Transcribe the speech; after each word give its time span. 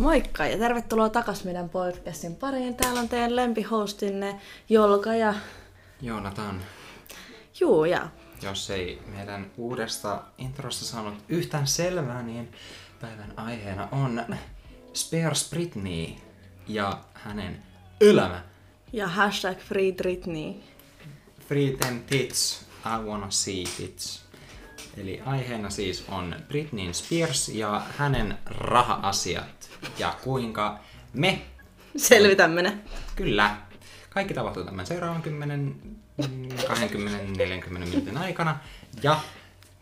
Moikka 0.00 0.46
ja 0.46 0.58
tervetuloa 0.58 1.08
takaisin 1.08 1.46
meidän 1.46 1.68
podcastin 1.68 2.36
pariin. 2.36 2.74
Täällä 2.74 3.00
on 3.00 3.08
teidän 3.08 3.36
lempihostinne 3.36 4.40
Jolka 4.68 5.14
ja 5.14 5.34
Joonatan, 6.02 6.60
Juu 7.60 7.84
ja 7.84 8.08
jos 8.42 8.70
ei 8.70 9.02
meidän 9.06 9.50
uudesta 9.56 10.22
introsta 10.38 10.84
saanut 10.84 11.14
yhtään 11.28 11.66
selvää, 11.66 12.22
niin 12.22 12.52
päivän 13.00 13.32
aiheena 13.36 13.88
on 13.92 14.24
Spears 14.94 15.50
Britney 15.50 16.06
ja 16.68 16.98
hänen 17.14 17.62
elämä. 18.00 18.42
ja 18.92 19.08
hashtag 19.08 19.58
Free 19.58 19.92
Britney. 19.92 20.54
Free 21.48 21.70
them 21.70 22.00
tits, 22.00 22.66
I 22.86 23.04
wanna 23.06 23.30
see 23.30 23.64
tits. 23.76 24.24
Eli 24.96 25.22
aiheena 25.26 25.70
siis 25.70 26.04
on 26.08 26.36
Britney 26.48 26.94
Spears 26.94 27.48
ja 27.48 27.82
hänen 27.98 28.38
raha-asiat 28.46 29.59
ja 29.98 30.14
kuinka 30.24 30.78
me, 31.12 31.42
Selvitämme 31.96 32.62
ne. 32.62 32.78
kyllä, 33.16 33.56
kaikki 34.10 34.34
tapahtuu 34.34 34.64
tämän 34.64 34.86
seuraavan 34.86 35.22
10, 35.22 35.74
mm, 36.16 36.48
20, 36.68 37.38
40 37.38 37.90
minuutin 37.90 38.16
aikana. 38.16 38.58
Ja 39.02 39.20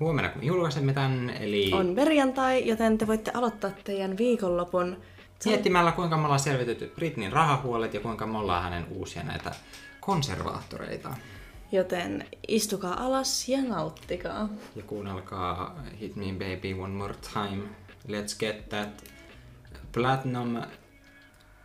huomenna 0.00 0.30
kun 0.30 0.44
julkaisemme 0.44 0.92
tämän, 0.92 1.30
eli 1.30 1.70
On 1.72 1.94
perjantai, 1.94 2.68
joten 2.68 2.98
te 2.98 3.06
voitte 3.06 3.30
aloittaa 3.34 3.70
teidän 3.84 4.18
viikonlopun. 4.18 4.96
miettimällä 5.44 5.92
kuinka 5.92 6.16
me 6.16 6.24
ollaan 6.24 6.40
selvitetty 6.40 6.92
Britneyn 6.94 7.32
rahahuolet 7.32 7.94
ja 7.94 8.00
kuinka 8.00 8.26
me 8.26 8.38
ollaan 8.38 8.62
hänen 8.62 8.86
uusia 8.90 9.22
näitä 9.22 9.50
konservaattoreita. 10.00 11.16
Joten 11.72 12.26
istukaa 12.48 13.04
alas 13.04 13.48
ja 13.48 13.62
nauttikaa. 13.62 14.48
Ja 14.76 14.82
kuunnelkaa 14.82 15.82
Hit 16.00 16.16
Me 16.16 16.24
Baby 16.32 16.72
One 16.80 16.94
More 16.94 17.14
Time. 17.32 17.62
Let's 18.08 18.38
get 18.38 18.68
that 18.68 18.88
platinum 19.98 20.62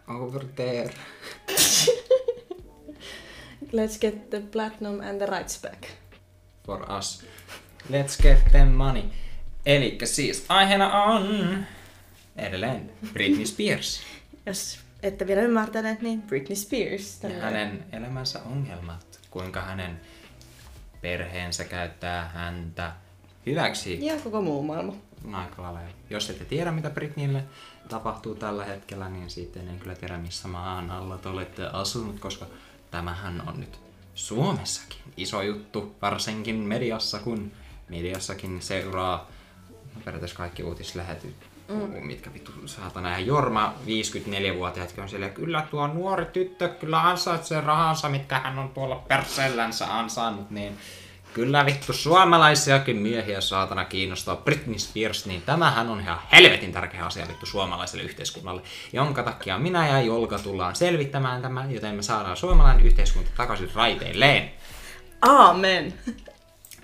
over 0.08 0.46
there. 0.56 0.90
Let's 3.72 3.98
get 4.00 4.30
the 4.30 4.42
platinum 4.52 5.00
and 5.02 5.20
the 5.20 5.26
rights 5.26 5.62
back. 5.62 5.86
for 6.66 6.92
us. 6.98 7.24
Let's 7.90 8.22
get 8.22 8.52
them 8.52 8.72
money. 8.72 9.04
Eli 9.66 9.98
siis 10.04 10.46
aiheena 10.50 11.04
on 11.04 11.58
edelleen 12.36 12.92
Britney 13.14 13.46
Spears 13.46 14.02
Jos 14.46 14.80
ette 15.04 15.28
vielä 15.28 15.42
ymmärtäneet, 15.42 16.02
niin 16.02 16.22
Britney 16.22 16.56
Spears. 16.56 17.16
ja 17.24 17.30
tämmönen- 17.30 17.44
hänen 17.44 17.86
elämänsä 17.92 18.40
ongelmat. 18.44 19.20
Kuinka 19.32 19.62
hänen 19.62 20.02
perheensä 21.02 21.64
käyttää 21.64 22.30
häntä 22.30 22.92
hyväksi 23.46 24.06
Ja 24.06 24.20
koko 24.24 24.42
muu 24.42 24.64
maailma. 24.64 24.94
lailla. 25.58 25.80
Jos 26.10 26.30
ette 26.30 26.46
tiedä, 26.46 26.72
mitä 26.72 26.90
Britneylle 26.90 27.44
tapahtuu 27.90 28.36
tällä 28.36 28.66
hetkellä, 28.66 29.10
niin 29.10 29.30
sitten 29.30 29.68
en 29.68 29.80
kyllä 29.80 29.96
tiedä, 29.96 30.18
missä 30.18 30.48
maan 30.48 30.92
alla 30.92 31.18
te 31.18 31.30
olette 31.30 31.68
asunut, 31.74 32.20
koska 32.20 32.46
tämähän 32.92 33.44
on 33.48 33.60
nyt 33.60 33.80
Suomessakin 34.16 35.00
iso 35.18 35.42
juttu, 35.42 35.96
varsinkin 36.02 36.56
mediassa, 36.56 37.20
kun 37.20 37.52
mediassakin 37.90 38.62
seuraa 38.62 39.28
no, 39.96 40.02
periaatteessa 40.06 40.38
kaikki 40.38 40.64
uutislähetyt, 40.64 41.36
mm. 41.68 42.06
mitkä 42.08 42.34
vittu 42.34 42.52
saatana. 42.66 43.12
Ja 43.12 43.20
Jorma, 43.20 43.74
54-vuotiaatkin 43.86 45.04
on 45.04 45.10
siellä, 45.10 45.30
kyllä 45.30 45.68
tuo 45.72 45.88
nuori 45.88 46.26
tyttö 46.26 46.70
kyllä 46.70 47.10
ansaitsee 47.10 47.62
rahansa, 47.62 48.10
mitkä 48.10 48.40
hän 48.40 48.60
on 48.60 48.70
tuolla 48.70 48.96
perseellänsä 48.96 49.98
ansainnut, 49.98 50.52
niin 50.52 50.78
Kyllä 51.34 51.66
vittu 51.66 51.94
suomalaisiakin 51.94 52.98
miehiä 52.98 53.42
saatana 53.42 53.86
kiinnostaa 53.86 54.36
Britney 54.36 54.80
Spears, 54.80 55.26
niin 55.26 55.42
tämähän 55.42 55.90
on 55.90 56.00
ihan 56.00 56.20
helvetin 56.32 56.72
tärkeä 56.72 57.06
asia 57.06 57.28
vittu 57.28 57.46
suomalaiselle 57.46 58.04
yhteiskunnalle, 58.04 58.62
jonka 58.94 59.24
takia 59.24 59.58
minä 59.60 59.88
ja 59.88 60.02
Jolka 60.02 60.40
tullaan 60.40 60.76
selvittämään 60.76 61.42
tämä, 61.42 61.66
joten 61.70 61.96
me 61.96 62.02
saadaan 62.02 62.38
suomalainen 62.38 62.86
yhteiskunta 62.86 63.32
takaisin 63.38 63.70
raiteilleen. 63.76 64.52
Aamen! 65.22 65.94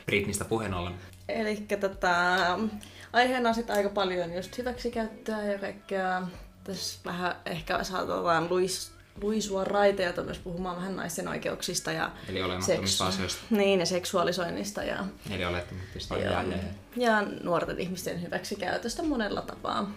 Britneystä 0.05 0.45
puheen 0.45 0.73
ollen. 0.73 0.93
Eli 1.29 1.55
tota, 1.79 2.09
aiheena 3.13 3.49
on 3.49 3.55
sitten 3.55 3.75
aika 3.75 3.89
paljon 3.89 4.33
just 4.33 4.57
hyväksikäyttöä 4.57 5.43
ja 5.43 5.59
kaikkea. 5.59 6.21
Tässä 6.63 6.99
vähän 7.05 7.35
ehkä 7.45 7.83
saatetaan 7.83 8.49
luis, 8.49 8.98
luisua 9.21 9.63
raiteilta 9.63 10.23
myös 10.23 10.39
puhumaan 10.39 10.75
vähän 10.75 10.95
naisten 10.95 11.27
oikeuksista 11.27 11.91
ja 11.91 12.11
Eli 12.29 12.41
olemattomista 12.41 13.07
asioista. 13.07 13.41
Niin, 13.49 13.79
ja 13.79 13.85
seksuaalisoinnista 13.85 14.83
ja, 14.83 15.05
Eli 15.31 15.45
olettamattomista 15.45 16.17
ja, 16.17 16.43
ja, 16.95 17.23
nuorten 17.43 17.79
ihmisten 17.79 18.21
hyväksikäytöstä 18.21 19.03
monella 19.03 19.41
tapaa. 19.41 19.91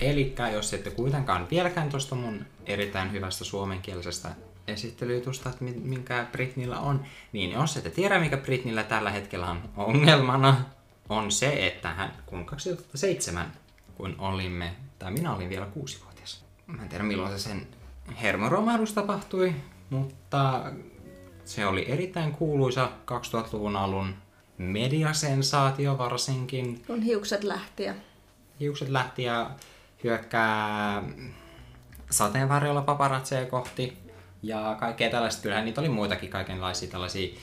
Eli 0.00 0.34
jos 0.52 0.74
ette 0.74 0.90
kuitenkaan 0.90 1.48
vieläkään 1.50 1.90
tuosta 1.90 2.14
mun 2.14 2.46
erittäin 2.66 3.12
hyvästä 3.12 3.44
suomenkielisestä 3.44 4.28
esittelyjutusta, 4.68 5.50
että 5.50 5.64
mi- 5.64 5.80
minkä 5.82 6.26
Britneyllä 6.32 6.78
on, 6.78 7.04
niin 7.32 7.50
jos 7.50 7.76
ette 7.76 7.90
tiedä, 7.90 8.18
mikä 8.18 8.36
Britneyllä 8.36 8.82
tällä 8.82 9.10
hetkellä 9.10 9.50
on 9.50 9.62
ongelmana, 9.76 10.64
on 11.08 11.30
se, 11.30 11.66
että 11.66 11.88
hän, 11.88 12.12
kun 12.26 12.46
2007, 12.46 13.52
kun 13.94 14.14
olimme, 14.18 14.74
tai 14.98 15.10
minä 15.10 15.34
olin 15.34 15.48
vielä 15.48 15.66
kuusivuotias. 15.66 16.44
Mä 16.66 16.82
en 16.82 16.88
tiedä 16.88 17.04
milloin 17.04 17.32
se 17.32 17.38
sen 17.38 17.66
hermoromahdus 18.22 18.92
tapahtui, 18.92 19.54
mutta 19.90 20.62
se 21.44 21.66
oli 21.66 21.84
erittäin 21.88 22.32
kuuluisa 22.32 22.90
2000-luvun 23.10 23.76
alun 23.76 24.14
mediasensaatio 24.58 25.98
varsinkin 25.98 26.82
Kun 26.86 27.02
hiukset 27.02 27.44
lähti 27.44 27.82
ja 27.82 27.94
hiukset 28.60 28.88
lähti 28.88 29.22
ja 29.22 29.50
hyökkää 30.04 31.02
sateenvarjolla 32.10 32.82
paparatseja 32.82 33.46
kohti 33.46 33.98
ja 34.42 34.76
kaikkea 34.80 35.10
tällaista. 35.10 35.42
Kyllähän 35.42 35.64
niitä 35.64 35.80
oli 35.80 35.88
muitakin 35.88 36.30
kaikenlaisia 36.30 36.90
tällaisia 36.90 37.38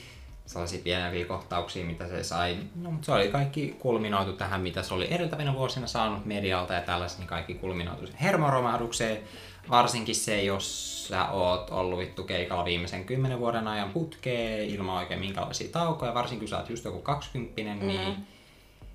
sellaisia 0.48 0.80
pienempiä 0.84 1.24
kohtauksia, 1.26 1.84
mitä 1.84 2.08
se 2.08 2.22
sai. 2.22 2.56
No, 2.82 2.90
mutta 2.90 3.06
se 3.06 3.12
oli 3.12 3.28
kaikki 3.28 3.76
kulminoitu 3.78 4.32
tähän, 4.32 4.60
mitä 4.60 4.82
se 4.82 4.94
oli 4.94 5.14
edeltävinä 5.14 5.54
vuosina 5.54 5.86
saanut 5.86 6.24
medialta 6.24 6.74
ja 6.74 6.80
tällaisia, 6.80 7.18
niin 7.18 7.28
kaikki 7.28 7.54
kulminoitu 7.54 8.06
hermoromahdukseen. 8.22 9.22
Varsinkin 9.70 10.14
se, 10.14 10.42
jos 10.42 11.08
sä 11.08 11.28
oot 11.28 11.70
ollut 11.70 11.98
vittu 11.98 12.22
keikalla 12.24 12.64
viimeisen 12.64 13.04
kymmenen 13.04 13.38
vuoden 13.38 13.68
ajan 13.68 13.90
putkeen 13.90 14.68
ilman 14.68 14.96
oikein 14.96 15.20
minkälaisia 15.20 15.72
taukoja, 15.72 16.14
varsinkin 16.14 16.38
kun 16.38 16.48
sä 16.48 16.58
oot 16.58 16.70
just 16.70 16.84
joku 16.84 17.00
20 17.00 17.62
mm. 17.62 17.86
niin 17.86 18.26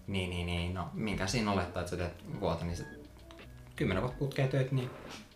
niin, 0.07 0.29
niin, 0.29 0.45
niin. 0.45 0.73
No, 0.73 0.89
minkä 0.93 1.27
siinä 1.27 1.51
olettaa, 1.51 1.81
että 1.81 1.89
sä 1.89 1.97
teet 1.97 2.23
vuotta, 2.39 2.65
niin 2.65 2.77
se 2.77 2.85
kymmenen 3.75 4.03
vuotta 4.03 4.19
putkeen 4.19 4.49
työt, 4.49 4.71
niin 4.71 4.89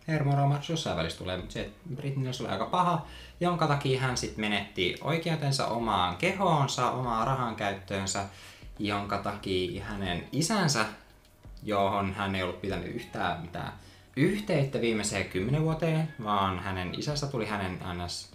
hermoromahdus 0.07 0.69
jossain 0.69 0.97
välissä 0.97 1.19
tulee. 1.19 1.37
Mutta 1.37 1.53
se, 1.53 1.61
että 1.61 1.79
Britney 1.95 2.31
oli 2.41 2.49
aika 2.49 2.65
paha, 2.65 3.05
jonka 3.39 3.67
takia 3.67 3.99
hän 3.99 4.17
sitten 4.17 4.41
menetti 4.41 4.95
oikeutensa 5.01 5.67
omaan 5.67 6.17
kehoonsa, 6.17 6.91
omaan 6.91 7.27
rahan 7.27 7.55
käyttöönsä, 7.55 8.25
jonka 8.79 9.17
takia 9.17 9.83
hänen 9.83 10.27
isänsä, 10.31 10.85
johon 11.63 12.13
hän 12.13 12.35
ei 12.35 12.43
ollut 12.43 12.61
pitänyt 12.61 12.95
yhtään 12.95 13.41
mitään 13.41 13.73
yhteyttä 14.17 14.81
viimeiseen 14.81 15.25
kymmenen 15.25 15.63
vuoteen, 15.63 16.13
vaan 16.23 16.59
hänen 16.59 16.99
isästä 16.99 17.27
tuli 17.27 17.45
hänen 17.45 17.79
ns. 18.05 18.31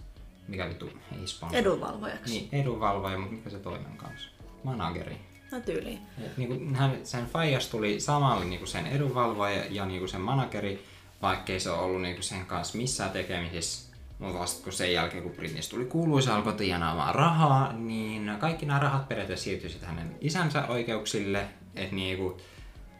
Mikä 0.47 0.69
vittu, 0.69 0.89
ei 1.19 1.27
sponsor. 1.27 1.59
edunvalvojaksi. 1.59 2.33
Niin, 2.33 2.49
edunvalvoja, 2.61 3.17
mutta 3.17 3.35
mikä 3.35 3.49
se 3.49 3.59
toinen 3.59 3.97
kanssa? 3.97 4.29
Manageri. 4.63 5.17
No 5.51 5.59
tyyliin. 5.59 5.99
Et 6.25 6.37
niinku 6.37 6.75
hän, 6.75 6.99
sen 7.03 7.25
faijas 7.25 7.67
tuli 7.67 7.99
samalle 7.99 8.45
niinku 8.45 8.65
sen 8.65 8.87
edunvalvoja 8.87 9.65
ja 9.69 9.85
niinku 9.85 10.07
sen 10.07 10.21
manageri, 10.21 10.85
vaikkei 11.21 11.59
se 11.59 11.69
ole 11.69 11.81
ollut 11.81 12.01
niinku 12.01 12.21
sen 12.21 12.45
kanssa 12.45 12.77
missään 12.77 13.11
tekemisissä. 13.11 13.93
Mutta 14.19 14.39
vasta 14.39 14.63
kun 14.63 14.73
sen 14.73 14.93
jälkeen, 14.93 15.23
kun 15.23 15.31
Britney 15.31 15.61
tuli 15.69 15.85
kuuluisa, 15.85 16.35
alkoi 16.35 16.53
tienaamaan 16.53 17.15
rahaa, 17.15 17.73
niin 17.73 18.31
kaikki 18.39 18.65
nämä 18.65 18.79
rahat 18.79 19.07
periaatteessa 19.07 19.43
siirtyi 19.43 19.69
sitten 19.69 19.89
hänen 19.89 20.15
isänsä 20.21 20.67
oikeuksille. 20.67 21.47
Että 21.75 21.95
niinku, 21.95 22.37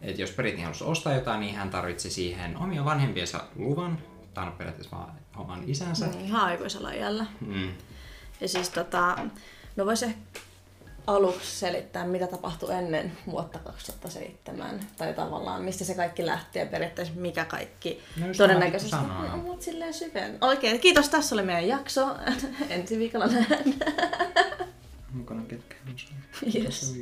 et 0.04 0.20
jos 0.20 0.32
Britney 0.32 0.64
halusi 0.64 0.84
ostaa 0.84 1.14
jotain, 1.14 1.40
niin 1.40 1.56
hän 1.56 1.70
tarvitsi 1.70 2.10
siihen 2.10 2.58
omia 2.58 2.86
vanhempiensa 2.86 3.44
luvan, 3.56 4.00
tai 4.34 4.52
periaatteessa 4.58 4.98
vaan 4.98 5.12
oman 5.38 5.64
isänsä. 5.68 6.08
Niin, 6.08 6.26
ihan 6.26 6.46
aikuisella 6.46 6.92
iällä. 6.92 7.26
Mm. 7.42 7.72
Ja 8.42 8.48
siis 8.48 8.70
tota, 8.70 9.18
no 9.76 9.86
voisi 9.86 10.06
ehkä 10.06 10.40
aluksi 11.08 11.60
selittää, 11.60 12.06
mitä 12.06 12.28
tapahtui 12.28 12.74
ennen 12.74 13.12
vuotta 13.32 13.60
2007. 13.60 14.80
Tai 14.98 15.14
tavallaan, 15.14 15.62
mistä 15.62 15.86
se 15.86 15.96
kaikki 15.96 16.26
lähti 16.26 16.60
ja 16.60 16.66
periaatteessa 16.66 17.14
mikä 17.18 17.46
kaikki 17.46 18.02
No 18.18 18.28
todennäköisesti... 18.38 18.92
sanoa. 18.92 19.28
No, 19.28 19.38
mut 19.38 19.62
silleen 19.62 19.94
syveen. 19.94 20.38
Oikein, 20.42 20.80
kiitos. 20.80 21.10
Tässä 21.10 21.36
oli 21.36 21.44
meidän 21.44 21.68
jakso. 21.68 22.16
Ensi 22.70 23.00
viikolla 23.00 23.28
nähdään. 23.28 23.64
Mukana 25.14 25.44
ketkä 25.48 25.76
on 25.90 26.00
sun. 26.00 26.18
Yes. 26.56 26.96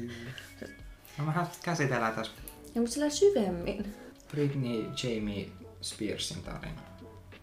No 1.17 1.25
vähän 1.25 1.47
käsitellään 1.63 2.13
tässä 2.13 2.31
Ja 2.75 2.81
mutta 2.81 2.93
silleen 2.93 3.11
syvemmin. 3.11 3.95
Britney 4.31 4.85
Jamie 5.03 5.49
Spearsin 5.81 6.43
tarina. 6.43 6.81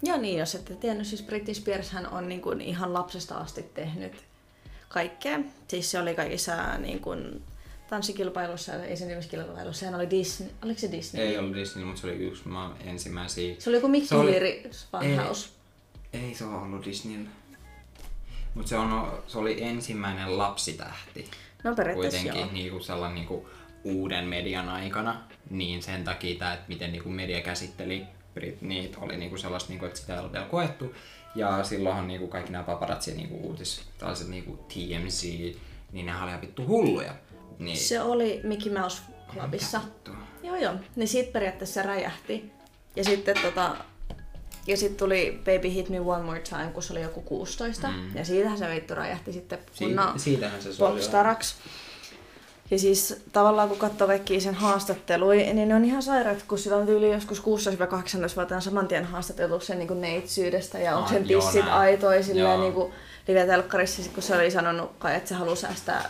Ja 0.02 0.16
niin, 0.16 0.38
jos 0.38 0.54
ette 0.54 0.74
tiennyt, 0.76 1.06
siis 1.06 1.22
Britney 1.22 1.54
Spears 1.54 1.90
hän 1.90 2.06
on 2.08 2.28
niin 2.28 2.40
kuin 2.40 2.60
ihan 2.60 2.92
lapsesta 2.92 3.34
asti 3.34 3.62
tehnyt 3.62 4.12
kaikkea. 4.88 5.40
Siis 5.68 5.90
se 5.90 6.00
oli 6.00 6.14
kaikissa 6.14 6.78
niin 6.78 7.00
kuin 7.00 7.42
tanssikilpailussa 7.90 8.72
ja 8.72 8.84
esiintymiskilpailussa. 8.84 9.80
Sehän 9.80 9.94
oli 9.94 10.10
Disney. 10.10 10.48
Oliko 10.64 10.80
se 10.80 10.92
Disney? 10.92 11.22
Ei 11.26 11.38
ollut 11.38 11.54
Disney, 11.56 11.84
mutta 11.84 12.00
se 12.00 12.06
oli 12.06 12.16
yksi 12.16 12.48
maan 12.48 12.76
ensimmäisiä. 12.84 13.54
Se 13.58 13.70
oli 13.70 13.76
joku 13.76 13.88
Mikki 13.88 14.14
oli- 14.14 14.62
Funhouse. 14.90 15.48
Ei 16.12 16.34
se 16.34 16.44
ole 16.44 16.56
ollut 16.56 16.84
Disneyllä. 16.84 17.30
Mutta 18.54 18.68
se, 18.68 18.76
on, 18.76 19.22
se 19.26 19.38
oli 19.38 19.62
ensimmäinen 19.62 20.38
lapsitähti. 20.38 21.30
No 21.64 21.74
periaatteessa 21.74 22.18
Kuitenkin 22.18 22.42
joo. 22.42 22.52
niinku 22.52 22.80
sellainen 22.80 23.14
niinku 23.14 23.48
uuden 23.88 24.24
median 24.24 24.68
aikana. 24.68 25.20
Niin 25.50 25.82
sen 25.82 26.04
takia, 26.04 26.38
tää, 26.38 26.54
että 26.54 26.64
miten 26.68 26.92
niinku 26.92 27.08
media 27.08 27.40
käsitteli 27.40 28.06
Britneyt 28.34 28.96
oli 29.00 29.16
niinku 29.16 29.36
sellaista, 29.36 29.68
niinku, 29.68 29.86
että 29.86 30.00
sitä 30.00 30.12
ei 30.12 30.18
ollut 30.18 30.32
vielä 30.32 30.46
koettu. 30.46 30.94
Ja 31.34 31.64
silloinhan 31.64 32.08
niinku 32.08 32.26
kaikki 32.26 32.52
nämä 32.52 32.64
paparazzi 32.64 33.14
niinku 33.14 33.36
uutis, 33.36 33.82
tällaiset 33.98 34.28
niinku 34.28 34.56
TMZ, 34.68 35.22
niin 35.92 36.06
ne 36.06 36.22
oli 36.22 36.40
vittu 36.40 36.66
hulluja. 36.66 37.14
Niin, 37.58 37.76
Se 37.76 38.00
oli 38.00 38.40
Mickey 38.44 38.78
Mouse 38.78 39.02
Clubissa. 39.32 39.80
Joo 40.42 40.56
joo. 40.56 40.74
Niin 40.96 41.08
siitä 41.08 41.32
periaatteessa 41.32 41.74
se 41.74 41.82
räjähti. 41.82 42.50
Ja 42.96 43.04
sitten 43.04 43.36
tota... 43.42 43.76
Ja 44.66 44.76
sitten 44.76 44.98
tuli 44.98 45.40
Baby 45.44 45.74
Hit 45.74 45.88
Me 45.88 46.00
One 46.00 46.22
More 46.22 46.40
Time, 46.40 46.70
kun 46.74 46.82
se 46.82 46.92
oli 46.92 47.02
joku 47.02 47.20
16. 47.20 47.88
Mm. 47.88 48.16
Ja 48.16 48.24
siitähän 48.24 48.58
se 48.58 48.74
vittu 48.74 48.94
räjähti 48.94 49.32
sitten 49.32 49.58
kunnon 49.78 50.06
Siitä, 50.06 50.18
siitähän 50.18 50.62
se 50.62 50.68
oli. 50.68 51.02
Ja 52.70 52.78
siis 52.78 53.22
tavallaan 53.32 53.68
kun 53.68 53.78
katsoo 53.78 54.06
kaikkia 54.06 54.40
sen 54.40 54.54
haastatteluja, 54.54 55.54
niin 55.54 55.68
ne 55.68 55.74
on 55.74 55.84
ihan 55.84 56.02
sairaat, 56.02 56.42
kun 56.48 56.58
sillä 56.58 56.76
on 56.76 56.86
tyyli 56.86 57.12
joskus 57.12 57.40
16-18-vuotiaana 57.40 58.60
saman 58.60 58.88
tien 58.88 59.04
haastateltu 59.04 59.60
sen 59.60 59.78
niin 59.78 60.00
neitsyydestä 60.00 60.78
ja 60.78 60.96
onko 60.96 61.08
Aa, 61.08 61.12
sen 61.12 61.28
joo, 61.28 61.42
tissit 61.42 61.64
näin. 61.64 61.72
aitoi 61.76 62.22
silleen 62.22 62.46
Joo. 62.54 62.60
niin 62.60 62.72
kuin 62.72 62.92
live-telkkarissa, 63.28 64.02
kun 64.14 64.22
se 64.22 64.34
oli 64.34 64.50
sanonut 64.50 64.90
kai, 64.98 65.16
että 65.16 65.28
se 65.28 65.34
haluaa 65.34 65.56
säästää 65.56 66.08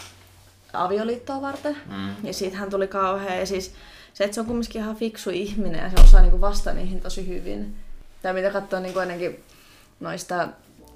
avioliittoa 0.73 1.43
varten. 1.43 1.77
Mm. 1.87 2.15
Ja 2.23 2.33
siitähän 2.33 2.71
tuli 2.71 2.89
kauhea. 2.89 3.35
Ja 3.35 3.47
siis 3.47 3.73
se, 4.15 4.25
että 4.25 4.35
se 4.35 4.41
on 4.41 4.47
kumminkin 4.47 4.83
ihan 4.83 4.97
fiksu 4.97 5.31
ihminen 5.31 5.83
ja 5.85 5.91
se 5.91 6.05
osaa 6.05 6.23
niin 6.23 6.41
vastata 6.41 6.77
niihin 6.77 7.01
tosi 7.01 7.29
hyvin. 7.29 7.77
Tai 8.23 8.33
mitä 8.33 8.51
katsoo 8.51 8.81
niin 8.81 8.99
ainakin 8.99 9.45
noista 10.01 10.49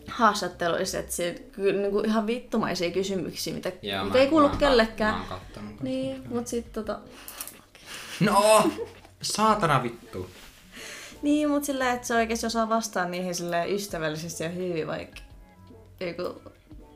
haastatteluista, 0.09 0.99
että 0.99 1.13
se 1.13 1.43
kyllä 1.53 1.81
niin 1.81 1.93
kuin 1.93 2.07
ihan 2.07 2.27
vittumaisia 2.27 2.91
kysymyksiä, 2.91 3.55
mitä, 3.55 3.73
Joo, 3.83 4.05
mitä 4.05 4.17
mä- 4.19 4.23
ei 4.25 4.29
kuulu 4.31 4.49
mä 4.49 4.57
kellekään. 4.57 5.15
Mä 5.15 5.25
kanssa. 5.29 5.61
Niin, 5.83 6.23
mutta 6.29 6.51
sitten 6.51 6.73
tota... 6.73 6.99
No, 8.21 8.71
saatana 9.23 9.83
vittu. 9.83 10.31
Niin, 11.23 11.51
mutta 11.51 11.67
silleen, 11.67 11.95
että 11.95 12.07
se 12.07 12.15
oikeasti 12.15 12.47
osaa 12.47 12.69
vastaa 12.69 13.05
niihin 13.05 13.35
silleen 13.35 13.75
ystävällisesti 13.75 14.45
ja 14.45 14.49
hyvin, 14.49 14.87
vaikka... 14.87 15.21
Joku... 16.01 16.43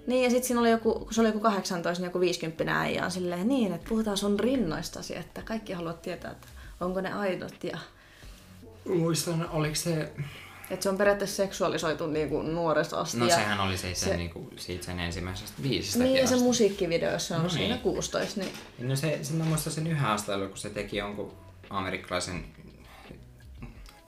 Niin, 0.06 0.25
ja 0.25 0.31
sitten 0.31 0.47
siinä 0.47 0.61
oli 0.61 0.70
joku, 0.70 0.94
kun 0.94 1.14
se 1.14 1.20
oli 1.20 1.29
joku 1.29 1.41
18, 1.41 2.02
niin 2.02 2.09
joku 2.09 2.20
50 2.20 2.81
äijä 2.81 3.05
on 3.05 3.11
silleen 3.11 3.49
niin, 3.49 3.73
että 3.73 3.88
puhutaan 3.88 4.17
sun 4.17 4.41
rinnoistasi, 4.41 5.17
että 5.17 5.43
kaikki 5.43 5.73
haluat 5.73 6.02
tietää, 6.02 6.31
että 6.31 6.47
onko 6.81 7.00
ne 7.00 7.12
aidot 7.12 7.64
ja... 7.64 7.79
Muistan, 8.85 9.49
oliko 9.50 9.75
se... 9.75 10.12
Että 10.70 10.82
se 10.82 10.88
on 10.88 10.98
periaatteessa 10.98 11.36
seksuaalisoitu 11.36 12.06
niin 12.06 12.28
kuin 12.28 12.54
nuoresta 12.54 13.00
asti. 13.00 13.18
No 13.18 13.28
sehän 13.28 13.60
oli 13.60 13.76
se, 13.76 13.94
se... 13.94 14.04
se- 14.04 14.16
Niinku, 14.16 14.50
siitä 14.56 14.84
sen 14.84 15.00
ensimmäisestä 15.00 15.62
biisistä. 15.62 16.04
Niin, 16.04 16.16
ja 16.16 16.26
se 16.26 16.36
musiikkivideo, 16.36 17.12
jos 17.12 17.28
se 17.28 17.34
on 17.34 17.40
No 17.40 17.44
no 17.44 17.50
siinä 17.50 17.74
niin. 17.74 17.82
16, 17.82 18.40
niin... 18.40 18.52
No 18.78 18.96
se, 18.96 19.18
sen 19.22 19.36
mä 19.36 19.44
muistan 19.44 19.72
sen 19.72 19.86
yhden 19.86 19.98
haastattelun, 19.98 20.48
kun 20.48 20.58
se 20.58 20.70
teki 20.70 20.96
jonkun 20.96 21.32
amerikkalaisen... 21.70 22.44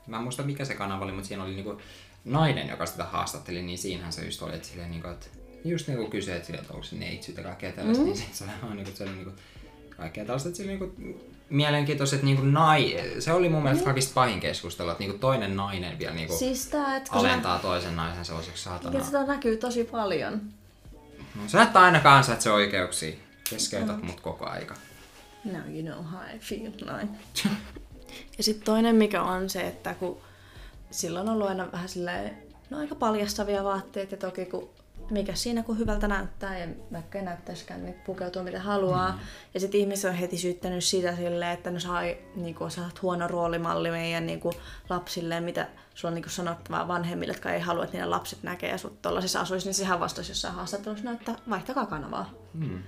Mä 0.07 0.17
en 0.17 0.23
muista 0.23 0.43
mikä 0.43 0.65
se 0.65 0.75
kanava 0.75 1.05
oli, 1.05 1.13
mutta 1.13 1.29
siinä 1.29 1.45
oli 1.45 1.55
niinku 1.55 1.81
nainen, 2.25 2.69
joka 2.69 2.87
sitä 2.87 3.05
haastatteli, 3.05 3.63
niin 3.63 3.79
siinähän 3.79 4.13
se 4.13 4.25
just 4.25 4.43
oli, 4.43 4.55
että 4.55 4.69
silleen 4.69 4.91
niinku, 4.91 5.09
että 5.09 5.27
just 5.65 5.89
niinku 5.89 6.11
kysyi, 6.11 6.35
että, 6.35 6.47
silleen, 6.47 6.63
että 6.63 6.75
onko 6.75 6.87
se 6.87 6.97
neitsyt 6.97 7.37
ja 7.37 7.43
kaikkea 7.43 7.73
tällaista, 7.73 8.05
mm. 8.05 8.11
niin 8.11 8.19
se, 8.19 8.25
se 8.33 8.45
oli 8.67 8.75
niinku, 8.75 8.91
se 8.95 9.05
oli 9.05 9.13
niinku 9.13 9.33
kaikkea 9.99 10.25
tällaista, 10.25 10.49
että 10.49 10.57
se 10.57 10.63
oli 10.63 10.71
niinku 10.71 10.95
mielenkiintoiset 11.51 12.23
niinku 12.23 12.43
nai... 12.43 12.97
Se 13.19 13.33
oli 13.33 13.49
mun 13.49 13.63
mielestä 13.63 13.85
kaikista 13.85 14.15
pahin 14.15 14.41
keskustelu, 14.41 14.91
että 14.91 15.03
niinku 15.03 15.19
toinen 15.19 15.57
nainen 15.57 15.99
vielä 15.99 16.15
niinku 16.15 16.37
Siis 16.37 16.67
tää, 16.67 16.97
että 16.97 17.11
kun 17.11 17.21
alentaa 17.21 17.59
toisen 17.59 17.97
naisen 17.97 18.25
sellaiseksi 18.25 18.63
se, 18.63 18.69
saatana. 18.69 19.05
sitä 19.05 19.25
näkyy 19.25 19.57
tosi 19.57 19.85
paljon. 19.85 20.41
No, 21.35 21.43
sä 21.47 21.63
et 21.63 21.77
aina 21.77 22.01
ansaitse 22.05 22.51
oikeuksia. 22.51 23.17
Keskeytät 23.51 24.03
mut 24.03 24.21
koko 24.21 24.47
aika. 24.47 24.75
Now 25.45 25.75
you 25.75 25.83
know 25.83 26.05
how 26.05 26.21
I 26.37 26.39
feel. 26.39 26.93
Noin. 26.93 27.09
ja 28.39 28.45
sitten 28.45 28.65
toinen 28.65 28.97
mikä 28.97 29.23
on 29.23 29.51
se, 29.51 29.61
että 29.61 29.95
kun 29.95 30.21
silloin 30.91 31.29
on 31.29 31.35
ollut 31.35 31.49
aina 31.49 31.73
vähän 31.73 31.89
silleen, 31.89 32.39
no 32.71 32.79
aika 32.79 32.95
paljastavia 32.95 33.65
vaatteet 33.65 34.11
ja 34.11 34.17
toki 34.17 34.45
kun 34.45 34.69
mikä 35.11 35.35
siinä 35.35 35.63
kun 35.63 35.79
hyvältä 35.79 36.09
näyttää 36.09 36.59
ja 36.59 36.67
vaikka 36.93 37.19
ei 37.19 37.25
näyttäisikään, 37.25 37.85
niin 37.85 37.95
pukeutuu 38.07 38.43
mitä 38.43 38.61
haluaa. 38.61 39.13
Mm. 39.13 39.19
Ja 39.55 39.61
sitten 39.61 39.81
ihmiset 39.81 40.11
on 40.11 40.17
heti 40.17 40.39
syyttänyt 40.39 40.85
sitä 40.85 41.17
silleen, 41.17 41.53
että 41.53 41.71
no 41.71 41.81
sai, 41.81 42.19
niin 42.37 42.55
kuin, 42.55 42.71
sä 42.71 42.83
oot 42.83 43.03
huono 43.03 43.29
roolimalli 43.29 43.91
meidän 43.91 44.27
niin 44.27 44.41
kuin, 44.41 44.55
lapsille, 44.89 45.41
mitä 45.41 45.69
sulla 45.95 46.11
on 46.11 46.15
niin 46.15 46.23
kuin, 46.23 46.33
sanottavaa 46.33 46.89
vanhemmille, 46.89 47.33
jotka 47.33 47.53
ei 47.53 47.61
halua, 47.61 47.85
että 47.85 47.97
niiden 47.97 48.11
lapset 48.11 48.43
näkee 48.43 48.71
ja 48.71 48.79
sut 48.79 49.03
tuollaisissa 49.03 49.41
asuisi, 49.41 49.67
niin 49.67 49.75
sehän 49.75 50.01
vastasi 50.01 50.31
jossain 50.31 50.55
haastattelussa, 50.55 51.11
että 51.11 51.35
vaihtakaa 51.51 51.87
kanavaa. 51.87 52.31
Hmm. 52.59 52.83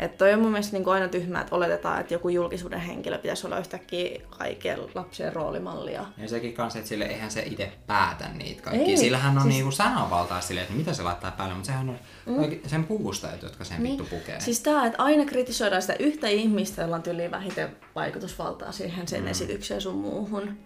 Että 0.00 0.18
toi 0.18 0.32
on 0.32 0.40
mun 0.40 0.50
mielestä 0.50 0.76
niin 0.76 0.88
aina 0.88 1.08
tyhmää, 1.08 1.40
että 1.40 1.56
oletetaan, 1.56 2.00
että 2.00 2.14
joku 2.14 2.28
julkisuuden 2.28 2.80
henkilö 2.80 3.18
pitäisi 3.18 3.46
olla 3.46 3.58
yhtäkkiä 3.58 4.20
kaikkien 4.38 4.78
lapsien 4.94 5.32
roolimallia. 5.32 6.04
Ja 6.18 6.28
sekin 6.28 6.54
kanssa, 6.54 6.78
että 6.78 6.88
sille 6.88 7.04
eihän 7.04 7.30
se 7.30 7.42
itse 7.42 7.72
päätä 7.86 8.28
niitä 8.28 8.62
kaikkia. 8.62 8.86
Ei, 8.86 8.96
Sillähän 8.96 9.36
on 9.36 9.42
siis- 9.42 9.54
niinku 9.54 9.70
sananvaltaa 9.70 10.40
silleen, 10.40 10.62
että 10.64 10.76
mitä 10.76 10.92
se 10.92 11.02
laittaa 11.02 11.30
päälle, 11.30 11.54
mutta 11.54 11.66
sehän 11.66 11.88
on 11.88 11.98
mm. 12.26 12.58
sen 12.66 12.84
puustajat, 12.84 13.42
jotka 13.42 13.64
sen 13.64 13.82
vittu 13.82 14.04
pukee. 14.04 14.40
Siis 14.40 14.60
tää, 14.60 14.86
että 14.86 15.02
aina 15.02 15.24
kritisoidaan 15.24 15.82
sitä 15.82 15.96
yhtä 15.98 16.28
ihmistä, 16.28 16.82
jolla 16.82 16.96
on 16.96 17.02
tyyliin 17.02 17.30
vähiten 17.30 17.76
vaikutusvaltaa 17.94 18.72
siihen 18.72 19.08
sen 19.08 19.22
mm. 19.22 19.28
esitykseen 19.28 19.80
sun 19.80 19.96
muuhun. 19.96 20.58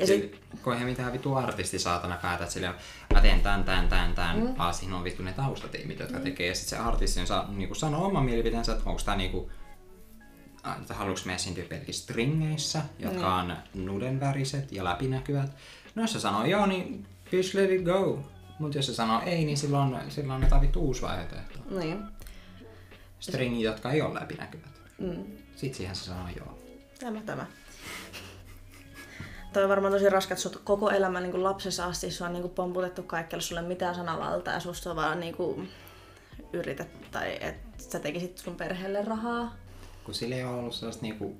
Ja 0.00 0.06
sit, 0.06 0.40
eihän 0.72 0.88
mitään 0.88 1.12
vittu 1.12 1.34
artisti 1.34 1.78
saatana 1.78 2.16
päätä, 2.22 2.44
että 2.44 2.52
silleen, 2.54 2.74
mä 3.14 3.20
teen 3.20 3.40
tän, 3.40 3.64
tän, 3.64 3.88
tän, 3.88 4.14
tän, 4.14 4.40
mm. 4.40 4.54
vaan 4.58 4.74
siinä 4.74 4.96
on 4.96 5.04
vittu 5.04 5.22
ne 5.22 5.32
taustatiimit, 5.32 5.98
jotka 5.98 6.18
mm. 6.18 6.24
tekee. 6.24 6.46
Ja 6.46 6.54
sit 6.54 6.68
se 6.68 6.76
artisti 6.76 7.26
saa, 7.26 7.48
niinku, 7.52 7.74
sanoo 7.74 8.06
oman 8.06 8.24
mielipiteensä, 8.24 8.72
että 8.72 8.90
onko 8.90 9.02
tää 9.04 9.16
niinku, 9.16 9.50
että 10.80 10.94
haluuks 10.94 11.24
me 11.24 11.34
esiintyä 11.34 11.64
pelkissä 11.68 12.02
stringeissä, 12.02 12.82
jotka 12.98 13.42
Mm. 13.44 13.50
on 13.50 13.56
nudenväriset 13.74 14.72
ja 14.72 14.84
läpinäkyvät. 14.84 15.50
No 15.94 16.02
jos 16.02 16.12
se 16.12 16.20
sanoo 16.20 16.44
joo, 16.44 16.66
niin 16.66 17.06
just 17.32 17.54
let 17.54 17.70
it 17.70 17.82
go. 17.82 18.22
Mutta 18.58 18.78
jos 18.78 18.86
se 18.86 18.94
sanoo 18.94 19.22
ei, 19.26 19.44
niin 19.44 19.56
silloin, 19.58 19.96
silloin 20.08 20.34
annetaan 20.34 20.60
vittu 20.62 20.80
uusi 20.80 21.02
vaihtoehto. 21.02 21.58
niin. 21.78 22.04
Stringit, 23.20 23.62
jotka 23.62 23.90
ei 23.90 24.02
ole 24.02 24.14
läpinäkyvät. 24.20 24.80
Mm. 24.98 25.24
Sitten 25.56 25.74
siihen 25.76 25.96
se 25.96 26.04
sanoo 26.04 26.28
joo. 26.36 26.58
Tämä, 27.00 27.20
tämä. 27.20 27.46
Toi 29.52 29.62
on 29.62 29.68
varmaan 29.68 29.92
tosi 29.92 30.08
raskat, 30.10 30.38
että 30.38 30.42
sut 30.42 30.60
koko 30.64 30.90
elämä 30.90 31.20
niin 31.20 31.44
lapsessa 31.44 31.84
asti 31.84 32.10
sua 32.10 32.26
on 32.26 32.32
niin 32.32 32.50
pomputettu 32.50 33.02
kaikkialle, 33.02 33.42
sulle 33.42 33.62
mitään 33.62 33.94
sanavaltaa 33.94 34.54
ja 34.54 34.60
susta 34.60 34.90
on 34.90 34.96
vaan 34.96 35.20
niin 35.20 35.34
kuin, 35.34 35.70
yritet, 36.52 37.10
tai 37.10 37.38
että 37.40 37.82
sä 37.92 37.98
tekisit 37.98 38.38
sun 38.38 38.56
perheelle 38.56 39.04
rahaa. 39.04 39.54
Kun 40.04 40.14
sillä 40.14 40.36
ei 40.36 40.44
ole 40.44 40.58
ollut 40.58 40.74
sellaista 40.74 41.02
niinku, 41.02 41.36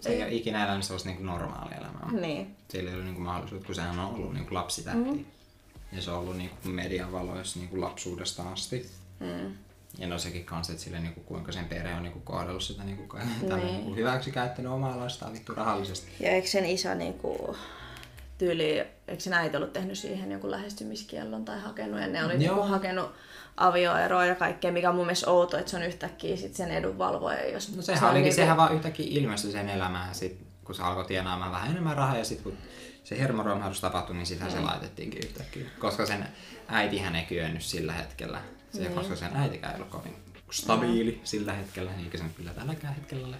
se 0.00 0.08
ei, 0.08 0.16
Ei. 0.16 0.22
ole 0.22 0.34
ikinä 0.34 0.64
elänyt 0.64 0.84
sellaista 0.84 1.08
niinku 1.08 1.24
normaalia 1.24 1.78
elämää. 1.78 2.08
Niin. 2.12 2.56
Sillä 2.68 2.90
ei 2.90 2.96
ole 2.96 3.04
niinku 3.04 3.20
mahdollisuutta, 3.20 3.66
kun 3.66 3.74
sehän 3.74 3.98
on 3.98 4.14
ollut 4.14 4.32
niinku 4.32 4.54
lapsitähti. 4.54 5.10
Mm. 5.10 5.24
Ja 5.92 6.02
se 6.02 6.10
on 6.10 6.18
ollut 6.18 6.36
niinku 6.36 6.68
median 6.68 7.12
valoissa 7.12 7.58
niinku 7.58 7.80
lapsuudesta 7.80 8.42
asti. 8.52 8.90
Mm. 9.20 9.54
Ja 9.98 10.06
no 10.06 10.18
sekin 10.18 10.44
kanssa, 10.44 10.72
että 10.72 10.84
sille 10.84 11.00
niinku, 11.00 11.20
kuinka 11.20 11.52
sen 11.52 11.64
perhe 11.64 11.94
on 11.94 12.02
niinku 12.02 12.20
kohdellut 12.20 12.62
sitä 12.62 12.84
niinku, 12.84 13.06
ka- 13.06 13.18
tai 13.48 13.58
Niin. 13.60 13.74
niinku 13.74 13.94
hyväksi 13.94 14.30
käyttänyt 14.30 14.72
omaa 14.72 14.98
lastaan 15.00 15.32
vittu 15.32 15.54
rahallisesti. 15.54 16.10
Ja 16.20 16.30
eikö 16.30 16.48
sen 16.48 16.64
isä 16.66 16.94
niinku, 16.94 17.56
tyyli, 18.38 18.78
eikö 19.08 19.20
sen 19.22 19.32
äiti 19.32 19.56
ollut 19.56 19.72
tehnyt 19.72 19.98
siihen 19.98 20.32
joku 20.32 20.50
lähestymiskiellon 20.50 21.44
tai 21.44 21.60
hakenut, 21.60 22.00
ja 22.00 22.06
ne 22.06 22.24
oli 22.24 22.38
niinku 22.38 22.54
Joo. 22.56 22.66
hakenut 22.66 23.12
avioeroa 23.56 24.26
ja 24.26 24.34
kaikkea, 24.34 24.72
mikä 24.72 24.88
on 24.88 24.94
mun 24.96 25.06
mielestä 25.06 25.30
outo, 25.30 25.58
että 25.58 25.70
se 25.70 25.76
on 25.76 25.82
yhtäkkiä 25.82 26.36
sit 26.36 26.54
sen 26.56 26.70
edunvalvoja. 26.70 27.48
Jos 27.50 27.76
No 27.76 27.82
se 27.82 27.86
sehän 27.86 28.04
on 28.04 28.10
olikin, 28.10 28.22
niinku- 28.24 28.36
sehän 28.36 28.56
vaan 28.56 28.74
yhtäkkiä 28.74 29.06
ilmestyi 29.10 29.52
sen 29.52 29.68
elämään, 29.68 30.14
sit, 30.14 30.38
kun 30.64 30.74
se 30.74 30.82
alkoi 30.82 31.04
tienaamaan 31.04 31.52
vähän 31.52 31.70
enemmän 31.70 31.96
rahaa 31.96 32.16
ja 32.18 32.24
sitten 32.24 32.44
kun 32.44 32.58
se 33.04 33.18
hermoromahdus 33.18 33.80
tapahtui, 33.80 34.16
niin 34.16 34.26
sitähän 34.26 34.52
Mm. 34.52 34.58
se 34.58 34.64
laitettiinkin 34.64 35.20
yhtäkkiä. 35.24 35.66
Koska 35.78 36.06
sen 36.06 36.28
äitihän 36.68 37.16
ei 37.16 37.24
kyennyt 37.24 37.62
sillä 37.62 37.92
hetkellä. 37.92 38.40
Se, 38.74 38.80
Niin. 38.80 38.94
Koska 38.94 39.16
sen 39.16 39.36
äitikään 39.36 39.72
ei 39.72 39.80
ollut 39.80 39.90
kovin 39.90 40.16
stabiili 40.50 41.20
sillä 41.24 41.52
hetkellä, 41.52 41.90
niin 41.90 42.04
eikä 42.04 42.18
se 42.18 42.24
nyt 42.24 42.36
kyllä 42.36 42.54
tälläkään 42.54 42.94
hetkellä 42.94 43.26
ole. 43.26 43.36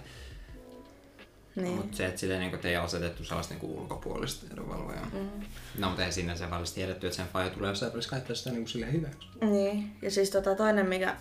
Niin. 1.55 1.75
Mutta 1.75 1.97
se, 1.97 2.05
että 2.05 2.19
sille 2.19 2.39
niin 2.39 2.59
ei 2.63 2.77
ole 2.77 2.85
asetettu 2.85 3.23
sellaista 3.23 3.53
niin 3.53 3.65
ulkopuolista 3.65 4.45
edunvalvojaa. 4.53 5.09
Mm. 5.13 5.29
No, 5.77 5.87
mutta 5.87 6.05
ei 6.05 6.11
siinä 6.11 6.35
se 6.35 6.49
vaan 6.49 6.63
tiedetty, 6.75 7.07
että 7.07 7.17
sen 7.17 7.27
faija 7.27 7.49
tulee 7.49 7.69
jossain 7.69 7.91
välissä 7.91 8.09
käyttää 8.09 8.35
sitä 8.35 8.49
niin 8.49 8.67
sille 8.67 8.91
hyväksi. 8.91 9.27
Niin, 9.41 9.95
ja 10.01 10.11
siis 10.11 10.29
tota, 10.29 10.55
toinen, 10.55 10.85
mikä 10.85 11.15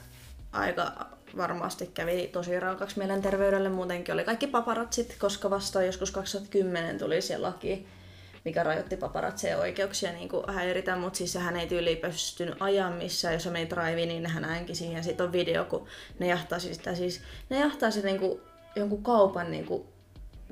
aika 0.52 1.06
varmasti 1.36 1.86
kävi 1.86 2.30
tosi 2.32 2.60
raukaksi 2.60 2.98
mielenterveydelle 2.98 3.68
muutenkin, 3.68 4.14
oli 4.14 4.24
kaikki 4.24 4.46
paparatsit, 4.46 5.16
koska 5.18 5.50
vasta 5.50 5.82
joskus 5.82 6.10
2010 6.10 6.98
tuli 6.98 7.22
se 7.22 7.38
laki, 7.38 7.86
mikä 8.44 8.62
rajoitti 8.62 8.96
paparazzien 8.96 9.58
oikeuksia 9.58 10.12
niin 10.12 10.28
kuin 10.28 10.44
häiritä, 10.54 10.96
mutta 10.96 11.16
siis 11.16 11.34
hän 11.34 11.56
ei 11.56 11.66
tyyli 11.66 11.96
pystynyt 11.96 12.54
ajan 12.60 12.92
missään, 12.92 13.34
jos 13.34 13.46
meni 13.46 13.70
driveen, 13.70 14.08
niin 14.08 14.26
hän 14.26 14.44
äänki 14.44 14.74
siihen. 14.74 15.04
Sitten 15.04 15.26
on 15.26 15.32
video, 15.32 15.64
kun 15.64 15.86
ne 16.18 16.26
jahtaa 16.26 16.58
sitä 16.58 16.94
siis, 16.94 17.20
ne 17.50 17.58
jahtaa 17.58 17.90
sitä 17.90 18.06
niin 18.06 18.18
kuin 18.18 18.40
jonkun 18.76 19.02
kaupan 19.02 19.50
niin 19.50 19.66
kuin 19.66 19.84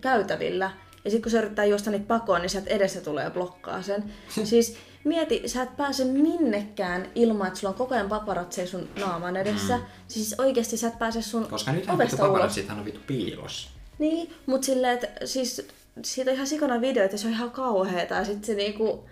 käytävillä. 0.00 0.70
Ja 1.04 1.10
sitten 1.10 1.22
kun 1.22 1.30
se 1.30 1.38
yrittää 1.38 1.64
juosta 1.64 1.90
niitä 1.90 2.06
pakoon, 2.06 2.40
niin 2.40 2.50
sieltä 2.50 2.70
edessä 2.70 3.00
tulee 3.00 3.24
ja 3.24 3.30
blokkaa 3.30 3.82
sen. 3.82 4.04
siis 4.44 4.76
mieti, 5.04 5.42
sä 5.48 5.62
et 5.62 5.76
pääse 5.76 6.04
minnekään 6.04 7.10
ilman, 7.14 7.46
että 7.46 7.60
sulla 7.60 7.72
on 7.72 7.78
koko 7.78 7.94
ajan 7.94 8.08
paparatseja 8.08 8.66
sun 8.66 8.88
naaman 9.00 9.36
edessä. 9.36 9.76
Mm. 9.76 9.84
Siis 10.08 10.34
oikeasti 10.38 10.76
sä 10.76 10.88
et 10.88 10.98
pääse 10.98 11.22
sun 11.22 11.48
Koska 11.48 11.72
nythän 11.72 11.98
vittu 11.98 12.02
ovesta 12.02 12.22
ulos. 12.22 12.32
paparazzithan 12.32 12.78
on 12.78 12.84
vittu 12.84 13.00
piilos. 13.06 13.68
Niin, 13.98 14.34
mutta 14.46 14.66
silleen, 14.66 14.94
että 14.94 15.26
siis 15.26 15.68
siitä 16.04 16.30
on 16.30 16.34
ihan 16.34 16.46
sikana 16.46 16.80
video, 16.80 17.04
että 17.04 17.16
se 17.16 17.26
on 17.26 17.32
ihan 17.32 17.50
kauheeta. 17.50 18.14
Ja 18.14 18.24
sitten 18.24 18.44
se 18.44 18.54
niinku, 18.54 19.08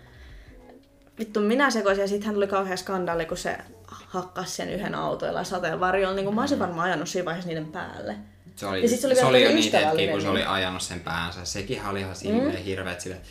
vittu 1.19 1.39
minä 1.39 1.71
sekoisin 1.71 2.01
ja 2.01 2.07
sitten 2.07 2.25
hän 2.25 2.35
tuli 2.35 2.47
kauhea 2.47 2.77
skandaali, 2.77 3.25
kun 3.25 3.37
se 3.37 3.57
hakkas 3.87 4.55
sen 4.55 4.69
yhden 4.69 4.95
autoilla 4.95 5.43
sateenvarjolla. 5.43 6.15
Niin 6.15 6.25
kuin 6.25 6.35
mä 6.35 6.41
olisin 6.41 6.59
varmaan 6.59 6.87
ajanut 6.87 7.09
siinä 7.09 7.25
vaiheessa 7.25 7.47
niiden 7.49 7.65
päälle. 7.65 8.15
Se 8.55 8.65
oli, 8.65 8.81
Ja 8.81 8.89
sit 8.89 8.99
se 8.99 9.07
oli 9.07 9.15
se 9.15 9.25
oli 9.25 9.43
jo 9.43 9.51
niitä 9.51 9.79
hetkiä, 9.79 10.11
kun 10.11 10.21
se 10.21 10.29
oli 10.29 10.43
ajanut 10.43 10.81
sen 10.81 10.99
päänsä. 10.99 11.45
Sekin 11.45 11.85
oli 11.85 11.99
ihan 11.99 12.15
silleen 12.15 12.55
mm. 12.55 12.63
hirveet 12.63 13.01
sille, 13.01 13.15
että 13.15 13.27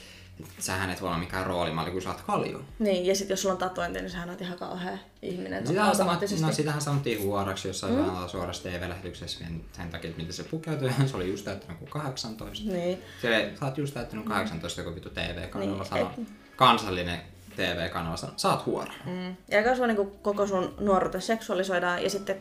sähän 0.59 0.91
et 0.91 1.01
voi 1.01 1.09
olla 1.09 1.19
mikään 1.19 1.47
roolimalli, 1.47 1.91
kun 1.91 2.03
sä 2.03 2.09
oot 2.09 2.21
kalju. 2.21 2.63
Niin, 2.79 3.07
ja 3.07 3.15
sitten 3.15 3.33
jos 3.33 3.43
sulla 3.43 3.53
on 3.53 3.59
tatointi, 3.59 4.01
niin 4.01 4.11
sähän 4.11 4.31
on 4.31 4.37
ihan 4.41 4.59
kauhea 4.59 4.99
ihminen. 5.23 5.67
Sitähän, 5.67 5.87
sanot, 5.87 6.01
automaattisesti. 6.01 6.47
no, 6.47 6.53
sitähän 6.53 6.81
sanottiin 6.81 7.23
huoraksi 7.23 7.69
jossain 7.69 7.95
mm. 7.95 8.29
suorassa 8.29 8.63
TV-lähetyksessä 8.63 9.39
sen- 9.73 9.91
takia, 9.91 10.11
että 10.11 10.21
miten 10.21 10.35
se 10.35 10.45
pukeutui. 10.45 10.91
se 11.07 11.17
oli 11.17 11.29
just 11.29 11.45
täyttänyt 11.45 11.79
kuin 11.79 11.91
18. 11.91 12.69
Niin. 12.69 12.99
Se, 13.23 13.53
sä 13.61 13.67
oot 13.67 13.79
just 13.79 13.95
täyttänyt 13.95 14.25
18, 14.25 14.83
kun 14.83 14.95
vittu 14.95 15.11
TV-kanava 15.11 15.73
Niin, 15.73 15.85
sanoo. 15.87 16.13
Kansallinen 16.57 17.21
TV-kanava 17.57 18.17
sanoo, 18.17 18.39
sä 18.39 18.49
oot 18.49 18.67
huora. 18.67 18.93
Mm. 19.07 19.37
Ja 19.51 19.63
kasvaa 19.63 19.87
niin 19.87 20.11
koko 20.23 20.47
sun 20.47 20.75
nuoruutta 20.81 21.21
seksuaalisoidaan 21.21 22.03
ja 22.03 22.11
sitten 22.11 22.37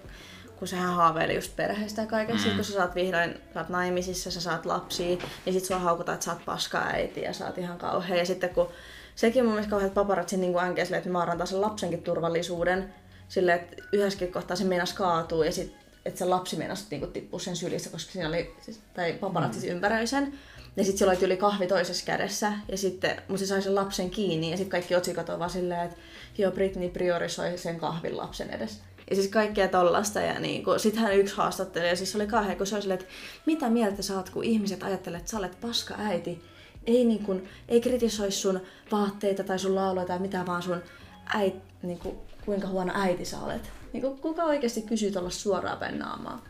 kun 0.60 0.68
sehän 0.68 0.94
haaveili 0.94 1.36
just 1.36 1.56
perheestä 1.56 2.02
ja 2.02 2.08
kaikesta, 2.08 2.42
mm. 2.42 2.44
sit 2.44 2.56
kun 2.56 2.64
sä 2.64 2.74
saat 2.74 2.96
vihdoin, 2.96 3.34
sä 3.54 3.60
oot 3.60 3.70
naimisissa, 3.70 4.32
sä 4.32 4.42
saat 4.42 4.66
lapsia, 4.66 5.18
niin 5.46 5.54
sit 5.54 5.66
sua 5.66 5.80
haukutaan, 5.80 6.14
että 6.14 6.26
sä 6.26 6.32
oot 6.32 6.46
paska 6.46 6.78
äiti 6.80 7.22
ja 7.22 7.34
sä 7.34 7.46
oot 7.46 7.58
ihan 7.58 7.78
kauhea. 7.78 8.18
Ja 8.18 8.26
sitten 8.26 8.50
kun 8.50 8.68
sekin 9.16 9.44
mun 9.44 9.54
mielestä 9.54 9.70
kauhean, 9.70 9.88
että 9.88 10.02
paparatsin 10.02 10.42
niin 10.42 10.60
änkee 10.60 10.86
silleen, 10.86 10.98
että 11.00 11.10
ne 11.10 11.14
vaarantaa 11.14 11.46
sen 11.46 11.62
lapsenkin 11.62 12.04
turvallisuuden, 12.04 12.94
silleen, 13.30 13.60
että 13.60 13.84
yhdessäkin 13.94 14.32
kohtaa 14.32 14.58
se 14.58 14.64
meinas 14.64 14.94
kaatuu 14.94 15.44
ja 15.44 15.52
sit 15.52 15.76
että 16.06 16.20
se 16.20 16.26
lapsi 16.26 16.56
meinasi 16.56 16.86
niinku 16.92 17.08
tippua 17.08 17.40
sen 17.40 17.56
sylissä, 17.56 17.90
koska 17.90 18.12
siinä 18.12 18.28
oli, 18.28 18.56
siis, 18.62 18.80
tai 18.94 19.14
paparazzi 19.14 19.68
mm. 19.68 19.76
ympäröi 19.76 20.08
sen. 20.08 20.34
Ja 20.78 20.84
sitten 20.84 21.00
sillä 21.00 21.12
oli 21.12 21.26
yli 21.26 21.38
kahvi 21.38 21.68
toisessa 21.68 22.06
kädessä, 22.06 22.54
ja 22.68 22.78
sitten, 22.78 23.22
mutta 23.28 23.40
se 23.40 23.46
sai 23.46 23.62
sen 23.62 23.76
lapsen 23.76 24.10
kiinni, 24.10 24.52
ja 24.52 24.58
sitten 24.58 24.72
kaikki 24.72 24.96
otsikot 24.96 25.30
on 25.30 25.40
vaan 25.40 25.50
silleen, 25.50 25.86
että 25.86 25.98
joo, 26.38 26.52
Britney 26.52 26.90
priorisoi 26.90 27.58
sen 27.58 27.80
kahvin 27.80 28.18
lapsen 28.18 28.50
edes. 28.50 28.82
Ja 29.10 29.16
siis 29.16 29.28
kaikkea 29.28 29.68
tollasta, 29.68 30.20
ja 30.20 30.40
niinku, 30.40 30.80
sitten 30.80 31.04
hän 31.04 31.18
yksi 31.18 31.36
haastattelija, 31.36 31.96
siis 31.96 32.12
se 32.12 32.18
oli 32.18 32.28
kauhean, 32.28 32.58
kun 32.58 32.68
se 32.68 32.76
oli 32.76 32.82
silleen, 32.82 33.00
että 33.00 33.14
mitä 33.46 33.70
mieltä 33.70 34.02
sä 34.02 34.18
oot, 34.18 34.30
kun 34.30 34.44
ihmiset 34.44 34.84
ajattelee, 34.84 35.20
että 35.20 35.32
sä 35.32 35.38
olet 35.38 35.62
paska 35.62 35.96
äiti, 35.98 36.42
ei, 36.88 37.04
niin 37.04 37.24
kun, 37.24 37.44
ei 37.68 37.82
kritisoi 37.82 38.32
sun 38.32 38.62
vaatteita 38.92 39.44
tai 39.44 39.60
sun 39.60 39.76
lauluja 39.76 40.06
tai 40.06 40.20
mitään, 40.20 40.46
vaan 40.46 40.62
sun 40.62 40.82
äit, 41.26 41.56
niin 41.82 42.00
kuin, 42.00 42.18
kuinka 42.46 42.68
huono 42.68 42.94
äiti 42.96 43.26
sä 43.26 43.40
olet. 43.40 43.72
Niin 43.94 44.02
kuin, 44.02 44.18
kuka 44.18 44.44
oikeasti 44.44 44.82
kysyy 44.82 45.12
tuolla 45.12 45.30
suoraan 45.30 45.78
päin 45.78 46.00
naamaa? 46.00 46.46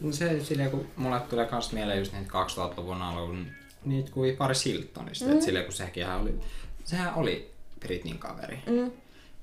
No 0.00 0.12
Se 0.12 0.44
silleen, 0.44 0.70
kun 0.70 0.86
mulle 0.96 1.20
tulee 1.20 1.46
kans 1.46 1.72
mieleen 1.72 1.98
just 1.98 2.12
niitä 2.12 2.30
2000-luvun 2.30 3.02
alun 3.02 3.46
niitä 3.84 4.10
kuvia 4.10 4.36
Paris 4.36 4.64
Hiltonista. 4.64 5.24
Mm. 5.24 5.32
Et 5.32 5.42
silleen, 5.42 5.64
kun 5.64 5.74
sekin 5.74 6.08
oli, 6.10 6.40
sehän 6.84 7.14
oli 7.14 7.50
Britneyn 7.80 8.18
kaveri. 8.18 8.58
Mm. 8.66 8.90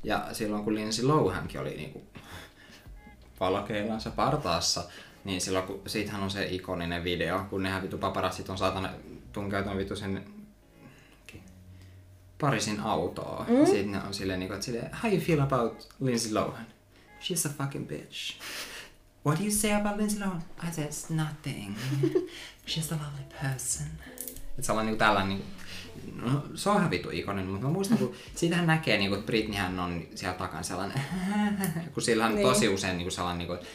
Ja 0.04 0.28
silloin 0.32 0.64
kun 0.64 0.76
Lindsay 0.76 1.06
Lohankin 1.06 1.62
oli 1.62 1.70
niinku 1.70 2.02
valokeilansa 3.42 4.12
partaassa, 4.12 4.84
niin 5.24 5.42
silloin 5.42 5.66
kun 5.66 5.82
siitähän 5.88 6.24
on 6.24 6.32
se 6.32 6.46
ikoninen 6.46 7.04
video, 7.04 7.46
kun 7.50 7.64
nehän 7.64 7.82
vitu 7.82 7.98
paparazzit 7.98 8.50
on 8.50 8.58
saatana 8.58 8.90
tunkeutunut 9.34 9.78
vitu 9.78 9.96
sen 9.96 10.26
Parisin 12.42 12.80
autoa. 12.80 13.46
Mm. 13.50 13.66
Sitten 13.66 13.92
ne 13.92 14.02
on 14.08 14.14
silleen, 14.14 14.40
niinku, 14.40 14.54
että 14.54 14.66
silleen, 14.66 14.90
how 15.04 15.12
you 15.12 15.22
feel 15.22 15.40
about 15.40 15.90
Lindsay 16.00 16.34
Lohan? 16.34 16.66
She's 17.22 17.52
a 17.52 17.54
fucking 17.58 17.88
bitch. 17.88 18.36
What 19.26 19.40
do 19.40 19.44
you 19.44 19.52
say 19.52 19.74
about 19.74 19.98
Lindsay 19.98 20.20
Lohan? 20.20 20.44
I 20.64 20.72
said 20.72 20.88
"It's 20.88 21.14
nothing. 21.14 21.76
She's 22.70 22.94
a 22.94 22.96
lovely 22.96 23.26
person. 23.42 23.88
Et 24.58 24.64
se 24.64 24.72
on 24.72 24.86
niinku 24.86 25.00
tällainen, 25.00 25.30
niinku, 25.30 25.46
no, 26.16 26.44
se 26.56 26.70
on 26.70 26.78
ihan 26.78 26.92
vitu 26.92 27.10
ikonen, 27.12 27.46
mutta 27.48 27.68
mä 27.68 27.74
muistan, 27.74 27.98
kun 27.98 28.14
siitähän 28.36 28.68
näkee, 28.68 28.98
niinku, 28.98 29.16
että 29.16 29.26
Britneyhän 29.26 29.80
on 29.80 30.04
siellä 30.16 30.38
takana 30.38 30.64
sellainen, 30.64 31.02
kun 31.94 32.04
sillä 32.04 32.26
on 32.26 32.36
Niin. 32.36 32.48
tosi 32.48 32.70
usein 32.70 32.98
niinku 32.98 33.12
sellainen, 33.12 33.48
niinku, 33.48 33.66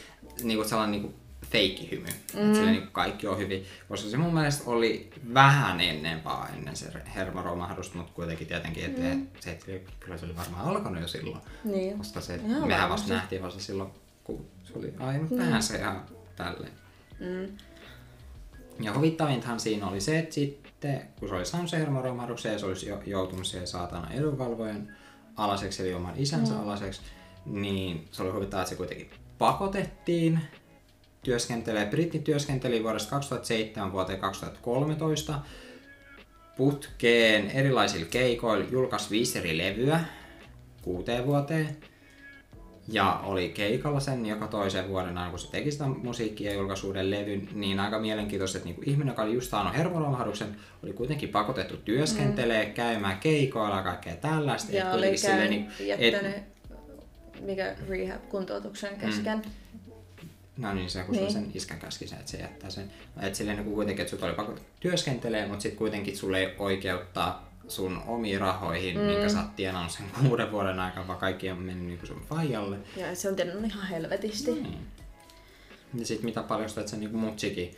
niinku 0.43 0.63
sellainen 0.69 0.91
niinku 1.01 1.19
feikkihymy. 1.51 2.05
Mm. 2.05 2.39
Että 2.41 2.53
sillä 2.53 2.71
niinku 2.71 2.91
kaikki 2.91 3.27
on 3.27 3.37
hyvin, 3.37 3.65
koska 3.89 4.09
se 4.09 4.17
mun 4.17 4.33
mielestä 4.33 4.63
oli 4.69 5.09
vähän 5.33 5.81
ennenpaa 5.81 6.49
ennen 6.55 6.75
se 6.75 6.91
hermoromahdusta, 7.15 7.97
mutta 7.97 8.13
kuitenkin 8.13 8.47
tietenkin, 8.47 8.85
että 8.85 9.01
mm. 9.01 9.27
se, 9.39 9.51
että 9.51 9.91
kyllä 9.99 10.17
se 10.17 10.25
oli 10.25 10.35
varmaan 10.35 10.65
alkanut 10.67 11.01
jo 11.01 11.07
silloin. 11.07 11.41
Niin. 11.63 11.97
Koska 11.97 12.21
se, 12.21 12.35
Ihan 12.47 12.67
mehän 12.67 12.89
vasta 12.89 13.13
nähtiin 13.13 13.41
vasta 13.41 13.59
silloin, 13.59 13.89
kun 14.23 14.45
se 14.63 14.73
oli 14.75 14.93
ainut 14.99 15.29
mm. 15.29 15.37
päänsä 15.37 15.77
ja 15.77 15.95
tälleen. 16.35 16.73
Mm. 17.19 17.57
Ja 18.79 18.93
huvittavintahan 18.93 19.59
siinä 19.59 19.87
oli 19.87 20.01
se, 20.01 20.19
että 20.19 20.35
sitten 20.35 21.01
kun 21.19 21.29
se 21.29 21.35
oli 21.35 21.45
saanut 21.45 21.69
se 21.69 21.79
hermoromahduksen 21.79 22.51
ja 22.51 22.59
se 22.59 22.65
olisi 22.65 22.87
jo, 22.87 23.01
joutunut 23.05 23.47
siihen 23.47 23.67
saatana 23.67 24.11
edunvalvojan 24.11 24.87
alaseksi 25.35 25.83
eli 25.83 25.93
oman 25.93 26.13
isänsä 26.15 26.53
mm. 26.53 26.59
alaseksi, 26.59 27.01
niin 27.45 28.07
se 28.11 28.23
oli 28.23 28.31
huvittavaa, 28.31 28.61
että 28.61 28.69
se 28.69 28.75
kuitenkin 28.75 29.09
pakotettiin 29.37 30.39
työskentelee. 31.23 31.85
Britti 31.85 32.19
työskenteli 32.19 32.83
vuodesta 32.83 33.09
2007 33.09 33.91
vuoteen 33.91 34.19
2013 34.19 35.39
putkeen 36.57 37.51
erilaisilla 37.51 38.05
keikoilla, 38.05 38.65
julkaisi 38.71 39.09
viisi 39.09 39.39
eri 39.39 39.57
levyä 39.57 39.99
kuuteen 40.81 41.25
vuoteen. 41.25 41.77
Ja 42.87 43.21
oli 43.23 43.49
keikalla 43.49 43.99
sen 43.99 44.25
joka 44.25 44.47
toisen 44.47 44.89
vuoden 44.89 45.17
aina, 45.17 45.29
kun 45.29 45.39
se 45.39 45.51
teki 45.51 45.71
sitä 45.71 45.87
musiikkia 45.87 46.51
ja 46.51 47.09
levyn, 47.09 47.49
niin 47.53 47.79
aika 47.79 47.99
mielenkiintoista, 47.99 48.57
että 48.57 48.69
niinku 48.69 48.83
ihminen, 48.85 49.11
joka 49.11 49.21
oli 49.21 49.33
just 49.33 49.49
saanut 49.49 49.77
hermoromahduksen, 49.77 50.55
oli 50.83 50.93
kuitenkin 50.93 51.29
pakotettu 51.29 51.77
työskentelee, 51.77 52.65
mm. 52.65 52.73
käymään 52.73 53.17
keikoilla 53.17 53.75
ja 53.75 53.83
kaikkea 53.83 54.15
tällaista. 54.15 54.71
Ja 54.71 54.89
Et 54.89 54.95
oli 54.95 55.17
silleen 55.17 55.49
niinku- 55.49 55.71
jättänyt, 55.83 56.35
mikä 57.41 57.75
rehab-kuntoutuksen 57.89 58.99
kesken. 58.99 59.41
No 60.57 60.73
niin, 60.73 60.89
se 60.89 61.03
kun 61.03 61.11
niin. 61.11 61.23
Niin. 61.23 61.33
sen 61.33 61.51
iskän 61.53 61.79
käski 61.79 62.07
sen, 62.07 62.19
että 62.19 62.31
se 62.31 62.37
jättää 62.37 62.69
sen. 62.69 62.91
Että 63.21 63.37
silleen 63.37 63.57
niin 63.57 63.73
kuitenkin, 63.73 64.01
että 64.01 64.11
sut 64.11 64.23
oli 64.23 64.33
pakko 64.33 64.55
työskentelee, 64.79 65.47
mutta 65.47 65.61
sitten 65.61 65.77
kuitenkin 65.77 66.17
sulle 66.17 66.39
ei 66.39 66.55
oikeuttaa 66.59 67.46
sun 67.67 68.03
omiin 68.07 68.41
rahoihin, 68.41 68.97
mm. 68.97 69.03
minkä 69.03 69.29
sä 69.29 69.39
oot 69.39 69.55
tienannut 69.55 69.91
sen 69.91 70.05
kuuden 70.21 70.51
vuoden 70.51 70.79
aikana, 70.79 71.07
vaan 71.07 71.19
kaikki 71.19 71.51
on 71.51 71.57
mennyt 71.57 71.87
niin 71.87 72.07
sun 72.07 72.25
faijalle. 72.29 72.77
Ja 72.95 73.15
se 73.15 73.29
on 73.29 73.35
tiennyt 73.35 73.65
ihan 73.65 73.87
helvetisti. 73.87 74.51
Mm. 74.51 74.63
Niin. 74.63 74.87
Ja 75.93 76.05
sitten 76.05 76.25
mitä 76.25 76.43
paljastui, 76.43 76.81
että 76.81 76.91
se 76.91 76.97
niin 76.97 77.15
mutsikin 77.15 77.75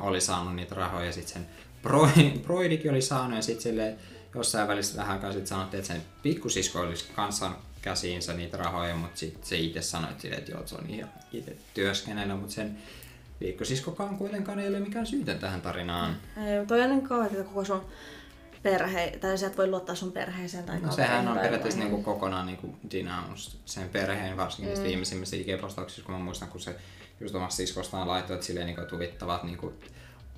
oli 0.00 0.20
saanut 0.20 0.56
niitä 0.56 0.74
rahoja, 0.74 1.06
ja 1.06 1.12
sitten 1.12 1.32
sen 1.32 1.46
Broidikin 2.42 2.90
oli 2.90 3.02
saanut, 3.02 3.36
ja 3.36 3.42
sitten 3.42 3.62
sille 3.62 3.96
jossain 4.34 4.68
välissä 4.68 4.96
vähän 4.96 5.12
aikaa 5.16 5.32
sitten 5.32 5.46
sanottiin, 5.46 5.78
että 5.78 5.92
sen 5.92 6.02
pikkusisko 6.22 6.80
olisi 6.80 7.04
kanssa 7.16 7.50
käsiinsä 7.82 8.34
niitä 8.34 8.56
rahoja, 8.56 8.96
mutta 8.96 9.18
sitten 9.18 9.46
se 9.46 9.56
itse 9.56 9.82
sanoi, 9.82 10.10
että, 10.10 10.22
sille, 10.22 10.36
että 10.36 10.50
joo, 10.50 10.66
se 10.66 10.74
on 10.74 10.90
ihan 10.90 11.10
itse 11.32 11.56
työskennellä, 11.74 12.36
mutta 12.36 12.54
sen 12.54 12.78
pikkusiskokaan 13.38 14.16
kuitenkaan 14.16 14.58
ei 14.58 14.68
ole 14.68 14.80
mikään 14.80 15.06
syytön 15.06 15.38
tähän 15.38 15.62
tarinaan. 15.62 16.16
Ei, 16.36 16.66
toi 16.66 16.80
on 16.80 17.02
kauhean, 17.02 17.30
että 17.32 17.44
koko 17.44 17.64
sun 17.64 17.84
perhe, 18.62 19.18
tai 19.20 19.38
sä 19.38 19.46
et 19.46 19.58
voi 19.58 19.66
luottaa 19.66 19.94
sun 19.94 20.12
perheeseen 20.12 20.64
tai 20.64 20.80
No 20.80 20.92
sehän 20.92 21.28
on 21.28 21.38
periaatteessa 21.38 21.80
niinku 21.80 22.02
kokonaan 22.02 22.46
niinku 22.46 22.76
dynamus 22.90 23.60
sen 23.64 23.88
perheen, 23.88 24.36
varsinkin 24.36 24.68
niistä 24.68 24.86
viimeisimmissä 24.86 25.36
IG-postauksissa, 25.36 26.02
kun 26.02 26.14
mä 26.14 26.20
muistan, 26.20 26.48
kun 26.48 26.60
se 26.60 26.76
just 27.20 27.34
omasta 27.34 27.56
siskostaan 27.56 28.08
laittoi, 28.08 28.34
että 28.34 28.46
silleen 28.46 28.66
niinku 28.66 28.82
tuvittavat 28.82 29.42
niinku 29.42 29.72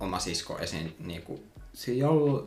oma 0.01 0.19
sisko 0.19 0.59
esiin 0.59 0.97
niinku 0.99 1.45
se 1.73 1.93
joll 1.93 2.43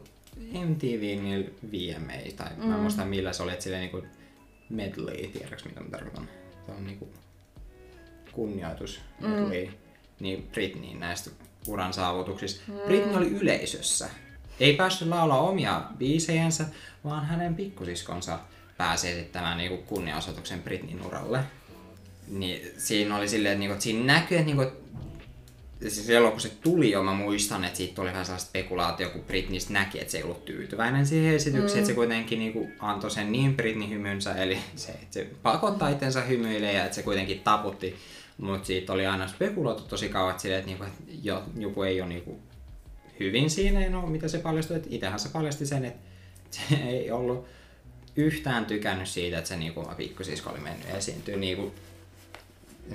MTV 0.66 1.22
niillä 1.22 1.50
VMA, 1.72 2.32
tai 2.36 2.50
mm. 2.58 2.66
mä 2.66 2.76
en 2.76 2.82
muista 2.82 3.06
millä 3.06 3.34
se 3.34 3.44
oli, 3.44 3.52
että 3.52 3.64
silleen 3.64 3.82
niinku 3.82 4.08
medley, 4.70 5.28
tiedätkö 5.28 5.70
mitä 5.70 5.82
mä 5.82 5.90
tarkoitan? 5.90 6.30
Se 6.66 6.72
on 6.72 6.86
niinku 6.86 7.10
kunnioitus 8.32 9.02
medley, 9.20 9.66
mm. 9.66 9.74
niin 10.20 10.50
Britneyin 10.52 11.00
näistä 11.00 11.30
uran 11.68 11.94
saavutuksista. 11.94 12.62
Mm. 12.68 12.74
Britney 12.86 13.16
oli 13.16 13.28
yleisössä. 13.28 14.10
Ei 14.60 14.74
päässyt 14.74 15.08
laulaa 15.08 15.42
omia 15.42 15.82
biisejänsä, 15.98 16.66
vaan 17.04 17.26
hänen 17.26 17.56
pikkusiskonsa 17.56 18.40
pääsi 18.78 19.10
esittämään 19.10 19.58
niinku 19.58 19.78
kunniaosoituksen 19.78 20.64
Britneyn 20.64 21.06
uralle. 21.06 21.40
Niin 22.28 22.72
siinä 22.78 23.18
oli 23.18 23.28
silleen, 23.28 23.52
että, 23.54 23.60
niinku, 23.60 23.74
että 23.74 23.84
siinä 23.84 24.14
näkyy, 24.14 24.38
että 24.38 24.46
niinku, 24.46 24.66
siis 25.80 26.08
silloin 26.08 26.32
kun 26.32 26.42
se 26.42 26.50
tuli 26.50 26.92
jo, 26.92 27.04
mä 27.04 27.14
muistan, 27.14 27.64
että 27.64 27.78
siitä 27.78 27.96
tuli 27.96 28.08
vähän 28.08 28.26
sellaista 28.26 28.50
spekulaatio, 28.50 29.10
kun 29.10 29.24
Britney 29.24 29.60
näki, 29.70 30.00
että 30.00 30.12
se 30.12 30.18
ei 30.18 30.24
ollut 30.24 30.46
tyytyväinen 30.46 31.08
siihen 31.08 31.36
esitykseen, 31.36 31.74
mm. 31.74 31.78
että 31.78 31.88
se 31.88 31.94
kuitenkin 31.94 32.40
niin 32.40 32.54
kuin 32.54 32.74
antoi 32.80 33.12
sen 33.12 33.32
niin 33.32 33.56
Britney 33.56 33.90
hymynsä, 33.90 34.36
eli 34.36 34.58
se, 34.76 34.92
että 34.92 35.14
se 35.14 35.28
pakottaa 35.44 35.90
itsensä 35.90 36.22
hymyilemään 36.22 36.76
ja 36.76 36.84
että 36.84 36.96
se 36.96 37.04
kuitenkin 37.04 37.40
taputti, 37.40 37.96
mutta 38.38 38.68
siitä 38.68 38.94
oli 38.94 39.06
aina 39.06 39.28
spekuloitu 39.28 39.84
tosi 39.84 40.10
kauan, 40.10 40.32
että, 40.32 40.42
silleen, 40.42 40.60
että, 40.60 40.70
niinku, 40.70 40.84
että 40.84 41.04
jo, 41.24 41.44
joku 41.58 41.84
ei 41.84 42.02
ole 42.02 42.10
niinku 42.10 42.40
hyvin 43.20 43.50
siinä, 43.50 43.90
no 43.90 44.08
mitä 44.08 44.28
se 44.28 44.38
paljastui, 44.38 44.78
että 44.78 44.90
itsehän 44.92 45.20
se 45.20 45.30
paljasti 45.30 45.66
sen, 45.66 45.86
että 45.86 46.00
se 46.52 46.76
ei 46.76 47.12
ollut 47.12 47.48
yhtään 48.16 48.66
tykännyt 48.66 49.08
siitä, 49.08 49.38
että 49.38 49.48
se 49.48 49.56
niinku 49.56 49.84
pikkusisko 49.98 50.50
oli 50.50 50.60
mennyt 50.60 50.96
esiintyä 50.96 51.36
niinku, 51.36 51.72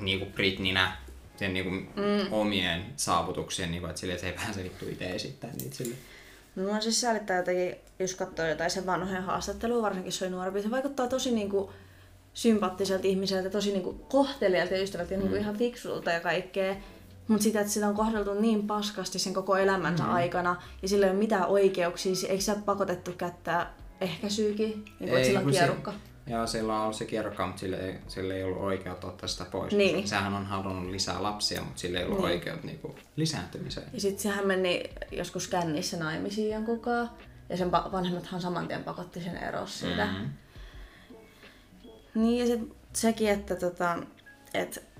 niinku 0.01 0.27
Britninä 0.27 0.97
sen 1.37 1.55
niinku 1.55 1.71
mm. 1.71 2.33
omien 2.33 2.85
saavutuksien, 2.97 3.71
niinku, 3.71 3.87
että, 3.87 4.01
sille, 4.01 4.13
että 4.13 4.27
se 4.27 4.33
ei 4.33 4.37
pääse 4.37 4.65
vittu 4.65 4.89
itse 4.89 5.11
esittämään 5.11 5.59
niitä 5.59 5.77
sille. 5.77 5.95
No 6.57 6.73
mä 6.73 6.81
siis 6.81 7.01
säälittää 7.01 7.37
jotenkin, 7.37 7.75
jos 7.99 8.15
katsoo 8.15 8.47
jotain 8.47 8.71
sen 8.71 8.87
vanhojen 8.87 9.23
haastattelua, 9.23 9.83
varsinkin 9.83 10.13
se 10.13 10.25
oli 10.25 10.33
nuorempi, 10.33 10.63
se 10.63 10.71
vaikuttaa 10.71 11.09
tosi 11.09 11.31
niinku 11.31 11.73
sympaattiselta 12.35 13.07
ihmiseltä, 13.07 13.51
tosi 13.51 13.73
niinku 13.73 13.93
kohtelijalta 13.93 14.75
ja 14.75 14.83
ystävältä 14.83 15.15
ja 15.15 15.19
niinku 15.19 15.35
mm. 15.35 15.41
ihan 15.41 15.57
fiksulta 15.57 16.11
ja 16.11 16.21
kaikkea. 16.21 16.77
Mutta 17.33 17.45
sitä, 17.45 17.61
että 17.61 17.73
sitä 17.73 17.89
on 17.89 17.95
kohdeltu 17.95 18.35
niin 18.35 18.67
paskasti 18.67 19.19
sen 19.19 19.35
koko 19.35 19.57
elämänsä 19.57 20.05
mm. 20.05 20.13
aikana 20.13 20.63
ja 20.83 20.89
sillä 20.89 21.07
ei 21.07 21.13
ole 21.13 21.19
mitään 21.19 21.47
oikeuksia, 21.47 22.13
eikö 22.29 22.43
sä 22.43 22.57
pakotettu 22.65 23.13
kättää 23.13 23.75
ehkäisyykin, 24.01 24.85
niin 25.01 25.09
kuin, 25.09 25.15
ei, 25.15 25.25
sillä 25.25 25.41
on 25.41 25.51
kierrukka? 25.51 25.93
Se, 25.93 26.31
joo, 26.33 26.47
sillä 26.47 26.77
on 26.77 26.83
ollut 26.83 26.97
se 26.97 27.05
kierrukka, 27.05 27.47
mutta 27.47 27.61
sillä 27.61 27.77
ei, 27.77 27.95
sillä 28.09 28.35
ei 28.35 28.43
ollut 28.43 28.63
oikeutta 28.63 29.07
ottaa 29.07 29.29
sitä 29.29 29.45
pois. 29.45 29.73
Niin. 29.73 30.09
Sehän 30.09 30.35
on 30.35 30.47
halunnut 30.47 30.91
lisää 30.91 31.23
lapsia, 31.23 31.63
mutta 31.63 31.81
sillä 31.81 31.99
ei 31.99 32.05
ollut 32.05 32.19
niin. 32.19 32.31
oikeutta 32.33 32.67
niinku, 32.67 32.95
lisääntymiseen. 33.17 33.87
Ja 33.93 34.01
sitten 34.01 34.23
sehän 34.23 34.47
meni 34.47 34.83
joskus 35.11 35.49
kännissä 35.49 35.97
naimisiin 35.97 36.51
jonkunkaan. 36.51 37.11
Ja 37.49 37.57
sen 37.57 37.73
vanhemmathan 37.73 38.41
saman 38.41 38.69
tien 38.69 38.85
pakotti 38.85 39.21
sen 39.21 39.37
eros 39.37 39.81
siitä. 39.81 40.07
Mm-hmm. 40.07 40.29
Niin 42.15 42.39
ja 42.39 42.47
sitten 42.47 42.77
sekin, 42.93 43.29
että 43.29 43.57
tota, 43.57 43.99
et, 44.55 44.92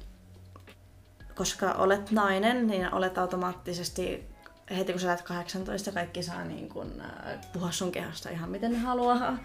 koska 1.35 1.73
olet 1.73 2.11
nainen, 2.11 2.67
niin 2.67 2.95
olet 2.95 3.19
automaattisesti 3.19 4.33
heti 4.77 4.93
kun 4.93 5.01
sä 5.01 5.09
olet 5.09 5.23
18, 5.23 5.93
kaikki 5.93 6.23
saa 6.23 6.45
niin 6.45 6.69
kun, 6.69 7.01
äh, 7.01 7.39
puhua 7.53 7.73
sun 7.73 7.93
kehosta 7.93 8.31
ihan 8.31 8.51
miten 8.51 8.73
ne 8.73 8.79
haluaa. 8.79 9.39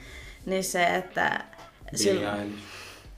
Niin 0.46 0.63
se, 0.63 0.96
että... 0.96 1.44
Sil- 2.01 2.51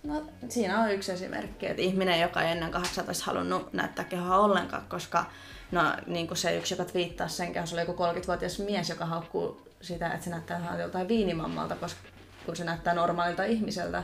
no, 0.04 0.24
siinä 0.50 0.80
on 0.80 0.92
yksi 0.92 1.12
esimerkki, 1.12 1.66
että 1.66 1.82
ihminen, 1.82 2.20
joka 2.20 2.42
ei 2.42 2.52
ennen 2.52 2.72
18 2.72 3.26
halunnut 3.26 3.74
näyttää 3.74 4.06
kehoa 4.06 4.38
ollenkaan, 4.38 4.86
koska 4.90 5.26
no, 5.72 5.82
niin 6.08 6.28
kuin 6.28 6.38
se 6.38 6.58
yksi, 6.58 6.74
joka 6.74 6.86
twiittaa 6.86 7.28
sen 7.28 7.54
kehossa, 7.54 7.76
oli 7.76 7.82
joku 7.82 8.04
30-vuotias 8.04 8.60
mies, 8.60 8.90
joka 8.90 9.06
haukkuu 9.06 9.62
sitä, 9.82 10.08
että 10.08 10.24
se 10.24 10.30
näyttää 10.30 10.78
joltain 10.80 11.08
viinimammalta, 11.08 11.76
koska 11.76 12.00
kun 12.46 12.56
se 12.56 12.64
näyttää 12.64 12.94
normaalilta 12.94 13.44
ihmiseltä. 13.44 14.04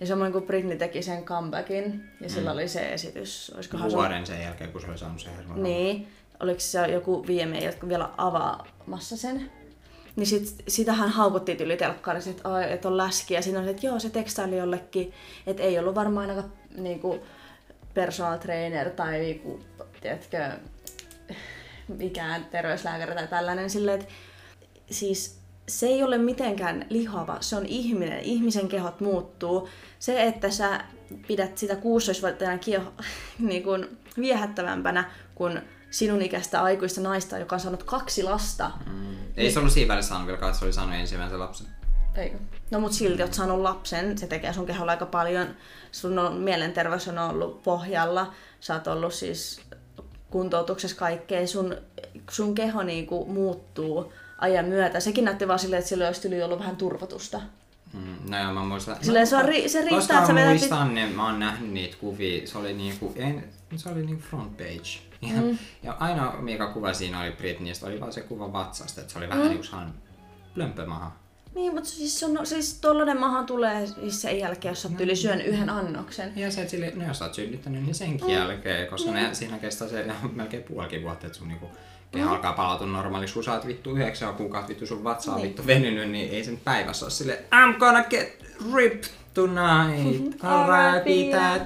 Ja 0.00 0.06
samoin 0.06 0.32
kuin 0.32 0.44
Britney 0.44 0.76
teki 0.76 1.02
sen 1.02 1.24
comebackin, 1.24 2.10
ja 2.20 2.26
mm. 2.26 2.28
sillä 2.28 2.52
oli 2.52 2.68
se 2.68 2.92
esitys. 2.92 3.52
Olisikohan 3.54 3.90
Vuoden 3.90 4.26
sen 4.26 4.42
jälkeen, 4.42 4.72
kun 4.72 4.80
se 4.80 4.86
oli 4.86 4.98
saanut 4.98 5.20
sen 5.20 5.36
hermon. 5.36 5.62
Niin. 5.62 6.08
Oliko 6.40 6.60
se 6.60 6.86
joku 6.86 7.26
VMA, 7.26 7.58
jotka 7.58 7.88
vielä 7.88 8.10
avaamassa 8.16 9.16
sen? 9.16 9.50
Niin 10.16 10.26
sit, 10.26 10.62
sitähän 10.68 11.08
haukuttiin 11.08 11.60
yli 11.60 11.76
telkkarissa, 11.76 12.30
että, 12.30 12.64
että 12.64 12.88
on 12.88 12.96
läski. 12.96 13.34
Ja 13.34 13.42
siinä 13.42 13.58
on 13.58 13.68
että 13.68 13.86
joo, 13.86 13.98
se 13.98 14.10
tekstaili 14.10 14.56
jollekin. 14.56 15.12
Että 15.46 15.62
ei 15.62 15.78
ollut 15.78 15.94
varmaan 15.94 16.30
ainakaan 16.30 16.52
niinku, 16.76 17.20
personal 17.94 18.38
trainer 18.38 18.90
tai 18.90 19.18
niinku, 19.18 19.60
tiedätkö, 20.00 20.50
mikään 21.88 22.44
terveyslääkäri 22.44 23.14
tai 23.14 23.28
tällainen. 23.28 23.70
Silleen, 23.70 24.00
että 24.00 24.12
siis 24.90 25.39
se 25.70 25.86
ei 25.86 26.02
ole 26.02 26.18
mitenkään 26.18 26.86
lihava, 26.90 27.36
se 27.40 27.56
on 27.56 27.66
ihminen. 27.66 28.20
Ihmisen 28.20 28.68
kehot 28.68 29.00
muuttuu. 29.00 29.68
Se, 29.98 30.22
että 30.22 30.50
sä 30.50 30.84
pidät 31.28 31.58
sitä 31.58 31.74
16-vuotiaana 31.74 32.58
kieho, 32.58 32.92
niin 33.38 33.62
kuin 33.62 33.98
viehättävämpänä 34.16 35.10
kuin 35.34 35.60
sinun 35.90 36.22
ikäistä 36.22 36.62
aikuista 36.62 37.00
naista, 37.00 37.38
joka 37.38 37.56
on 37.56 37.60
saanut 37.60 37.82
kaksi 37.82 38.22
lasta. 38.22 38.70
Mm. 38.86 39.16
Ei 39.36 39.50
se 39.50 39.58
ollut 39.58 39.72
siinä 39.72 39.88
välissä 39.88 40.08
saanut 40.08 40.26
vielä, 40.26 40.46
että 40.46 40.58
se 40.58 40.64
oli 40.64 40.72
saanut 40.72 40.94
ensimmäisen 40.94 41.40
lapsen. 41.40 41.66
Eikö? 42.14 42.38
No 42.70 42.80
mut 42.80 42.92
silti 42.92 43.22
oot 43.22 43.34
saanut 43.34 43.60
lapsen, 43.60 44.18
se 44.18 44.26
tekee 44.26 44.52
sun 44.52 44.66
keholla 44.66 44.92
aika 44.92 45.06
paljon. 45.06 45.46
Sun 45.92 46.18
on, 46.18 46.34
mielenterveys 46.36 47.08
on 47.08 47.18
ollut 47.18 47.62
pohjalla, 47.62 48.32
sä 48.60 48.74
oot 48.74 48.86
ollut 48.86 49.14
siis 49.14 49.60
kuntoutuksessa 50.30 50.96
kaikkea, 50.96 51.46
sun, 51.46 51.76
sun 52.30 52.54
keho 52.54 52.82
niinku 52.82 53.26
muuttuu 53.26 54.12
ajan 54.40 54.64
myötä. 54.64 55.00
Sekin 55.00 55.24
näytti 55.24 55.48
vaan 55.48 55.58
silleen, 55.58 55.78
että 55.78 55.88
sillä 55.88 56.06
olisi 56.06 56.28
yli 56.28 56.42
ollut 56.42 56.58
vähän 56.58 56.76
turvotusta. 56.76 57.40
Mm, 57.92 58.30
no 58.30 58.42
joo, 58.42 58.52
mä 58.52 58.60
muistan. 58.60 58.96
Silleen 59.02 59.26
se, 59.26 59.36
on, 59.36 59.44
ri, 59.44 59.68
se 59.68 59.80
riittää, 59.80 60.18
että 60.18 60.26
sä 60.26 60.34
vedät... 60.34 60.48
muistan, 60.48 60.94
niin 60.94 61.08
mä 61.16 61.26
oon 61.26 61.40
nähnyt 61.40 61.70
niitä 61.70 61.96
kuvia. 62.00 62.46
Se 62.46 62.58
oli 62.58 62.72
niinku, 62.72 63.12
en, 63.16 63.44
se 63.76 63.88
oli 63.88 64.06
niinku 64.06 64.22
front 64.22 64.56
page. 64.56 65.10
Ja, 65.22 65.40
mm. 65.42 65.58
ja 65.82 65.92
aina 65.92 66.32
mikä 66.40 66.66
kuva 66.66 66.92
siinä 66.92 67.20
oli 67.20 67.30
Britneystä, 67.30 67.86
oli 67.86 68.00
vaan 68.00 68.12
se 68.12 68.20
kuva 68.20 68.52
vatsasta, 68.52 69.00
että 69.00 69.12
se 69.12 69.18
oli 69.18 69.28
vähän 69.28 69.44
mm. 69.44 69.50
niinku 69.50 69.66
plömpömaha. 70.54 71.16
Niin, 71.54 71.74
mutta 71.74 71.90
siis, 71.90 72.22
on, 72.22 72.46
siis 72.46 72.74
tollanen 72.74 73.20
maha 73.20 73.42
tulee 73.42 73.86
siis 73.86 74.22
sen 74.22 74.38
jälkeen, 74.38 74.72
jos 74.72 74.82
sä 74.82 74.88
oot 74.88 74.98
no, 74.98 75.04
yli 75.04 75.16
syön 75.16 75.40
yhden 75.40 75.70
annoksen. 75.70 76.32
Ja 76.36 76.50
se, 76.50 76.60
että 76.60 76.70
sille, 76.70 76.92
no 76.94 77.06
jos 77.06 77.18
sä 77.18 77.24
oot 77.24 77.34
synnyttänyt, 77.34 77.82
niin 77.82 77.94
senkin 77.94 78.26
mm. 78.26 78.32
jälkeen, 78.32 78.88
koska 78.88 79.10
niin. 79.10 79.28
ne, 79.28 79.34
siinä 79.34 79.58
kestää 79.58 79.88
se 79.88 80.06
melkein 80.32 80.62
puolikin 80.62 81.02
vuotta, 81.02 81.26
että 81.26 81.38
sun 81.38 81.48
niinku 81.48 81.70
keho 82.10 82.26
mm. 82.26 82.32
alkaa 82.32 82.52
palautua 82.52 83.42
sä 83.44 83.52
oot 83.52 83.66
vittu 83.66 83.96
yhdeksän 83.96 84.34
kuukautta 84.34 84.68
vittu 84.68 84.86
sun 84.86 85.04
vatsa 85.04 85.32
on 85.32 85.36
niin. 85.36 85.48
vittu 85.48 85.66
venynyt, 85.66 86.10
niin 86.10 86.30
ei 86.30 86.44
sen 86.44 86.60
päivässä 86.64 87.04
ole 87.04 87.10
sille 87.10 87.44
I'm 87.52 87.78
gonna 87.78 88.04
get 88.04 88.44
ripped 88.74 89.10
tonight. 89.34 90.44
Alright, 90.44 91.30
that. 91.30 91.62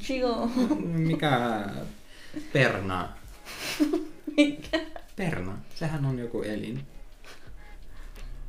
Chill. 0.00 0.46
Mikä 1.08 1.64
perna? 2.52 3.08
Mikä? 4.36 4.80
Perna. 5.16 5.58
Sehän 5.74 6.06
on 6.06 6.18
joku 6.18 6.42
elin. 6.42 6.86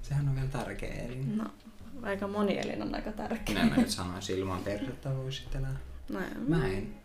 Sehän 0.01 0.27
on 0.27 0.35
vielä 0.35 0.47
tärkeä 0.47 0.93
elin. 0.93 1.37
No, 1.37 1.45
aika 2.03 2.27
moni 2.27 2.59
elin 2.59 2.81
on 2.81 2.95
aika 2.95 3.11
tärkeä. 3.11 3.55
Näin 3.55 3.69
mä 3.69 3.75
nyt 3.75 3.89
sanoisin, 3.89 4.37
ilman 4.37 4.63
perhettä 4.63 5.15
voisi 5.15 5.43
elää. 5.55 5.77
No, 6.09 6.19
mä 6.47 6.67
en. 6.67 6.95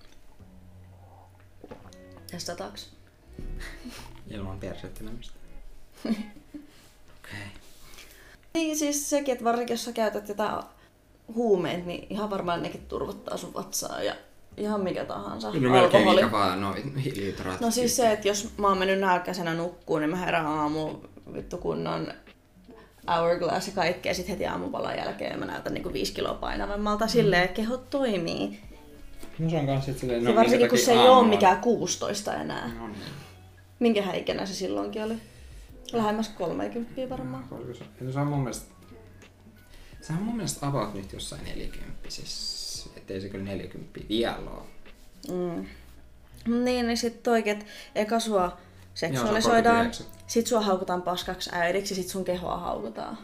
Testataanko? 2.30 2.78
Ilman 4.30 4.60
persettelemistä. 4.60 5.34
Okei. 6.08 6.16
Okay. 7.20 7.46
Niin 8.54 8.78
siis 8.78 9.10
sekin, 9.10 9.32
että 9.32 9.44
varsinkin 9.44 9.74
jos 9.74 9.84
sä 9.84 9.92
käytät 9.92 10.28
jotain 10.28 10.64
huumeita, 11.34 11.86
niin 11.86 12.06
ihan 12.10 12.30
varmaan 12.30 12.62
nekin 12.62 12.86
turvottaa 12.86 13.36
sun 13.36 13.54
vatsaa 13.54 14.02
ja 14.02 14.14
ihan 14.56 14.80
mikä 14.80 15.04
tahansa. 15.04 15.50
No 15.50 15.70
melkein 15.70 16.08
mikä 16.08 16.32
vaan, 16.32 16.60
no 16.60 16.74
litrat. 17.14 17.60
No 17.60 17.70
siis 17.70 17.96
se, 17.96 18.12
että 18.12 18.28
jos 18.28 18.48
mä 18.56 18.68
oon 18.68 18.78
mennyt 18.78 19.00
nälkäisenä 19.00 19.54
nukkuun, 19.54 20.00
niin 20.00 20.10
mä 20.10 20.16
herään 20.16 20.46
aamu 20.46 20.90
vittu 21.34 21.58
kunnon 21.58 22.12
hourglass 23.08 23.66
ja 23.66 23.72
kaikkea, 23.74 24.14
sit 24.14 24.28
heti 24.28 24.46
aamupalan 24.46 24.96
jälkeen 24.96 25.38
mä 25.38 25.46
näytän 25.46 25.74
niinku 25.74 25.92
viisi 25.92 26.12
kiloa 26.12 26.34
painavammalta. 26.34 27.04
Mm. 27.04 27.08
Silleen, 27.08 27.42
että 27.42 27.56
keho 27.56 27.76
toimii. 27.76 28.60
No 29.38 29.50
se 29.50 29.56
on 29.56 29.66
kanssa 29.66 29.94
silleen, 29.94 30.24
no, 30.24 30.30
ja 30.30 30.36
varsinkin 30.36 30.68
kun 30.68 30.78
se 30.78 30.92
ei 30.92 31.08
ole 31.08 31.28
mikään 31.28 31.60
16 31.60 32.34
enää. 32.34 32.68
No 32.68 32.88
niin. 32.88 33.00
Minkä 33.78 34.12
ikinä 34.12 34.46
se 34.46 34.54
silloinkin 34.54 35.04
oli? 35.04 35.14
Lähemmäs 35.92 36.28
30 36.28 37.08
varmaan. 37.10 37.44
No, 38.00 38.12
se 38.12 38.20
on 38.20 38.26
mun 38.26 38.38
mielestä, 38.38 38.74
se 40.00 40.12
on 40.12 40.22
mun 40.22 40.36
mielestä 40.36 40.66
about 40.66 40.94
nyt 40.94 41.12
jossain 41.12 41.44
40 41.44 41.92
siis, 42.08 42.90
ettei 42.96 43.20
se 43.20 43.28
kyllä 43.28 43.44
40 43.44 44.00
vielä 44.08 44.36
ole. 44.36 44.62
Mm. 45.28 45.66
Niin, 46.64 46.86
niin 46.86 46.96
sit 46.96 47.22
toikin, 47.22 47.52
että 47.52 47.64
eka 47.94 48.20
sua 48.20 48.56
seksuaalisoidaan, 48.94 49.90
sit 50.26 50.46
sua 50.46 50.60
haukutaan 50.60 51.02
paskaksi 51.02 51.50
äidiksi 51.52 51.94
sit 51.94 52.08
sun 52.08 52.24
kehoa 52.24 52.56
haukutaan. 52.58 53.18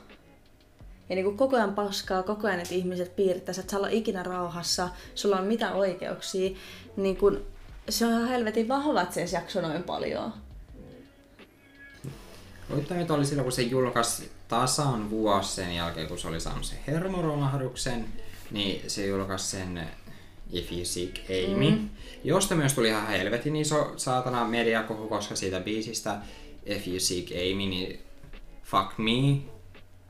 Ja 1.09 1.15
niin 1.15 1.25
kuin 1.25 1.37
koko 1.37 1.57
ajan 1.57 1.75
paskaa, 1.75 2.23
koko 2.23 2.47
ajan 2.47 2.61
että 2.61 2.75
ihmiset 2.75 3.17
piirittäisivät, 3.17 3.65
että 3.65 3.71
sä 3.71 3.77
olla 3.77 3.89
ikinä 3.89 4.23
rauhassa, 4.23 4.89
sulla 5.15 5.39
on 5.39 5.47
mitä 5.47 5.73
oikeuksia, 5.73 6.51
niin 6.97 7.17
kun, 7.17 7.47
se 7.89 8.07
on 8.07 8.13
ihan 8.13 8.29
helvetin 8.29 8.69
vahva, 8.69 9.03
että 9.03 9.15
se 9.15 9.21
edes 9.21 9.33
jakso 9.33 9.61
noin 9.61 9.83
paljon. 9.83 10.33
nyt 12.91 13.11
oli 13.11 13.27
silloin, 13.27 13.45
kun 13.45 13.53
se 13.53 13.63
julkaisi 13.63 14.31
tasan 14.49 15.11
vuosi 15.11 15.55
sen 15.55 15.75
jälkeen, 15.75 16.09
kun 16.09 16.19
se 16.19 16.29
oli 16.29 16.41
saanut 16.41 16.65
sen 16.65 16.79
hermoromahduksen, 16.87 18.07
niin 18.51 18.91
se 18.91 19.07
julkaisi 19.07 19.47
sen 19.47 19.89
If 20.53 20.73
You 20.73 20.85
Seek 20.85 21.21
Amy, 21.29 21.71
mm. 21.71 21.89
josta 22.25 22.55
myös 22.55 22.73
tuli 22.73 22.89
ihan 22.89 23.07
helvetin 23.07 23.57
iso 23.57 23.93
saatana 23.97 24.45
mediakohu, 24.45 25.09
koska 25.09 25.37
siitä 25.37 25.61
biisistä 25.61 26.17
If 26.67 26.89
You 26.89 27.01
Seek 27.01 27.27
Amy, 27.31 27.67
niin 27.67 28.01
Fuck 28.65 28.99
Me, 28.99 29.41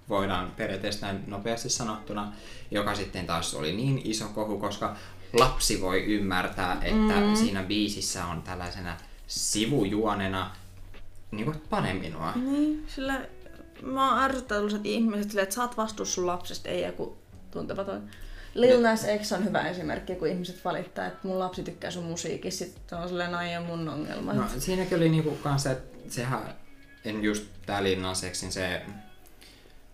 voidaan 0.09 0.53
periaatteessa 0.57 1.07
näin 1.07 1.25
nopeasti 1.27 1.69
sanottuna, 1.69 2.33
joka 2.71 2.95
sitten 2.95 3.27
taas 3.27 3.55
oli 3.55 3.73
niin 3.73 4.01
iso 4.05 4.29
kohu, 4.29 4.59
koska 4.59 4.97
lapsi 5.33 5.81
voi 5.81 6.05
ymmärtää, 6.05 6.73
että 6.83 7.21
mm. 7.21 7.37
siinä 7.37 7.63
biisissä 7.63 8.27
on 8.27 8.43
tällaisena 8.43 8.97
sivujuonena 9.27 10.51
niin 11.31 11.45
kuin 11.45 11.63
pane 11.71 11.95
minua. 11.95 12.33
Niin, 12.37 12.85
sillä 12.95 13.21
mä 13.83 14.11
oon 14.11 14.23
ärsyttänyt 14.23 14.71
sellaiset 14.71 14.87
ihmiset 14.87 15.31
silleen, 15.31 15.43
että 15.43 15.55
sä 15.55 15.63
oot 15.63 15.77
vastuussa 15.77 16.15
sun 16.15 16.27
lapsesta, 16.27 16.69
ei 16.69 16.83
joku 16.83 17.19
tuntematon. 17.51 18.03
Lil 18.55 18.81
Nas 18.81 19.07
X 19.23 19.33
on 19.33 19.45
hyvä 19.45 19.69
esimerkki, 19.69 20.15
kun 20.15 20.29
ihmiset 20.29 20.65
valittaa, 20.65 21.07
että 21.07 21.29
mun 21.29 21.39
lapsi 21.39 21.63
tykkää 21.63 21.91
sun 21.91 22.05
musiikista, 22.05 22.59
sitten 22.59 22.99
on 22.99 23.09
silleen, 23.09 23.33
no 23.33 23.41
ei 23.41 23.57
ole 23.57 23.67
mun 23.67 23.89
ongelma. 23.89 24.33
No 24.33 24.45
siinäkin 24.59 24.97
oli 24.97 25.09
niinku 25.09 25.31
kans 25.31 25.63
se, 25.63 25.71
että 25.71 26.15
sehän, 26.15 26.55
en 27.05 27.23
just 27.23 27.45
tää 27.67 27.85
Lil 27.85 28.01
Nas 28.01 28.21
Xin 28.33 28.53
se 28.53 28.83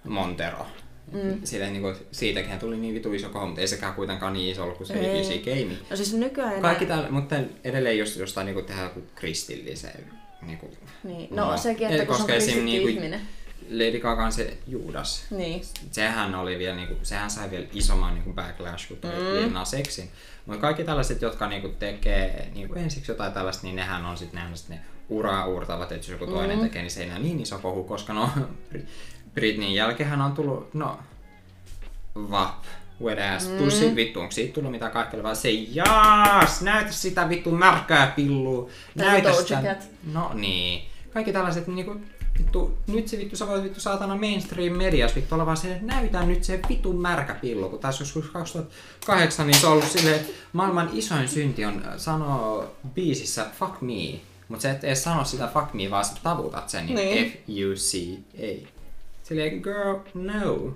Montero. 0.05 0.67
Mm. 1.13 1.41
Silleen, 1.45 1.73
niinku, 1.73 1.93
siitäkin 2.13 2.59
tuli 2.59 2.77
niin 2.77 2.95
vitu 2.95 3.13
iso 3.13 3.29
kohu, 3.29 3.47
mutta 3.47 3.61
ei 3.61 3.69
sekään 3.69 3.95
kuitenkaan 3.95 4.33
niin 4.33 4.53
iso 4.53 4.63
ollut 4.63 4.77
kuin 4.77 4.87
se 4.87 4.95
Ei. 4.95 5.19
Easy 5.19 5.39
Game. 5.39 5.77
No 5.91 5.97
siis 5.97 6.15
nykyään 6.15 6.63
Kaikki 6.63 6.87
täällä, 6.87 7.11
mutta 7.11 7.37
edelleen 7.65 7.99
jos 7.99 8.17
jostain 8.17 8.45
niinku 8.45 8.63
tehdään 8.63 8.87
joku 8.87 9.03
kristilliseen. 9.15 10.05
Niinku, 10.43 10.71
Niin, 11.05 11.29
no, 11.31 11.57
sekin, 11.57 11.89
että 11.91 12.07
kun 12.07 12.17
se 12.17 12.23
on 12.23 12.29
kristitty 12.29 12.63
niinku 12.63 12.89
ihminen. 12.89 13.21
Lady 13.71 14.01
Gagan 14.01 14.33
se 14.33 14.59
Judas. 14.67 15.25
Niin. 15.31 15.63
Sehän 15.91 16.35
oli 16.35 16.59
vielä, 16.59 16.77
niinku, 16.77 16.95
sehän 17.03 17.31
sai 17.31 17.51
vielä 17.51 17.67
isomman 17.73 18.15
niinku 18.15 18.33
backlash 18.33 18.89
kuin 18.89 19.01
toi 19.01 19.11
mm. 19.47 19.55
Xin. 19.65 20.11
Mutta 20.47 20.61
kaikki 20.61 20.85
tällaiset, 20.85 21.23
jotka 21.23 21.49
niinku 21.49 21.69
tekee 21.69 22.51
niinku 22.55 22.75
ensiksi 22.75 23.11
jotain 23.11 23.33
tällaista, 23.33 23.67
niin 23.67 23.77
nehän 23.77 24.05
on 24.05 24.17
sitten 24.17 24.51
ne 24.69 24.81
uraa 25.09 25.47
uurtavat, 25.47 25.93
että 25.93 26.11
jos 26.11 26.21
joku 26.21 26.33
toinen 26.33 26.61
tekee, 26.61 26.83
niin 26.83 26.91
se 26.91 27.01
ei 27.01 27.07
enää 27.07 27.19
niin 27.19 27.41
iso 27.41 27.59
kohu, 27.59 27.85
koska 27.85 28.13
no 28.13 28.31
Britneyn 29.35 29.75
jälkeen 29.75 30.21
on 30.21 30.33
tullut, 30.33 30.75
no, 30.75 30.99
VAP, 32.31 32.65
wet 33.03 33.19
ass 33.37 33.47
pussy, 33.49 33.97
vittu, 33.97 34.21
onko 34.21 34.33
siitä 34.33 34.55
tullut 34.55 34.71
mitään 34.71 34.93
kaikkea, 34.93 35.23
vaan 35.23 35.37
se 35.37 35.51
jaas, 35.51 36.63
näytä 36.63 36.93
sitä 36.93 37.29
vittu 37.29 37.51
märkää 37.51 38.13
pillua, 38.17 38.69
näytä 38.95 39.33
sitä. 39.33 39.77
No 40.13 40.31
niin, 40.35 40.83
kaikki 41.13 41.33
tällaiset 41.33 41.67
niinku, 41.67 42.01
vittu, 42.39 42.79
nyt 42.87 43.09
se 43.09 43.19
vittu, 43.19 43.37
sä 43.37 43.47
voit 43.47 43.63
vittu 43.63 43.81
saatana 43.81 44.17
mainstream 44.17 44.77
medias 44.77 45.17
vittu 45.17 45.35
olla 45.35 45.47
vaan 45.47 45.57
se, 45.57 45.73
että 45.73 45.87
näytä 45.87 46.23
nyt 46.23 46.45
se 46.45 46.61
vittu 46.69 46.93
märkä 46.93 47.35
pillu, 47.35 47.69
kun 47.69 47.79
taas 47.79 48.01
joskus 48.01 48.31
2008 48.31 49.47
niin 49.47 49.61
se 49.61 49.67
on 49.67 49.73
ollut 49.73 49.91
silleen, 49.91 50.21
että 50.21 50.33
maailman 50.53 50.91
isoin 50.93 51.29
synti 51.29 51.65
on 51.65 51.83
äh, 51.87 51.95
sanoa 51.97 52.67
biisissä 52.95 53.47
fuck 53.59 53.81
me, 53.81 54.21
mutta 54.49 54.63
sä 54.63 54.71
et 54.71 54.85
edes 54.85 55.05
sano 55.05 55.25
sitä 55.25 55.49
fuck 55.55 55.75
me, 55.75 55.91
vaan 55.91 56.05
sä 56.05 56.13
tavutat 56.23 56.69
sen 56.69 56.87
niin, 56.87 56.97
Niin. 56.97 57.31
F-U-C-A. 57.31 58.74
Silleen, 59.25 59.61
girl, 59.61 59.97
no. 60.15 60.75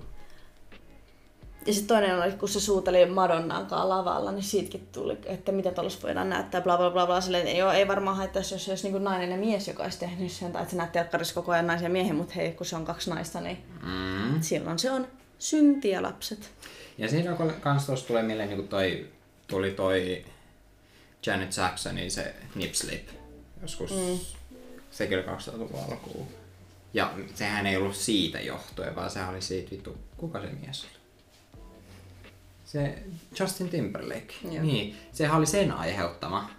Ja 1.65 1.73
sitten 1.73 1.87
toinen 1.97 2.21
oli, 2.23 2.31
kun 2.31 2.49
se 2.49 2.59
suuteli 2.59 3.05
Madonnan 3.05 3.65
kanssa 3.65 3.89
lavalla, 3.89 4.31
niin 4.31 4.43
siitäkin 4.43 4.87
tuli, 4.91 5.17
että 5.25 5.51
mitä 5.51 5.71
tuollaista 5.71 6.03
voidaan 6.07 6.29
näyttää, 6.29 6.61
bla 6.61 6.77
bla 6.77 6.89
bla 6.91 7.05
bla. 7.05 7.21
Silleen, 7.21 7.47
että 7.47 7.57
joo, 7.59 7.71
ei 7.71 7.87
varmaan 7.87 8.17
haittaisi, 8.17 8.55
jos 8.55 8.65
se 8.65 8.71
olisi 8.71 8.89
niin 8.91 9.03
nainen 9.03 9.31
ja 9.31 9.37
mies, 9.37 9.67
joka 9.67 9.83
olisi 9.83 9.99
tehnyt 9.99 10.31
sen, 10.31 10.51
tai 10.51 10.61
että 10.61 10.71
se 10.71 10.77
näytti 10.77 10.93
telkkarissa 10.99 11.35
koko 11.35 11.51
ajan 11.51 11.67
naisen 11.67 11.83
ja 11.85 11.89
miehen, 11.89 12.15
mutta 12.15 12.33
hei, 12.33 12.51
kun 12.51 12.65
se 12.65 12.75
on 12.75 12.85
kaksi 12.85 13.09
naista, 13.09 13.41
niin 13.41 13.57
Mm. 13.83 14.41
silloin 14.41 14.79
se 14.79 14.91
on 14.91 15.07
syntiä 15.39 16.01
lapset. 16.01 16.51
Ja 16.97 17.09
siinä 17.09 17.33
kun 17.35 17.53
kans 17.61 17.85
tuossa 17.85 18.07
tulee 18.07 18.23
mieleen 18.23 18.49
niin 18.49 18.67
toi, 18.67 19.07
tuli 19.47 19.71
toi 19.71 20.25
Janet 21.25 21.57
Jacksonin 21.57 22.11
se 22.11 22.35
Nip 22.55 22.73
Slip. 22.73 23.07
Joskus, 23.61 23.91
mm. 23.91 24.19
sekin 24.91 25.17
oli 25.17 25.27
2000-luvun 25.27 25.79
alkuun. 25.91 26.27
Ja 26.93 27.13
sehän 27.35 27.65
ei 27.65 27.77
ollut 27.77 27.95
siitä 27.95 28.41
johtuen, 28.41 28.95
vaan 28.95 29.09
sehän 29.09 29.29
oli 29.29 29.41
siitä 29.41 29.71
vittu, 29.71 29.97
kuka 30.17 30.41
se 30.41 30.47
mies 30.47 30.83
oli? 30.83 30.99
Se 32.65 33.03
Justin 33.39 33.69
Timberlake. 33.69 34.33
Joo. 34.43 34.63
Niin, 34.63 34.97
sehän 35.11 35.37
oli 35.37 35.45
sen 35.45 35.71
aiheuttama. 35.71 36.49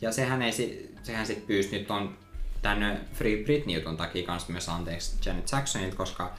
Ja 0.00 0.12
sehän, 0.12 0.42
ei, 0.42 0.52
si- 0.52 0.94
sehän 1.02 1.26
sit 1.26 1.46
pyysi 1.46 1.78
nyt 1.78 1.90
on 1.90 2.18
tänne 2.62 3.00
Free 3.12 3.44
Britney 3.44 3.76
jutun 3.76 3.96
takia 3.96 4.26
kans 4.26 4.48
myös 4.48 4.68
anteeksi 4.68 5.16
Janet 5.26 5.52
Jacksonilta, 5.52 5.96
koska 5.96 6.32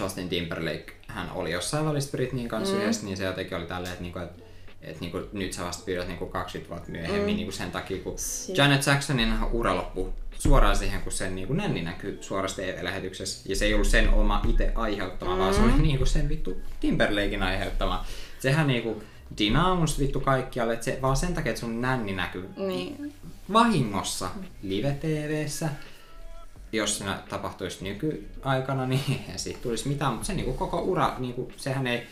Justin 0.00 0.28
Timberlake, 0.28 0.96
hän 1.06 1.30
oli 1.32 1.52
jossain 1.52 1.86
välissä 1.86 2.10
Britneyin 2.10 2.48
kanssa 2.48 2.74
mm. 2.74 2.80
yhdessä, 2.80 3.04
niin 3.04 3.16
se 3.16 3.24
jotenkin 3.24 3.56
oli 3.56 3.66
tälleen, 3.66 3.92
että, 3.92 4.02
niinku, 4.02 4.18
että, 4.18 4.42
että 4.82 5.00
niinku, 5.00 5.20
nyt 5.32 5.52
sä 5.52 5.64
vasta 5.64 5.84
pyydät 5.84 6.06
niinku 6.08 6.26
20 6.26 6.74
vuotta 6.74 6.90
myöhemmin 6.92 7.34
mm. 7.34 7.36
niinku 7.36 7.52
sen 7.52 7.70
takia, 7.70 8.02
kun 8.02 8.18
Si- 8.18 8.52
Janet 8.56 8.86
Jacksonin 8.86 9.34
ura 9.52 9.76
loppui 9.76 10.12
suoraan 10.38 10.76
siihen, 10.76 11.02
kun 11.02 11.12
sen 11.12 11.34
niinku 11.34 11.52
nänni 11.52 11.82
näkyy 11.82 12.18
suorassa 12.20 12.62
TV-lähetyksessä. 12.62 13.48
Ja 13.48 13.56
se 13.56 13.64
ei 13.64 13.74
ollut 13.74 13.86
sen 13.88 14.10
oma 14.10 14.42
itse 14.48 14.72
aiheuttama, 14.74 15.32
mm. 15.34 15.38
vaan 15.38 15.54
se 15.54 15.62
oli 15.62 15.72
niinku 15.72 16.06
sen 16.06 16.28
vittu 16.28 16.60
Timberlakein 16.80 17.42
aiheuttama. 17.42 18.04
Sehän 18.38 18.66
niinku 18.66 19.02
denounced 19.38 19.98
vittu 19.98 20.20
kaikkialle, 20.20 20.72
että 20.72 20.84
se, 20.84 20.98
vaan 21.02 21.16
sen 21.16 21.34
takia, 21.34 21.50
että 21.50 21.60
sun 21.60 21.80
nänni 21.80 22.12
näkyy 22.12 22.48
Niin. 22.56 23.14
vahingossa 23.52 24.30
live-tvssä, 24.62 25.68
jos 26.72 26.98
se 26.98 27.04
tapahtuisi 27.28 27.84
nykyaikana, 27.84 28.86
niin 28.86 29.20
siitä 29.36 29.58
tulisi 29.62 29.88
mitään, 29.88 30.12
mutta 30.12 30.26
se 30.26 30.34
niinku 30.34 30.52
koko 30.52 30.80
ura, 30.80 31.14
niinku, 31.18 31.52
sehän 31.56 31.86
ei 31.86 32.06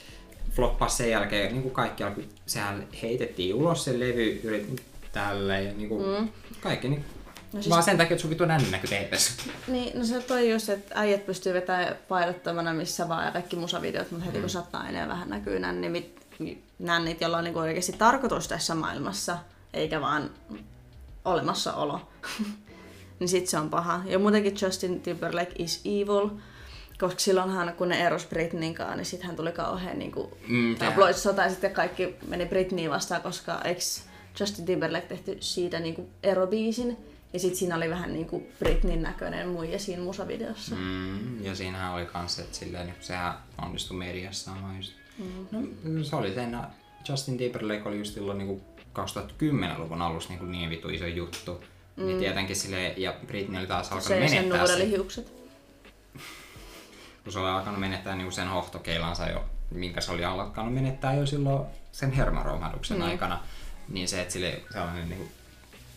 floppaa 0.52 0.88
sen 0.88 1.10
jälkeen, 1.10 1.52
niinku 1.52 1.70
kaikkialla, 1.70 2.14
kun 2.14 2.24
sehän 2.46 2.86
heitettiin 3.02 3.54
ulos 3.54 3.84
se 3.84 3.98
levy, 3.98 4.40
yrit 4.44 4.82
tälle 5.12 5.62
ja 5.62 5.72
niinku, 5.72 5.98
mm. 5.98 6.28
kaikki, 6.60 6.88
niin, 6.88 7.04
No 7.52 7.62
siis- 7.62 7.70
vaan 7.70 7.82
sen 7.82 7.96
takia, 7.98 8.16
että 8.16 8.28
sun 8.28 8.48
nänni 8.48 8.70
näkyy 8.70 8.90
TVssä. 8.90 9.32
Niin, 9.68 9.98
no 9.98 10.04
se 10.04 10.20
toi 10.20 10.50
just, 10.50 10.68
että 10.68 10.94
äijät 11.00 11.26
pystyy 11.26 11.54
vetämään 11.54 11.96
painottomana 12.08 12.74
missä 12.74 13.08
vaan 13.08 13.24
ja 13.26 13.30
kaikki 13.32 13.56
musavideot, 13.56 14.10
mutta 14.10 14.26
heti 14.26 14.40
kun 14.40 14.50
sä 14.50 14.58
oot 14.58 14.72
nainen 14.72 15.00
ja 15.00 15.08
vähän 15.08 15.30
näkyy 15.30 15.58
nännit, 15.58 16.26
nännit 16.78 17.20
jolla 17.20 17.38
on 17.38 17.44
niinku 17.44 17.58
oikeasti 17.58 17.92
tarkoitus 17.92 18.48
tässä 18.48 18.74
maailmassa, 18.74 19.38
eikä 19.74 20.00
vaan 20.00 20.30
olemassaolo, 21.24 22.00
niin 23.20 23.28
sit 23.28 23.46
se 23.46 23.58
on 23.58 23.70
paha. 23.70 24.00
Ja 24.04 24.18
muutenkin 24.18 24.56
Justin 24.62 25.00
Timberlake 25.00 25.52
is 25.58 25.80
evil, 25.84 26.28
koska 27.00 27.20
silloinhan 27.20 27.74
kun 27.74 27.88
ne 27.88 28.06
eros 28.06 28.28
kanssa, 28.76 28.96
niin 28.96 29.04
sit 29.04 29.22
hän 29.22 29.36
tuli 29.36 29.52
kauhean 29.52 29.98
niinku 29.98 30.38
Mm, 30.48 30.76
tabloidsota 30.76 31.42
ja 31.42 31.50
sitten 31.50 31.70
kaikki 31.70 32.16
meni 32.26 32.46
Britneyä 32.46 32.90
vastaan, 32.90 33.22
koska 33.22 33.60
eikö 33.64 33.80
Justin 34.40 34.66
Timberlake 34.66 35.06
tehty 35.06 35.36
siitä 35.40 35.80
niinku 35.80 36.08
erobiisin, 36.22 36.96
ja 37.32 37.40
sitten 37.40 37.58
siinä 37.58 37.76
oli 37.76 37.90
vähän 37.90 38.12
niinku 38.12 38.46
Britneyn 38.58 39.02
näköinen 39.02 39.48
muija 39.48 39.78
siinä 39.78 40.02
musavideossa. 40.02 40.74
Mm, 40.74 41.44
ja 41.44 41.54
siinähän 41.54 41.94
oli 41.94 42.06
kans, 42.06 42.38
että 42.38 42.56
silleen, 42.56 42.86
niin 42.86 42.96
sehän 43.00 43.34
onnistui 43.62 43.96
mediassa. 43.96 44.50
Mm. 45.18 45.46
No, 45.84 46.04
se 46.04 46.16
oli 46.16 46.34
sen, 46.34 46.58
Justin 47.08 47.38
Timberlake 47.38 47.88
oli 47.88 47.98
just 47.98 48.14
silloin 48.14 48.38
niin 48.38 48.62
2010-luvun 48.98 50.02
alussa 50.02 50.32
niin, 50.32 50.52
niin 50.52 50.70
vitu 50.70 50.88
iso 50.88 51.06
juttu. 51.06 51.64
Mm. 51.96 52.06
Niin 52.06 52.18
tietenkin 52.18 52.56
sille 52.56 52.88
ja 52.96 53.14
Britney 53.26 53.58
oli 53.58 53.66
taas 53.66 53.86
alkanut 53.86 54.04
Se 54.04 54.08
sen 54.08 54.18
menettää 54.18 54.66
sen, 54.66 54.76
nuudelihiukset. 54.76 55.35
Kun 57.26 57.32
se 57.32 57.38
oli 57.38 57.48
alkanut 57.50 57.80
menettää 57.80 58.16
niin 58.16 58.32
sen 58.32 58.48
hohtokeilansa 58.48 59.26
jo, 59.28 59.44
minkä 59.70 60.00
se 60.00 60.12
oli 60.12 60.24
alkanut 60.24 60.74
menettää 60.74 61.14
jo 61.14 61.26
silloin 61.26 61.66
sen 61.92 62.12
hermoromahduksen 62.12 62.96
Mm. 62.96 63.02
aikana. 63.04 63.40
Niin 63.88 64.08
se, 64.08 64.20
että 64.20 64.32
sille 64.32 64.60
sellainen 64.72 65.08
niin 65.08 65.18
kuin, 65.18 65.30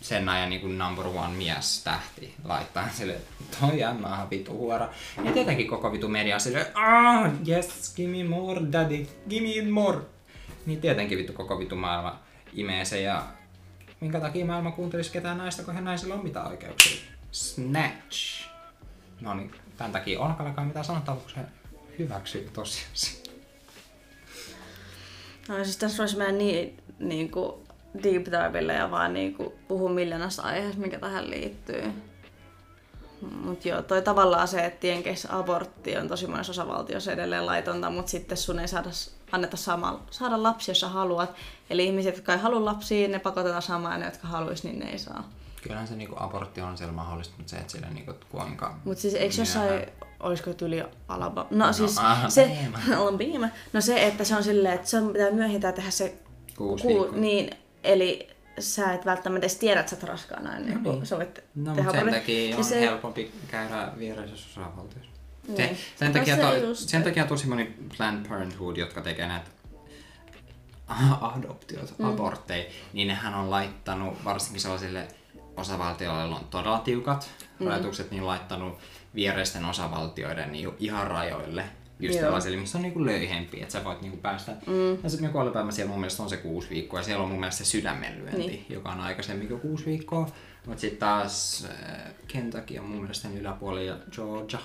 sen 0.02 0.30
ajan 0.30 0.50
niin 0.50 0.62
kuin 0.62 0.78
number 0.78 1.08
one 1.08 1.34
mies 1.38 1.84
tähti 1.84 2.34
laittaa 2.44 2.89
sille, 2.94 3.15
toi 3.60 3.84
ämmä 3.84 4.22
on 4.22 4.30
vitu 4.30 4.54
huora. 4.54 4.89
Ja 5.24 5.32
tietenkin 5.32 5.68
koko 5.68 5.92
vitu 5.92 6.08
media 6.08 6.39
sille, 6.39 6.72
ah, 6.74 7.32
yes, 7.48 7.94
give 7.96 8.12
me 8.18 8.24
more 8.24 8.62
daddy, 8.72 9.08
give 9.30 9.62
me 9.63 9.72
more. 9.72 9.98
Niin 10.65 10.82
tietenkin 10.82 11.18
vittu 11.18 11.34
koko 11.34 11.60
vitu 11.60 11.76
maailma 11.76 12.20
imee 12.54 12.86
se 12.86 13.02
ja 13.02 13.26
minkä 14.00 14.20
takia 14.20 14.46
maailma 14.46 14.72
kuuntelisi 14.72 15.12
ketään 15.12 15.38
naista, 15.38 15.63
kun 15.63 15.74
hän 15.76 15.86
naisilla 15.86 16.13
on 16.15 16.24
mitään 16.24 16.48
oikeuksia. 16.48 17.02
Snatch. 17.32 18.46
No 19.22 19.34
niin, 19.34 19.52
tämän 19.80 19.92
takia 19.92 20.20
on 20.20 20.36
alkaa 20.39 20.65
mitään 20.65 20.86
sanottavaa, 20.86 21.22
kun 21.22 21.30
se 21.30 21.39
hyväksyy 22.00 22.50
tosiaan. 22.54 22.92
No 25.48 25.63
siis 25.63 25.78
tässä 25.78 25.98
voisi 25.98 26.18
mennä 26.18 26.32
niin, 26.32 26.78
niin 27.00 27.32
kuin 27.32 27.54
deep 28.04 28.26
divelle 28.26 28.74
ja 28.74 28.92
vaan 28.92 29.13
niin 29.13 29.36
kuin 29.36 29.54
puhua 29.68 29.89
miljoonasta 29.89 30.42
aiheesta, 30.42 30.82
mikä 30.82 31.00
tähän 31.00 31.30
liittyy. 31.30 31.84
Mutta 33.22 33.68
joo, 33.68 33.82
toi 33.82 34.02
tavallaan 34.02 34.48
se, 34.48 34.65
että 34.65 34.88
Jenkeissä 34.88 35.38
abortti 35.38 35.98
on 35.98 36.08
tosi 36.08 36.28
monessa 36.28 36.52
osavaltiossa 36.52 37.12
edelleen 37.12 37.46
laitonta, 37.46 37.89
mutta 37.89 38.12
sitten 38.12 38.38
sun 38.38 38.60
ei 38.60 38.68
saada, 38.68 38.89
anneta 39.32 39.58
sama, 39.58 40.04
saada 40.12 40.44
lapsia, 40.44 40.72
jos 40.72 40.80
sä 40.80 40.88
haluat. 40.88 41.36
Eli 41.70 41.86
ihmiset, 41.86 42.15
jotka 42.15 42.34
ei 42.34 42.39
halua 42.39 42.65
lapsia, 42.65 43.08
ne 43.08 43.20
pakotetaan 43.20 43.62
saamaan, 43.62 43.94
ja 43.94 44.00
ne, 44.00 44.06
jotka 44.06 44.28
haluaisi, 44.28 44.68
niin 44.68 44.80
ne 44.80 44.92
ei 44.92 45.00
saa. 45.00 45.30
Kyllähän 45.63 45.88
se 45.88 45.95
niinku 45.95 46.15
abortti 46.19 46.62
on 46.62 46.78
siellä 46.78 46.93
mahdollista, 46.93 47.34
mutta 47.38 47.50
se, 47.50 47.58
että 47.58 47.72
sillä 47.72 47.88
niinku, 47.89 48.13
kuinka... 48.32 48.76
Mutta 48.86 49.02
siis 49.02 49.13
eikö 49.13 49.36
jossain, 49.38 49.86
olisiko 50.19 50.54
tyyli 50.54 50.84
Alabama? 51.08 51.48
No, 51.52 51.74
siis 51.74 51.98
Alabama. 51.98 52.30
se, 52.30 52.58
Alabama. 52.98 53.50
No 53.74 53.82
se, 53.82 54.08
että 54.08 54.24
se 54.24 54.36
on 54.36 54.43
silleen, 54.43 54.76
että 54.76 54.88
se 54.88 54.98
on, 54.98 55.13
pitää 55.13 55.32
myöhintään 55.32 55.74
tehdä 55.74 55.91
se 55.91 56.17
Kuusi 56.58 56.84
kuu, 56.84 57.02
viikkoa. 57.02 57.19
niin, 57.22 57.50
eli 57.84 58.30
sä 58.60 58.93
et 58.93 59.06
välttämättä 59.06 59.45
edes 59.45 59.56
tiedä, 59.58 59.80
että 59.80 59.89
sä 59.89 59.95
oot 59.95 60.04
raskaana 60.04 60.56
ennen 60.56 60.74
No 60.78 60.84
kuin 60.84 60.95
niin. 60.95 61.06
sä 61.06 61.17
voit 61.17 61.39
No, 61.56 61.76
tehdä 61.76 61.84
mutta 61.91 62.00
sen 62.06 62.13
takia 62.13 62.50
Ja 62.50 62.58
on 62.58 62.63
se- 62.63 62.82
helpompi 62.82 63.32
käydä 63.48 63.91
vieraisessa 63.98 64.62
osavaltiossa. 64.62 65.12
Se, 65.56 65.63
Niin. 65.63 65.78
sen, 65.95 66.08
No 66.08 66.13
takia 66.19 66.36
se 66.36 66.41
to, 66.41 66.56
just. 66.56 66.89
sen 66.89 67.04
takia 67.04 67.26
tosi 67.26 67.48
moni 67.48 67.74
Planned 67.98 68.30
Parenthood, 68.30 68.78
jotka 68.78 69.02
tekee 69.02 69.28
näitä 69.28 69.50
adoptiot, 71.38 71.93
mm. 72.00 72.06
abortteja, 72.06 72.69
niin 72.93 73.08
nehän 73.08 73.34
on 73.34 73.50
laittanut 73.52 74.26
varsinkin 74.26 74.62
sellaisille 74.62 75.08
osavaltioilla 75.60 76.36
on 76.36 76.45
todella 76.50 76.80
tiukat 76.80 77.30
mm. 77.60 77.67
rajoitukset, 77.67 78.12
niin 78.12 78.28
laittanut 78.28 78.78
viereisten 79.15 79.65
osavaltioiden 79.65 80.52
niin 80.52 80.72
ihan 80.80 81.08
rajoille. 81.08 81.63
Just 82.00 82.15
Joo. 82.15 82.24
sellaisille, 82.24 82.58
missä 82.58 82.78
on 82.78 82.82
niinku 82.82 83.06
löyhempi, 83.06 83.62
että 83.62 83.72
sä 83.72 83.84
voit 83.84 84.02
niinku 84.02 84.17
päästä. 84.17 84.52
Mm. 84.52 85.04
Ja 85.04 85.10
sitten 85.10 85.34
joku 85.34 85.52
päivä 85.52 85.72
siellä 85.72 85.89
mun 85.89 86.00
mielestä 86.00 86.24
on 86.24 86.30
se 86.30 86.38
kuusi 86.38 86.69
viikkoa, 86.69 87.00
ja 87.00 87.04
siellä 87.04 87.24
on 87.24 87.30
mun 87.30 87.39
mielestä 87.39 87.63
se 87.63 87.69
sydämenlyönti, 87.69 88.38
Niin. 88.38 88.52
niin. 88.52 88.65
joka 88.69 88.91
on 88.91 89.00
aikaisemmin 89.00 89.48
kuin 89.48 89.62
kuusi 89.62 89.86
viikkoa. 89.86 90.30
Mutta 90.65 90.82
sitten 90.82 91.00
taas 91.00 91.67
äh, 91.69 92.13
Kentucky 92.28 92.78
on 92.78 92.86
mun 92.86 93.02
mielestä 93.02 93.28
sen 93.28 93.38
yläpuolella 93.38 93.84
ja 93.84 93.98
Georgia. 94.12 94.60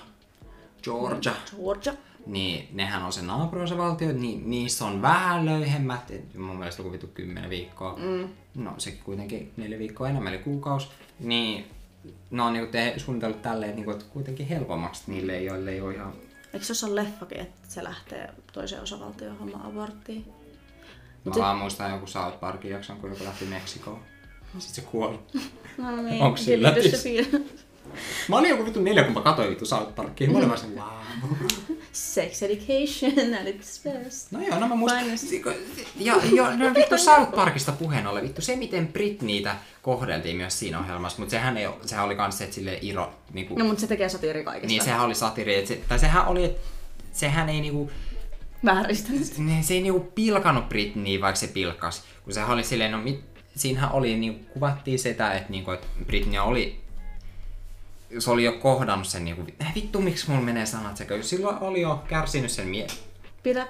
Georgia. 0.83 1.33
Georgia. 1.55 1.93
Niin 2.25 2.69
nehän 2.73 3.03
on 3.03 3.13
se 3.13 3.21
naapurosavaltio, 3.21 4.11
niin 4.13 4.49
niissä 4.49 4.85
on 4.85 5.01
vähän 5.01 5.45
löyhemmät, 5.45 6.11
et 6.11 6.35
mun 6.35 6.55
mielestä 6.55 6.81
joku 6.81 6.91
vitu 6.91 7.07
10 7.07 7.49
viikkoa. 7.49 7.95
Mm. 7.97 8.29
No 8.55 8.73
sekin 8.77 9.03
kuitenkin 9.03 9.51
neljä 9.57 9.79
viikkoa 9.79 10.09
enemmän, 10.09 10.33
eli 10.33 10.43
kuukaus. 10.43 10.91
Niin 11.19 11.65
ne 12.31 12.41
on 12.41 12.53
niinku 12.53 12.71
te 12.71 12.93
suunnitellut 12.97 13.41
tälleen, 13.41 13.75
niinku, 13.75 13.91
että 13.91 14.05
kuitenkin 14.09 14.47
helpommaksi 14.47 15.03
niille, 15.07 15.41
joille 15.41 15.71
ei 15.71 15.81
ole 15.81 15.93
ihan... 15.93 16.13
Eikö 16.53 16.65
se 16.65 16.85
ole 16.85 16.95
leffakin, 16.95 17.39
että 17.39 17.61
se 17.67 17.83
lähtee 17.83 18.29
toiseen 18.53 18.81
osavaltioon 18.81 19.37
homma 19.37 19.61
aborttiin? 19.63 20.25
Mä 21.25 21.31
vaan 21.39 21.57
muistan 21.57 21.91
joku 21.91 22.07
South 22.07 22.39
Parkin 22.39 22.71
jakson, 22.71 22.97
kun 22.97 23.09
joku 23.09 23.23
lähti 23.23 23.45
Meksikoon. 23.45 23.99
Sitten 24.59 24.83
se 24.83 24.91
kuoli. 24.91 25.19
No 25.77 26.01
niin, 26.01 26.21
Onks 26.21 26.45
sillä 26.45 26.73
se 26.73 26.97
fiilis. 26.97 27.65
Mä 28.29 28.37
olin 28.37 28.49
joku 28.49 28.65
vitu 28.65 28.81
neljä, 28.81 29.03
kun 29.03 29.13
mä 29.13 29.21
katsoin 29.21 29.49
vitu 29.49 29.65
South 29.65 29.95
Parkia. 29.95 30.29
Mä 30.29 30.37
olin 30.37 30.49
vaan 30.49 30.59
se, 30.59 30.67
wow. 30.67 31.74
Sex 31.95 32.43
education 32.43 33.33
at 33.41 33.47
its 33.47 33.81
best. 33.83 34.31
No 34.31 34.41
joo, 34.41 34.59
no 34.59 34.67
mä 34.67 34.75
muistan. 34.75 35.03
Ja, 35.95 36.15
jo, 36.35 36.55
no 36.57 36.73
vittu 36.75 36.97
South 36.97 37.31
Parkista 37.35 37.71
puheen 37.71 38.07
ollen, 38.07 38.23
vittu 38.23 38.41
se 38.41 38.55
miten 38.55 38.87
Britneytä 38.87 39.55
kohdeltiin 39.81 40.35
myös 40.35 40.59
siinä 40.59 40.79
ohjelmassa, 40.79 41.19
mutta 41.19 41.31
sehän, 41.31 41.57
ei, 41.57 41.67
sehän 41.85 42.05
oli 42.05 42.15
kans 42.15 42.37
se, 42.37 42.43
että 42.43 42.55
sille 42.55 42.79
Iro, 42.81 43.13
niinku, 43.33 43.55
No 43.59 43.65
mutta 43.65 43.81
se 43.81 43.87
tekee 43.87 44.09
satiiri 44.09 44.43
kaikesta. 44.43 44.67
niin 44.67 44.83
sehän 44.83 45.01
oli 45.01 45.15
satiri, 45.15 45.55
että 45.55 45.67
se, 45.67 45.81
tai 45.87 45.99
sehän 45.99 46.27
oli, 46.27 46.43
että 46.45 46.61
sehän 47.11 47.49
ei 47.49 47.61
niinku, 47.61 47.91
Vääristänyt. 48.65 49.37
ne, 49.37 49.63
se 49.63 49.73
ei 49.73 49.81
niinku 49.81 49.99
pilkannut 50.15 50.69
Britneyä, 50.69 51.21
vaikka 51.21 51.39
se 51.39 51.47
pilkkas, 51.47 52.03
kun 52.23 52.33
sehän 52.33 52.49
oli 52.51 52.63
silleen, 52.63 52.91
no 52.91 52.97
mit, 52.97 53.19
siinähän 53.55 53.91
oli, 53.91 54.15
niinku, 54.17 54.45
kuvattiin 54.53 54.99
sitä, 54.99 55.33
että, 55.33 55.49
niinku, 55.49 55.71
että 55.71 55.87
Britney 56.05 56.39
oli 56.39 56.79
se 58.19 58.31
oli 58.31 58.43
jo 58.43 58.51
kohdannut 58.51 59.07
sen 59.07 59.25
niinku, 59.25 59.43
äh, 59.61 59.75
vittu 59.75 60.01
miksi 60.01 60.29
mulla 60.29 60.41
menee 60.41 60.65
sanat 60.65 60.97
sekö, 60.97 61.23
silloin 61.23 61.57
oli 61.59 61.81
jo 61.81 62.03
kärsinyt 62.07 62.51
sen 62.51 62.67
mie... 62.67 62.87
Pidä. 63.43 63.67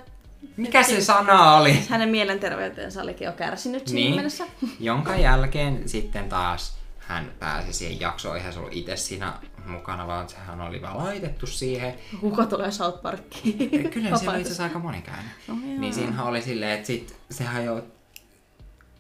Mikä 0.58 0.84
se 0.84 1.02
sana 1.02 1.56
oli? 1.56 1.80
Hänen 1.90 2.10
mielenterveytensä 2.10 3.02
olikin 3.02 3.26
jo 3.26 3.32
kärsinyt 3.32 3.88
siinä 3.88 4.02
Niin, 4.02 4.16
mennessä. 4.16 4.44
jonka 4.80 5.16
jälkeen 5.16 5.90
sitten 5.90 6.30
taas 6.30 6.78
hän 7.00 7.32
pääsi 7.40 7.74
siihen 7.74 8.00
jaksoon, 8.00 8.38
eihän 8.38 8.54
se 8.54 8.60
ollut 8.60 8.74
itse 8.74 8.98
siinä 8.98 9.34
mukana, 9.66 10.08
vaan 10.08 10.30
sehän 10.30 10.62
oli 10.62 10.82
vaan 10.82 10.98
laitettu 10.98 11.48
siihen. 11.48 11.94
Kuka 12.20 12.46
tulee 12.46 12.72
South 12.72 13.02
Parkiin? 13.02 13.90
Kyllä 13.90 14.18
se 14.18 14.30
oli 14.30 14.38
itse 14.38 14.48
asiassa 14.48 14.64
aika 14.64 14.80
moni 14.80 15.02
käynyt. 15.02 15.32
Oh, 15.52 15.58
joo. 15.70 15.80
niin 15.80 15.94
siinähän 15.94 16.26
oli 16.26 16.42
silleen, 16.42 16.72
että 16.72 16.88
sit 16.88 17.16
sehän 17.32 17.66
jo, 17.66 17.84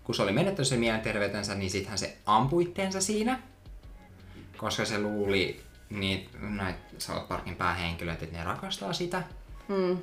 kun 0.03 0.15
se 0.15 0.21
oli 0.21 0.31
menettänyt 0.31 0.67
sen 0.67 0.79
mielenterveytensä, 0.79 1.55
niin 1.55 1.69
sittenhän 1.71 1.97
se 1.97 2.17
ampui 2.25 2.63
itteensä 2.63 3.01
siinä, 3.01 3.39
koska 4.57 4.85
se 4.85 4.99
luuli 4.99 5.61
niin 5.89 6.29
näitä 6.39 6.79
South 6.97 7.27
Parkin 7.27 7.55
päähenkilöitä, 7.55 8.25
että 8.25 8.37
ne 8.37 8.43
rakastaa 8.43 8.93
sitä. 8.93 9.23
Mm. 9.67 9.97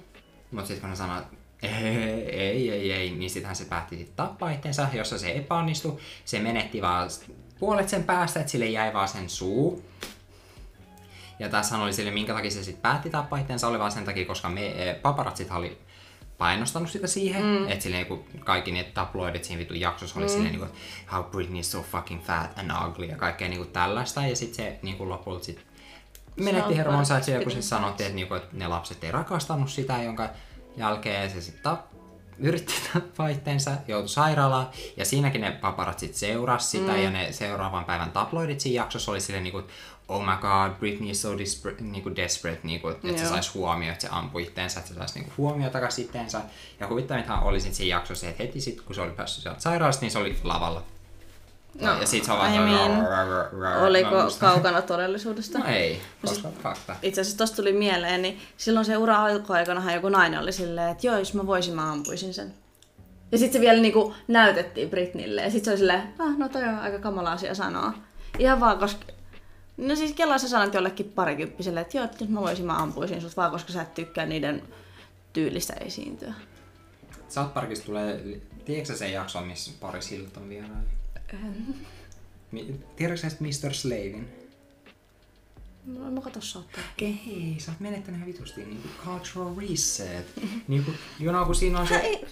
Mutta 0.51 0.67
sitten 0.67 0.81
kun 0.81 0.91
ne 0.91 0.97
sanoi, 0.97 1.19
että 1.19 1.37
ei, 1.63 1.97
ei, 2.31 2.71
ei, 2.71 2.93
ei, 2.93 3.11
niin 3.11 3.31
sittenhän 3.31 3.57
se 3.57 3.65
päätti 3.65 3.97
sit 3.97 4.17
tappaa 4.17 4.51
itsensä, 4.51 4.89
jossa 4.93 5.19
se 5.19 5.33
epäonnistui. 5.33 5.99
Se 6.25 6.39
menetti 6.39 6.83
vaan 6.83 7.11
puolet 7.59 7.89
sen 7.89 8.05
päästä, 8.05 8.41
että 8.41 8.53
sille 8.53 8.67
jäi 8.67 8.93
vaan 8.93 9.09
sen 9.09 9.31
suu. 9.31 9.85
Ja 11.39 11.49
tässä 11.49 11.79
oli 11.79 11.93
sille, 11.93 12.11
minkä 12.11 12.35
takia 12.35 12.51
se 12.51 12.65
sitten 12.65 12.83
päätti 12.83 13.11
tappaa 13.11 13.39
itsensä, 13.39 13.69
oli 13.69 13.79
vaan 13.79 13.93
sen 13.93 14.05
takia, 14.05 14.27
koska 14.27 14.49
me, 14.49 14.67
eh, 14.67 15.03
paparazzit 15.03 15.51
oli 15.51 15.79
painostanut 16.43 16.91
sitä 16.91 17.07
siihen, 17.07 17.43
mm. 17.43 17.69
että 17.69 17.83
silleen 17.83 18.07
kun 18.07 18.25
kaikki 18.41 18.73
ne 18.73 18.85
tabloidit 18.85 19.45
siinä 19.45 19.59
vitun 19.59 19.81
jaksossa 19.81 20.19
oli 20.19 20.27
mm. 20.27 20.33
silleen 20.33 20.53
niinku, 20.53 20.67
how 21.13 21.25
Britney 21.25 21.61
is 21.61 21.73
so 21.73 21.83
fucking 21.83 22.23
fat 22.23 22.59
and 22.59 22.71
ugly 22.89 23.07
ja 23.07 23.17
kaikkea 23.17 23.49
niinku 23.49 23.65
tällaista, 23.65 24.27
ja 24.27 24.37
sitten 24.37 24.57
se 24.57 24.79
niinku 24.83 25.09
lopulta 25.09 25.45
sit 25.45 25.61
menetti 26.37 26.77
hermonsa, 26.77 27.19
että 27.19 27.41
kun 27.43 27.53
se 27.53 27.63
sanottiin, 27.63 28.07
että, 28.07 28.17
niinku, 28.17 28.35
että 28.35 28.49
ne 28.53 28.69
lapset 28.69 29.05
ei 29.05 29.13
rakastanut 29.13 29.71
sitä, 29.71 30.03
jonka 30.03 30.29
jälkeen 30.77 31.31
se 31.31 31.41
sitten 31.41 31.63
tap, 31.63 31.81
yritti 32.39 32.75
tappaa 32.93 33.29
itsensä, 33.29 33.77
joutui 33.89 34.09
sairaalaan, 34.09 34.71
ja 34.97 35.05
siinäkin 35.05 35.41
ne 35.41 35.51
paparazzit 35.51 36.15
seurasi 36.15 36.69
sitä, 36.69 36.93
mm. 36.93 37.03
ja 37.03 37.11
ne 37.11 37.33
seuraavan 37.33 37.85
päivän 37.85 38.11
tabloidit 38.11 38.61
siinä 38.61 38.83
jaksossa 38.83 39.11
oli 39.11 39.21
silleen 39.21 39.45
niinku, 39.45 39.63
oh 40.09 40.23
my 40.23 40.37
god, 40.41 40.79
Britney 40.79 41.11
is 41.11 41.23
so 41.23 41.39
desperate, 41.39 41.83
niinku 41.83 42.17
desperate 42.17 42.61
niinku, 42.63 42.89
että 42.89 43.09
et 43.09 43.19
se 43.19 43.27
saisi 43.27 43.51
huomioon, 43.55 43.93
että 43.93 44.03
se 44.03 44.09
ampui 44.11 44.43
itteensä, 44.43 44.81
että 44.81 44.93
se 44.93 44.99
saisi 44.99 45.15
niinku 45.15 45.33
huomioon 45.39 45.73
takaisin 45.73 46.05
itteensä. 46.05 46.41
Ja 46.81 46.89
huvittavintahan 46.89 47.43
oli 47.43 47.61
sit 47.61 47.75
siinä 47.75 47.97
jaksossa, 47.97 48.29
että 48.29 48.43
heti 48.43 48.61
sit, 48.61 48.81
kun 48.81 48.95
se 48.95 49.01
oli 49.01 49.13
päässyt 49.13 49.43
sieltä 49.43 49.61
sairaalasta, 49.61 50.05
niin 50.05 50.11
se 50.11 50.19
oli 50.19 50.37
lavalla. 50.45 50.83
No, 51.81 52.01
ja 52.01 52.07
sit 52.07 52.25
se 52.25 52.33
on 52.33 52.39
vaan... 52.39 52.55
I 52.55 52.59
mean, 52.59 53.07
Oliko 53.83 54.17
kaukana 54.39 54.83
todellisuudesta? 54.83 55.59
No 55.59 55.65
ei, 55.67 56.03
koska 56.27 56.49
fakta. 56.63 56.97
Itse 57.03 57.21
asiassa 57.21 57.39
tosta 57.39 57.57
tuli 57.57 57.73
mieleen, 57.73 58.23
niin 58.23 58.41
silloin 58.57 58.87
se 58.87 58.97
ura 58.97 59.27
alkuaikanahan 59.27 59.95
joku 59.95 60.09
nainen 60.09 60.41
oli 60.41 60.53
silleen, 60.53 60.91
että 60.91 61.07
joo, 61.07 61.19
jos 61.19 61.35
mä 61.35 61.47
voisin, 61.47 61.75
mä 61.75 61.93
ampuisin 61.93 62.35
sen. 62.35 62.55
Ja 63.33 63.39
sitten 63.39 63.53
se 63.53 63.61
vielä 63.61 63.83
niinku 63.83 64.15
näytettiin 64.29 64.91
Britnille. 64.91 65.43
Ja 65.43 65.51
sitten 65.51 65.65
se 65.65 65.71
oli 65.71 65.79
silleen, 65.79 66.15
ah, 66.19 66.39
no 66.39 66.49
toi 66.49 66.63
on 66.63 66.79
aika 66.79 66.99
kamala 66.99 67.33
asia 67.33 67.55
sanoa. 67.55 67.93
Ihan 68.39 68.61
vaan 68.61 68.79
koska... 68.79 69.05
No 69.77 69.97
siis 69.97 70.13
kello 70.13 70.39
sä 70.39 70.49
sanot 70.49 70.75
jollekin 70.75 71.13
parikymppiselle, 71.15 71.81
että 71.81 71.97
joo, 71.97 72.05
että 72.05 72.25
jos 72.25 72.31
mä 72.31 72.41
voisin, 72.41 72.67
mä 72.67 72.77
ampuisin 72.77 73.21
sut 73.21 73.37
vaan, 73.37 73.51
koska 73.51 73.73
sä 73.73 73.83
et 73.83 73.95
tykkää 73.95 74.27
niiden 74.27 74.63
tyylistä 75.33 75.75
esiintyä. 75.75 76.35
South 77.29 77.55
Parkista 77.55 77.87
tulee, 77.87 78.41
tiedätkö 78.65 78.93
sä 78.93 78.99
sen 78.99 79.13
jakson, 79.13 79.47
missä 79.47 79.73
Paris 79.81 80.11
Hilton 80.11 80.49
vieraili? 80.49 80.87
Tiedätkö 82.97 83.31
sä 83.31 83.37
Mr. 83.41 83.75
Slavin? 83.75 84.29
No, 85.87 86.11
mä 86.11 86.21
katso 86.21 86.41
South 86.41 86.69
Parkia. 86.77 87.09
Ei, 87.09 87.57
sä 87.59 87.71
oot 87.71 87.81
menettänyt 87.81 88.19
ihan 88.19 88.29
vitusti 88.29 88.65
niinku 88.65 88.89
cultural 89.05 89.55
reset. 89.57 90.27
niinku, 90.69 90.91
you 91.21 91.33
know, 91.33 91.47
kun 91.47 91.55
siinä 91.55 91.81
on 91.81 91.89
se... 91.89 91.97
Ei. 91.97 92.27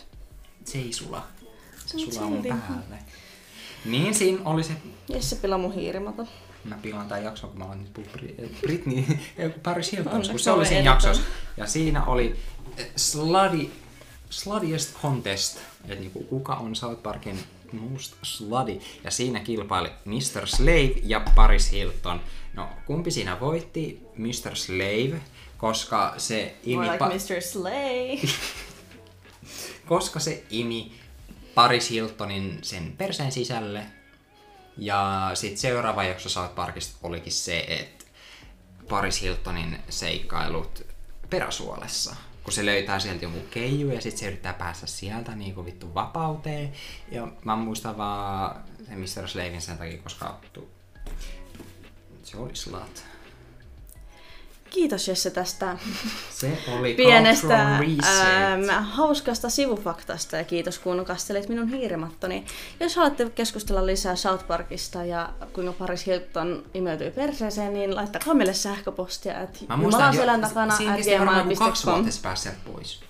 Se 0.65 0.79
ei 0.79 0.93
sula. 0.93 1.27
Se 1.87 1.99
sulaa 1.99 2.29
mun 2.29 2.43
silti. 2.43 2.49
päälle. 2.49 2.99
Niin 3.85 4.15
siinä 4.15 4.41
oli 4.45 4.65
se... 4.65 4.73
Jesse 5.09 5.37
pilaa 5.37 5.59
mun 5.59 5.75
hiirimaton. 5.75 6.29
Mä 6.65 6.79
pilaan 6.83 7.09
tän 7.09 7.25
jakson, 7.25 7.51
kun 7.51 7.59
mä 7.59 7.65
aloin 7.65 7.81
nyt 7.97 7.99
Bri- 8.13 8.49
Britney, 8.61 9.05
Paris 9.63 9.93
Hilton, 9.93 10.23
kun 10.31 10.39
se 10.39 10.51
oli 10.51 10.67
siinä 10.67 10.91
jaksossa. 10.91 11.23
Ja 11.57 11.67
siinä 11.67 12.05
oli 12.05 12.37
eh, 12.77 12.87
slutty, 12.97 13.71
sluttiest 14.31 14.95
contest, 15.03 15.59
että 15.85 15.95
niinku, 15.95 16.25
kuka 16.25 16.55
on 16.55 16.77
South 16.77 17.03
Parkin 17.03 17.39
most 17.73 18.15
slutty. 18.23 18.81
Ja 19.05 19.11
siinä 19.11 19.41
kilpaili 19.41 19.91
Mr. 20.05 20.47
Slave 20.47 20.95
ja 21.03 21.21
Paris 21.37 21.73
Hilton. 21.73 22.21
No, 22.55 22.69
kumpi 22.87 23.11
siinä 23.11 23.41
voitti? 23.41 24.01
Mr. 24.17 24.57
Slave, 24.57 25.21
koska 25.59 26.15
se 26.17 26.55
imi... 26.65 26.77
More 26.77 26.93
like 26.93 27.05
pa- 27.05 27.09
Mr. 27.09 27.41
Slay. 27.43 28.19
koska 29.89 30.21
se 30.21 30.45
imi 30.51 30.93
Paris 31.55 31.91
Hiltonin 31.91 32.59
sen 32.63 32.95
perseen 32.99 33.33
sisälle. 33.33 33.87
Ja 34.77 35.31
sitten 35.35 35.59
seuraava 35.59 36.05
jakso 36.05 36.29
South 36.29 36.55
Parkista 36.55 36.99
olikin 37.03 37.33
se, 37.33 37.65
että 37.69 38.05
Paris 38.89 39.23
Hiltonin 39.23 39.79
seikkailut 39.89 40.87
peräsuolessa. 41.31 42.17
Kun 42.45 42.53
se 42.53 42.67
löytää 42.67 42.99
sieltä 42.99 43.25
jonkun 43.25 43.49
keiju 43.51 43.91
ja 43.91 44.01
sitten 44.01 44.19
se 44.19 44.27
yrittää 44.27 44.53
päästä 44.53 44.87
sieltä 44.87 45.35
niin 45.35 45.55
kuin 45.55 45.67
vittu 45.67 45.95
vapauteen. 45.95 46.73
Ja 47.11 47.29
mä 47.45 47.57
muistan 47.57 47.99
vaan 47.99 48.65
sen 48.89 48.99
Mr. 48.99 49.29
Slavin 49.29 49.61
sen 49.61 49.79
takia, 49.79 50.03
koska 50.03 50.41
se 52.23 52.37
oli 52.37 52.57
slut. 52.57 53.10
Kiitos 54.71 55.09
Jesse 55.09 55.31
tästä 55.31 55.79
Se 56.31 56.59
oli 56.79 56.95
pienestä 57.05 57.77
ähm, 57.77 58.69
hauskasta 58.81 59.51
sivufaktasta 59.51 60.37
ja 60.37 60.45
kiitos 60.45 60.79
kun 60.79 61.05
kastelit 61.05 61.49
minun 61.49 61.69
hiirimattoni. 61.69 62.45
Jos 62.81 62.97
haluatte 62.97 63.31
keskustella 63.31 63.87
lisää 63.87 64.17
South 64.17 64.47
Parkista 64.47 65.05
ja 65.05 65.29
kuinka 65.53 65.73
Paris 65.73 66.07
Hilton 66.07 66.65
imeytyi 66.75 67.11
perseeseen, 67.11 67.75
niin 67.75 67.97
laittakaa 67.97 68.35
meille 68.35 68.55
sähköpostia, 68.55 69.41
että 69.41 69.59
Mä 69.69 69.75
on 69.75 70.15
jo- 70.15 70.39
takana 70.41 70.77
siinä 70.77 70.97
kesti 70.97 71.13
varmaan 71.19 71.51
joku 71.51 71.65
kaksi 71.65 71.87
vuotta, 71.87 72.35
sieltä 72.35 72.59
pois. 72.73 73.01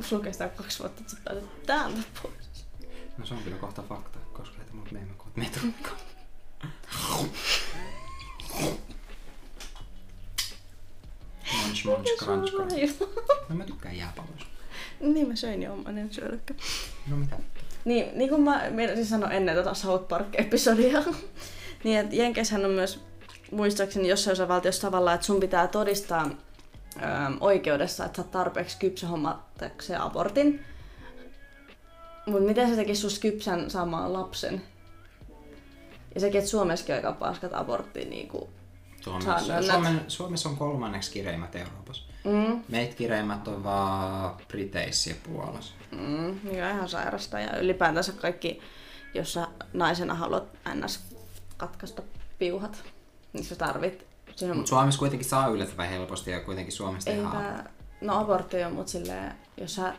Sulla 0.08 0.24
kestää 0.24 0.48
kaksi 0.48 0.78
vuotta, 0.78 1.00
että 1.00 1.12
sä 1.12 1.18
pääset 1.24 1.66
täältä 1.66 1.98
pois. 2.22 2.34
No 3.18 3.26
se 3.26 3.34
on 3.34 3.42
kyllä 3.42 3.56
kohta 3.56 3.82
fakta, 3.88 4.18
koska 4.32 4.56
heitä 4.56 4.72
mut 4.72 4.90
me 4.92 4.98
emme 4.98 5.14
kohta 5.16 5.40
metrokkaan. 5.40 5.96
Munch, 11.56 11.84
munch, 11.84 12.16
crunch, 12.18 12.52
crunch. 12.52 13.00
No 13.48 13.56
mä 13.56 13.64
tykkään 13.64 13.96
jääpalloista. 13.96 14.46
niin 15.00 15.28
mä 15.28 15.36
söin 15.36 15.62
jo 15.62 15.72
oman, 15.72 15.98
en 15.98 16.12
syödäkään. 16.12 16.60
No 17.06 17.16
mitä? 17.16 17.36
Niin, 17.84 18.06
niin 18.18 18.30
kuin 18.30 18.42
mä 18.42 18.62
meinasin 18.70 19.06
sanoa 19.06 19.30
ennen 19.30 19.56
tota 19.56 19.74
South 19.74 20.08
Park-episodia, 20.08 21.02
Niin, 21.84 21.98
että 21.98 22.16
Jenkeissähän 22.16 22.64
on 22.64 22.70
myös 22.70 23.00
muistaakseni 23.52 24.08
jossain 24.08 24.32
osavaltiossa 24.32 24.82
tavallaan, 24.82 25.14
että 25.14 25.26
sun 25.26 25.40
pitää 25.40 25.68
todistaa 25.68 26.30
ö, 26.96 27.00
oikeudessa, 27.40 28.04
että 28.04 28.16
sä 28.16 28.22
oot 28.22 28.30
tarpeeksi 28.30 28.78
kypsä 28.78 29.06
hommatakseen 29.06 30.00
abortin. 30.00 30.64
Mutta 32.26 32.46
miten 32.46 32.70
se 32.70 32.76
teki 32.76 32.94
susta 32.94 33.20
kypsän 33.20 33.70
saamaan 33.70 34.12
lapsen? 34.12 34.62
Ja 36.14 36.20
sekin, 36.20 36.38
että 36.38 36.50
Suomessakin 36.50 36.94
on 36.94 36.96
aika 36.96 37.12
paskat 37.12 37.54
abortti 37.54 38.04
niin 38.04 38.28
kuin 38.28 38.48
Suomessa. 39.00 39.62
Suomen, 39.62 40.04
Suomessa 40.08 40.48
on 40.48 40.56
kolmanneksi 40.56 41.12
kireimmät 41.12 41.56
Euroopassa. 41.56 42.02
Mm, 42.24 42.62
Meitä 42.68 42.94
kireimmät 42.94 43.48
on 43.48 43.64
vaan 43.64 44.36
Briteissä 44.48 45.10
ja 45.10 45.16
Puolassa. 45.22 45.74
mm, 45.92 46.28
on 46.30 46.54
ihan 46.54 46.88
sairasta. 46.88 47.40
Ja 47.40 47.58
ylipäätänsä 47.58 48.12
kaikki, 48.12 48.60
jos 49.14 49.32
sä 49.32 49.48
naisena 49.72 50.14
haluat 50.14 50.44
ns. 50.74 51.00
katkaista 51.56 52.02
piuhat, 52.38 52.82
niin 53.32 53.44
sä 53.44 53.56
tarvit 53.56 54.06
siihen 54.36 54.56
Mutta 54.56 54.68
Suomessa 54.68 54.98
kuitenkin 54.98 55.28
saa 55.28 55.48
yllättävän 55.48 55.88
helposti 55.88 56.30
ja 56.30 56.40
kuitenkin 56.40 56.72
Suomessa 56.72 57.10
tehdään. 57.10 57.56
Eipä, 57.56 57.70
no 58.00 58.20
abortti 58.20 58.64
on, 58.64 58.72
mutta 58.72 58.92
silleen, 58.92 59.32
jos 59.56 59.74
sä 59.74 59.94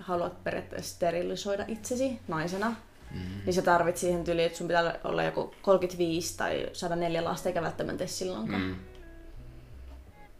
haluat 0.00 0.44
periaatteessa 0.44 0.94
sterilisoida 0.94 1.64
itsesi 1.68 2.20
naisena, 2.28 2.76
mm. 3.14 3.20
niin 3.44 3.54
sä 3.54 3.62
tarvit 3.62 3.96
siihen 3.96 4.24
tyyliin, 4.24 4.46
että 4.46 4.58
sun 4.58 4.66
pitää 4.66 4.98
olla 5.04 5.22
joku 5.22 5.54
35 5.62 6.36
tai 6.36 6.68
104 6.72 7.24
lasta, 7.24 7.48
eikä 7.48 7.62
välttämättä 7.62 8.06
silloinkaan. 8.06 8.62
Mm. 8.62 8.76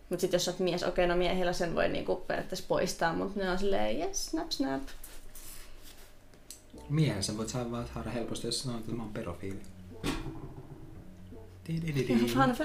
Mutta 0.08 0.20
sitten 0.20 0.36
jos 0.36 0.44
sä 0.44 0.50
oot 0.50 0.60
mies, 0.60 0.82
okei, 0.82 1.06
no 1.06 1.16
miehillä 1.16 1.52
sen 1.52 1.74
voi 1.74 1.88
niinku 1.88 2.16
periaatteessa 2.16 2.64
poistaa, 2.68 3.12
mutta 3.12 3.40
ne 3.40 3.50
on 3.50 3.58
silleen, 3.58 3.98
yes, 3.98 4.26
snap, 4.26 4.50
snap. 4.50 4.82
Miehen 6.88 7.22
sä 7.22 7.36
voit 7.36 7.48
saada 7.48 7.70
vaan 7.70 7.88
saada 7.94 8.10
helposti, 8.10 8.46
jos 8.46 8.62
sanoo, 8.62 8.78
että 8.78 8.92
mä 8.92 9.02
oon 9.02 9.12
pedofiili. 9.12 9.60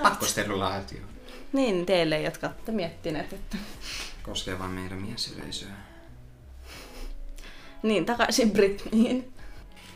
Pakkosterulaatio. 0.03 0.99
Niin 1.53 1.85
teille, 1.85 2.21
jotka 2.21 2.47
olette 2.47 2.71
miettineet, 2.71 3.33
että... 3.33 3.57
Koskee 4.23 4.59
vain 4.59 4.71
meidän 4.71 5.01
miesyleisöä. 5.01 5.69
Niin, 7.83 8.05
takaisin 8.05 8.51
Britneyin. 8.51 9.33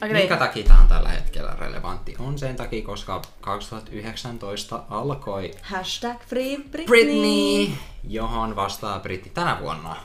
Okei, 0.01 0.13
Minkä 0.13 0.37
takia 0.37 0.63
tämä 0.63 0.79
on 0.81 0.87
tällä 0.87 1.09
hetkellä 1.09 1.55
relevantti? 1.59 2.15
On 2.19 2.39
sen 2.39 2.55
takia, 2.55 2.83
koska 2.85 3.21
2019 3.41 4.83
alkoi 4.89 5.51
Hashtag 5.61 6.17
free 6.27 6.57
Britney. 6.57 6.85
Britney, 6.85 7.77
johon 8.07 8.55
vastaa 8.55 8.99
Britti 8.99 9.29
tänä 9.29 9.57
vuonna. 9.61 9.95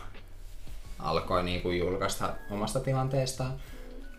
Alkoi 0.98 1.42
niinku 1.42 1.70
julkaista 1.70 2.32
omasta 2.50 2.80
tilanteestaan 2.80 3.54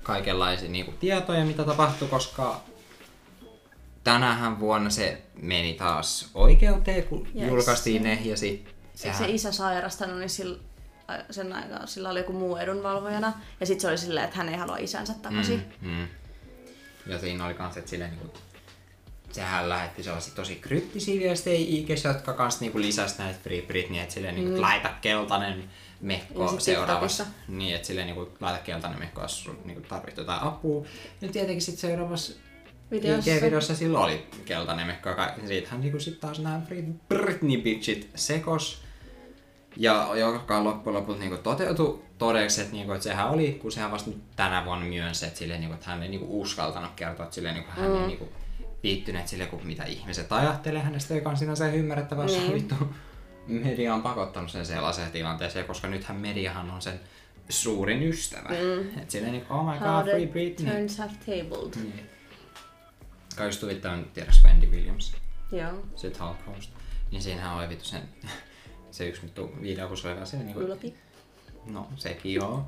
kaikenlaisia 0.04 0.70
niinku 0.70 0.92
tietoja, 1.00 1.46
mitä 1.46 1.64
tapahtui, 1.64 2.08
koska 2.08 2.62
tänähän 4.04 4.60
vuonna 4.60 4.90
se 4.90 5.22
meni 5.42 5.74
taas 5.74 6.30
oikeuteen, 6.34 7.04
kun 7.04 7.28
Yes. 7.36 7.48
julkaistiin 7.50 8.04
ne, 8.04 8.20
ja 8.24 8.38
sit 8.38 8.76
Eikö 9.04 9.18
se 9.18 9.26
isä 9.28 9.52
sairastanut, 9.52 10.18
niin 10.20 10.30
sillä, 10.30 10.60
sen 11.32 11.54
aikaan 11.54 11.88
sillä 11.88 12.10
oli 12.10 12.20
joku 12.20 12.34
muu 12.34 12.58
edunvalvojana. 12.58 13.34
Ja 13.60 13.66
sitten 13.66 13.82
se 13.82 13.88
oli 13.88 13.98
silleen, 13.98 14.24
että 14.26 14.38
hän 14.38 14.50
ei 14.50 14.58
halua 14.58 14.78
isänsä 14.78 15.14
takaisin. 15.22 15.64
Mm, 15.82 15.90
mm. 15.90 16.08
Ja 17.08 17.20
siinä 17.20 17.46
oli 17.46 17.54
kans, 17.54 17.78
että 17.78 17.90
silleen 17.90 18.12
niinku, 18.12 18.34
sehän 19.32 19.70
lähetti 19.70 20.04
sellaisia 20.04 20.36
tosi 20.36 20.56
kryptisiä 20.56 21.20
viestejä 21.20 21.60
IGs, 21.60 22.04
jotka 22.04 22.34
kans 22.34 22.60
niinku 22.62 22.80
lisäs 22.80 23.18
näitä 23.18 23.40
Free 23.44 23.62
Britney, 23.62 24.00
että 24.02 24.14
silleen 24.14 24.36
niinku, 24.36 24.56
mm. 24.56 24.62
laita 24.62 24.90
keltainen 25.02 25.64
mekko 26.02 26.60
seuraavassa. 26.60 27.24
TikTokissa. 27.24 27.52
Niin, 27.58 27.76
että 27.76 27.88
silleen 27.88 28.08
niinku, 28.08 28.30
laita 28.40 28.60
keltainen 28.60 29.00
mekko, 29.00 29.22
jos 29.22 29.44
sun 29.44 29.60
niinku, 29.66 29.82
tarvitsee 29.90 30.22
jotain 30.22 30.42
apua. 30.44 30.86
Ja 31.22 31.28
tietenkin 31.32 31.62
sit 31.62 31.80
seuraavassa 31.80 32.34
Videossa. 32.92 33.32
IG-videossa 33.32 33.76
sillä 33.76 34.00
oli 34.00 34.28
keltainen 34.46 34.88
mekko. 34.88 35.10
ja 35.10 35.16
ka- 35.16 35.34
Siitähän 35.48 35.82
niinku 35.82 36.00
sit 36.00 36.20
taas 36.20 36.40
nämä 36.40 36.62
Britney 37.10 37.62
bitchit 37.62 38.10
sekos. 38.16 38.82
Ja 39.80 40.10
joka 40.16 40.64
loppujen 40.64 40.96
lopuksi 41.00 41.20
niinku 41.22 41.38
toteutui 41.38 42.04
todeksi, 42.18 42.62
että, 42.62 42.74
niinku, 42.74 42.92
että 42.94 43.04
sehän 43.04 43.30
oli, 43.30 43.52
kun 43.62 43.72
sehän 43.72 43.92
vasta 43.92 44.10
nyt 44.10 44.22
tänä 44.36 44.66
vuonna 44.66 44.86
myönsi, 44.86 45.26
että, 45.26 45.40
silleen, 45.40 45.60
niinku, 45.60 45.74
että 45.76 45.90
hän 45.90 46.04
ei 46.04 46.10
niinku, 46.10 46.42
uskaltanut 46.42 46.92
kertoa, 46.96 47.24
että 47.26 47.36
silleen, 47.36 47.56
niinku, 47.56 47.72
hän 47.72 47.90
Mm. 47.92 48.02
ei 48.02 48.08
niinku, 48.08 48.30
viittyneet 48.84 49.28
sille, 49.28 49.46
kun 49.46 49.60
mitä 49.68 49.84
ihmiset 49.84 50.32
ajattelee 50.32 50.82
hänestä, 50.82 51.16
joka 51.16 51.30
on 51.30 51.38
sinänsä 51.38 51.68
ymmärrettävää, 51.68 52.26
jos 52.26 52.38
Niin. 52.38 52.54
vittu 52.54 52.76
media 53.48 53.94
on 53.94 54.02
pakottanut 54.02 54.52
sen 54.52 54.66
sellaiseen 54.66 55.12
tilanteeseen, 55.12 55.66
koska 55.66 55.88
nythän 55.88 56.18
mediahan 56.18 56.72
on 56.72 56.82
sen 56.82 57.00
suurin 57.50 58.04
ystävä. 58.04 58.50
Mm. 58.50 59.00
Että 59.00 59.12
silleen 59.12 59.32
niinku, 59.32 59.54
oh 59.54 59.66
my 59.66 59.80
How 59.80 60.04
god, 60.04 60.12
Free 60.12 60.28
Britney. 60.28 60.74
turns 60.74 60.98
have 60.98 61.12
tabled. 61.20 61.74
Niin. 61.76 62.10
Kaikista 63.36 63.66
huvittavin, 63.66 64.06
tiedäks 64.14 64.44
Wendy 64.46 64.66
Williams, 64.68 65.14
Joo. 65.52 65.72
sit 65.96 66.20
Hulk 66.20 66.38
Host, 66.48 66.70
niin 67.12 67.22
siinähän 67.22 67.58
oli 67.58 67.70
vittu 67.70 67.86
sen, 67.86 68.02
se 68.98 69.08
yksi 69.08 69.22
vittu 69.22 69.52
video, 69.62 69.88
kun 69.88 69.98
se 69.98 70.08
oli 70.08 70.16
vaan 70.16 70.28
se 70.28 70.38
niinku, 70.38 70.60
Ylpi. 70.60 70.96
no 71.66 71.88
sekin 71.96 72.34
joo, 72.34 72.66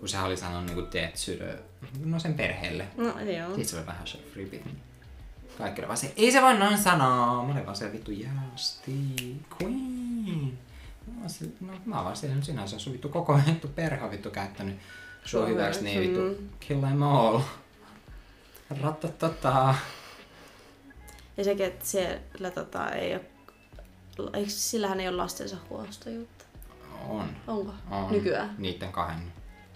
kun 0.00 0.08
se 0.08 0.18
oli 0.18 0.36
sanonut 0.36 0.66
niinku 0.66 0.82
teet 0.82 1.16
sydö, 1.16 1.58
no 2.04 2.18
sen 2.18 2.34
perheelle. 2.34 2.88
No 2.96 3.20
joo. 3.20 3.48
Sitten 3.48 3.64
se 3.64 3.76
oli 3.76 3.86
vähän 3.86 4.06
se 4.06 4.18
Britney. 4.32 4.60
Kaikki 5.58 5.80
oli 5.80 5.88
vaan 5.88 5.96
se, 5.96 6.12
ei 6.16 6.32
se 6.32 6.42
voi 6.42 6.58
noin 6.58 6.78
sanoa. 6.78 7.44
Mä 7.44 7.52
olin 7.52 7.66
vaan 7.66 7.76
se 7.76 7.92
vittu 7.92 8.10
jästi, 8.10 8.92
queen. 9.62 10.58
Mä 11.20 11.28
se, 11.28 11.44
no 11.60 11.72
mä 11.84 12.04
vaan 12.04 12.16
siellä 12.16 12.36
nyt 12.36 12.44
sinänsä 12.44 12.78
sun 12.78 12.92
vittu 12.92 13.08
koko 13.08 13.40
vittu 13.46 13.68
perhe 13.68 14.04
on 14.04 14.10
vittu 14.10 14.30
käyttänyt 14.30 14.76
Sun 15.24 15.48
hyväksi, 15.48 15.84
niin 15.84 16.00
vittu 16.00 16.20
mm. 16.20 16.48
kill 16.60 16.80
them 16.80 17.02
all. 17.02 17.40
Ratatata. 18.82 19.74
Ja 21.36 21.44
sekin, 21.44 21.66
että 21.66 21.86
siellä 21.86 22.50
tota, 22.54 22.90
ei 22.90 23.14
ole... 23.14 23.29
Eikö 24.32 24.50
sillähän 24.50 25.00
ei 25.00 25.08
ole 25.08 25.16
lastensa 25.16 25.56
huostajuutta? 25.70 26.44
On. 27.08 27.28
Onko? 27.46 27.72
on. 27.90 28.12
Nykyään? 28.12 28.54
Niitten 28.58 28.92
kahden. 28.92 29.32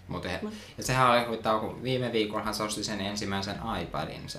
Mut 0.08 0.24
he, 0.24 0.40
Mut- 0.42 0.54
ja 0.78 0.84
sehän 0.84 1.10
oli 1.10 1.24
huvittaa, 1.24 1.58
kun 1.60 1.82
viime 1.82 2.12
viikollahan 2.12 2.54
se 2.54 2.62
osti 2.62 2.84
sen 2.84 3.00
ensimmäisen 3.00 3.56
iPadin 3.82 4.28
se. 4.28 4.38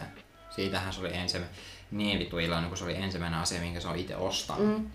Siitähän 0.50 0.94
se 0.94 1.00
oli 1.00 1.14
ensimmäinen, 1.14 1.58
niin 1.92 2.20
vittu 2.20 2.40
iloinen, 2.40 2.70
kun 2.70 2.78
se 2.78 2.84
oli 2.84 2.96
ensimmäinen 2.96 3.40
asia, 3.40 3.60
minkä 3.62 3.80
se 3.80 3.88
on 3.88 3.96
itse 3.96 4.16
ostanut. 4.16 4.68
Mm. 4.68 4.90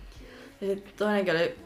Ja 0.61 0.75
sitten 0.75 0.93
toinenkin 0.97 1.35
oli 1.35 1.59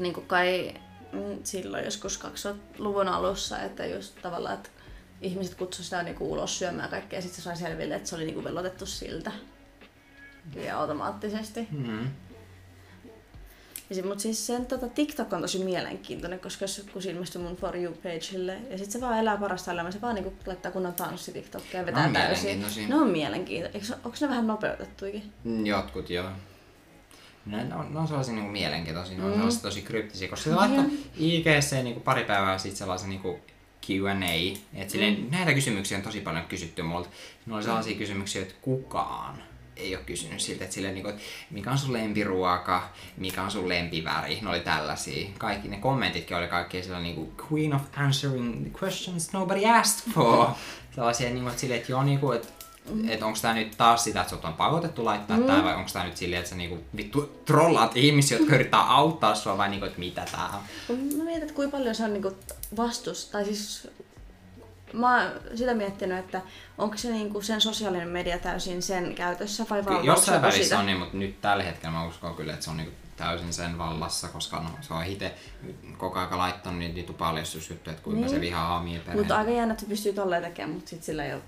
niin 0.00 0.14
kuin 0.14 0.26
kai 0.26 0.74
mm, 1.12 1.38
silloin 1.44 1.84
joskus 1.84 2.20
2000-luvun 2.24 3.08
alussa, 3.08 3.62
että 3.62 3.86
just 3.86 4.18
tavallaan, 4.22 4.54
että 4.54 4.68
ihmiset 5.20 5.54
kutsuivat 5.54 5.84
sitä 5.84 6.02
niin 6.02 6.16
kuin 6.16 6.30
ulos 6.30 6.58
syömään 6.58 6.90
kaikkea, 6.90 7.18
ja 7.18 7.22
sitten 7.22 7.36
se 7.36 7.42
sai 7.42 7.56
selville, 7.56 7.94
että 7.94 8.08
se 8.08 8.16
oli 8.16 8.24
niin 8.24 8.34
kuin 8.34 8.44
velotettu 8.44 8.86
siltä. 8.86 9.32
Ja 10.54 10.80
automaattisesti. 10.80 11.68
Mm. 11.70 12.10
Mutta 14.04 14.22
siis 14.22 14.46
sen 14.46 14.66
tota, 14.66 14.88
TikTok 14.88 15.32
on 15.32 15.40
tosi 15.40 15.58
mielenkiintoinen, 15.58 16.40
koska 16.40 16.64
jos 16.64 16.86
kun 16.92 17.02
se 17.02 17.10
ilmestyi 17.10 17.42
mun 17.42 17.56
For 17.56 17.76
You-pageille, 17.76 18.52
ja 18.70 18.78
sitten 18.78 18.92
se 18.92 19.00
vaan 19.00 19.18
elää 19.18 19.36
parasta 19.36 19.72
elämää, 19.72 19.90
se 19.92 20.00
vaan 20.00 20.14
niinku 20.14 20.32
laittaa 20.46 20.72
kunnon 20.72 20.94
tanssi 20.94 21.32
TikTokia 21.32 21.80
ja 21.80 21.86
vetää 21.86 22.04
on 22.06 22.12
täysin. 22.12 22.64
Ne 22.88 22.94
on 22.94 23.10
mielenkiintoisia. 23.10 23.96
Onko 24.04 24.16
ne 24.20 24.28
vähän 24.28 24.46
nopeutettuikin? 24.46 25.32
Mm, 25.44 25.66
Jotkut 25.66 26.10
joo. 26.10 26.30
Ne, 27.46 27.64
ne, 27.64 27.74
on, 27.74 27.94
ne 27.94 28.00
on 28.00 28.08
sellaisia 28.08 28.34
niinku 28.34 28.50
mielenkiintoisia, 28.50 29.18
ne 29.18 29.24
on 29.24 29.30
Mm. 29.30 29.34
sellaisia 29.36 29.62
tosi 29.62 29.82
kryptisiä, 29.82 30.28
koska 30.28 30.50
se 30.50 30.56
laittoi 30.56 30.84
IGC 31.16 31.72
niinku 31.82 32.00
pari 32.00 32.24
päivää 32.24 32.58
sitten 32.58 32.78
sellaisen 32.78 33.08
niinku 33.08 33.40
Q&A, 33.86 34.56
että 34.74 34.92
silleen, 34.92 35.20
Mm. 35.20 35.30
näitä 35.30 35.54
kysymyksiä 35.54 35.98
on 35.98 36.04
tosi 36.04 36.20
paljon 36.20 36.44
kysytty 36.44 36.82
multa. 36.82 37.08
Ne 37.46 37.54
oli 37.54 37.62
sellaisia 37.62 37.98
kysymyksiä, 37.98 38.42
että 38.42 38.54
kukaan 38.62 39.42
ei 39.76 39.96
ole 39.96 40.04
kysynyt 40.04 40.40
siltä, 40.40 40.64
että, 40.64 40.74
silleen, 40.74 40.94
niinku, 40.94 41.08
että 41.10 41.22
mikä 41.50 41.70
on 41.70 41.78
sun 41.78 41.92
lempiruoka, 41.92 42.88
mikä 43.16 43.42
on 43.42 43.50
sun 43.50 43.68
lempiväri, 43.68 44.38
ne 44.42 44.48
oli 44.50 44.60
tällaisia. 44.60 45.28
Kaikki 45.38 45.68
ne 45.68 45.76
kommentitkin 45.76 46.36
oli 46.36 46.48
kaikki 46.48 46.82
sillä 46.82 47.00
niinku 47.00 47.32
queen 47.52 47.74
of 47.74 47.82
answering 47.96 48.62
the 48.62 48.70
questions 48.82 49.32
nobody 49.32 49.66
asked 49.66 50.12
for. 50.12 50.48
Sellaisia, 50.94 51.30
niinku, 51.30 51.48
että, 51.48 51.60
silleen, 51.60 51.80
että 51.80 51.92
joo, 51.92 52.02
niinku, 52.02 52.32
että 52.32 52.48
Mm. 52.90 53.08
että 53.08 53.26
onko 53.26 53.38
tää 53.42 53.54
nyt 53.54 53.74
taas 53.76 54.04
sitä, 54.04 54.20
että 54.20 54.30
sut 54.30 54.44
on 54.44 54.52
pakotettu 54.52 55.04
laittaa 55.04 55.36
mm. 55.36 55.46
tää, 55.46 55.64
vai 55.64 55.74
onko 55.74 55.90
tää 55.92 56.04
nyt 56.04 56.16
silleen, 56.16 56.38
että 56.38 56.50
sä 56.50 56.56
niinku 56.56 56.78
vittu 56.96 57.40
trollaat 57.44 57.96
ihmisiä, 57.96 58.38
jotka 58.38 58.54
yrittää 58.54 58.94
auttaa 58.94 59.34
sua, 59.34 59.58
vai 59.58 59.68
niinku, 59.68 59.86
että 59.86 59.98
mitä 59.98 60.24
tää 60.32 60.48
on? 60.88 60.96
Mä 61.16 61.24
mietin, 61.24 61.42
että 61.42 61.54
kuinka 61.54 61.76
paljon 61.76 61.94
se 61.94 62.04
on 62.04 62.12
niinku 62.12 62.32
vastus, 62.76 63.26
tai 63.26 63.44
siis 63.44 63.88
mä 64.92 65.22
oon 65.22 65.32
sitä 65.54 65.74
miettinyt, 65.74 66.18
että 66.18 66.40
onko 66.78 66.96
se 66.96 67.10
niinku 67.10 67.42
sen 67.42 67.60
sosiaalinen 67.60 68.08
media 68.08 68.38
täysin 68.38 68.82
sen 68.82 69.14
käytössä 69.14 69.66
vai 69.70 69.84
valvooko 69.84 70.06
Jossain 70.06 70.38
se 70.38 70.42
välissä 70.42 70.62
sitä? 70.64 70.78
on 70.78 70.86
niin, 70.86 70.98
mutta 70.98 71.16
nyt 71.16 71.40
tällä 71.40 71.62
hetkellä 71.62 71.92
mä 71.92 72.06
uskon 72.06 72.34
kyllä, 72.34 72.52
että 72.52 72.64
se 72.64 72.70
on 72.70 72.76
niinku 72.76 72.94
täysin 73.16 73.52
sen 73.52 73.78
vallassa, 73.78 74.28
koska 74.28 74.60
no, 74.60 74.70
se 74.80 74.94
on 74.94 75.04
itse 75.04 75.34
koko 75.98 76.18
ajan 76.18 76.38
laittanut 76.38 76.78
niitä, 76.78 76.94
niitä 76.94 77.12
paljastusjuttuja, 77.12 77.92
että 77.92 78.04
kuinka 78.04 78.20
Niin. 78.20 78.30
se 78.30 78.40
vihaa 78.40 78.72
aamia 78.72 78.98
perheen. 78.98 79.18
Mutta 79.18 79.36
aika 79.36 79.50
jännä, 79.50 79.72
että 79.72 79.84
se 79.84 79.88
pystyy 79.88 80.12
tolleen 80.12 80.42
tekemään, 80.42 80.74
mutta 80.74 80.90
sit 80.90 81.02
sillä 81.02 81.24
ei 81.24 81.34
ole 81.34 81.42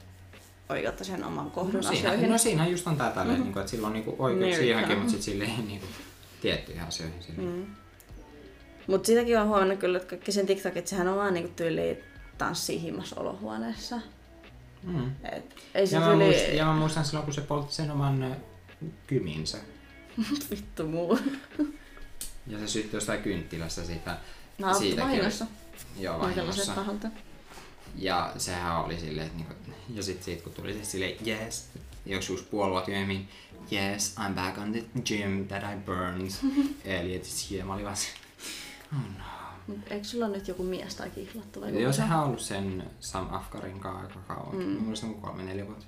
oikeutta 0.69 1.05
sen 1.05 1.25
oman 1.25 1.51
kohdun 1.51 1.75
no, 1.75 1.83
siinä, 1.83 2.09
asioihin. 2.09 2.31
no 2.31 2.39
siinä 2.39 2.67
just 2.67 2.87
on 2.87 2.97
tää 2.97 3.11
tälleen, 3.11 3.29
mm-hmm. 3.29 3.43
niinku, 3.45 3.59
että 3.59 3.71
sillä 3.71 3.87
on 3.87 3.93
niinku 3.93 4.17
oikeus 4.19 4.43
America. 4.43 4.59
siihenkin, 4.59 4.97
mutta 4.99 5.11
sitten 5.11 5.25
sille 5.33 5.45
ei 5.45 5.63
niinku 5.67 5.87
tiettyihin 6.41 6.83
asioihin. 6.83 7.23
Sille. 7.23 7.43
Mm. 7.43 7.67
Mutta 8.87 9.07
siitäkin 9.07 9.39
on 9.39 9.49
huomannut 9.49 9.79
kyllä, 9.79 9.97
että 9.99 10.09
kaikki 10.09 10.33
sen 10.33 10.47
TikTokit, 10.47 10.87
sehän 10.87 11.09
on 11.09 11.17
vaan 11.17 11.35
niinku 11.35 11.53
tyyliin 11.57 11.99
tanssii 12.39 12.95
olohuoneessa. 13.17 14.01
Mm. 14.83 15.11
Et, 15.33 15.57
ei 15.75 15.87
se 15.87 15.97
Ja, 15.97 16.01
mä 16.01 16.13
yli... 16.13 16.25
muistan, 16.25 16.57
ja 16.57 16.65
mä 16.65 16.73
muistan 16.75 17.05
silloin, 17.05 17.25
kun 17.25 17.35
se 17.35 17.41
poltti 17.41 17.75
sen 17.75 17.91
oman 17.91 18.37
kyminsä. 19.07 19.59
Vittu 20.51 20.87
muu. 20.87 21.19
Ja 22.47 22.59
se 22.59 22.69
syttyi 22.69 22.97
jostain 22.97 23.23
kynttilässä 23.23 23.85
siitä. 23.87 24.19
No, 24.59 24.77
oli- 24.77 24.97
vahingossa. 24.97 25.47
Joo, 25.99 26.19
vahingossa. 26.21 26.73
Ja 27.95 28.33
sehän 28.39 28.77
oli 28.85 28.99
silleen, 29.01 29.27
että 29.27 29.39
niinku, 29.39 29.55
ja 29.95 30.03
sit 30.03 30.23
siitä 30.23 30.43
kun 30.43 30.53
tuli 30.53 30.75
se 30.75 30.85
silleen, 30.85 31.27
yes, 31.27 31.69
joskus 32.07 32.43
puoli 32.43 32.71
vuotta 32.71 32.91
myöhemmin, 32.91 33.29
yes, 33.73 34.15
I'm 34.19 34.33
back 34.35 34.59
on 34.59 34.73
the 34.73 34.85
gym 35.05 35.49
that 35.49 35.63
I 35.63 35.77
burned. 35.77 36.31
Eli 36.85 37.15
että 37.15 37.29
siellä 37.29 37.65
mä 37.65 37.75
olin 37.75 37.85
vaan 37.85 37.97
se, 37.97 38.09
oh 38.93 39.19
no. 39.19 39.38
Mut 39.69 39.79
eikö 39.91 40.05
sulla 40.05 40.29
nyt 40.29 40.49
joku 40.49 40.63
mies 40.63 40.95
tai 40.95 41.11
kihlattu 41.11 41.61
vai 41.61 41.83
Joo, 41.83 41.93
sehän 41.93 42.19
on 42.19 42.27
ollut 42.27 42.41
sen 42.41 42.91
Sam 43.01 43.35
Afkarin 43.35 43.81
kanssa 43.81 44.03
aika 44.03 44.35
kauan. 44.35 44.57
Mm. 44.57 44.83
Muistan 44.83 45.11
kuin 45.11 45.23
kolme, 45.23 45.43
neljä 45.43 45.67
vuotta. 45.67 45.87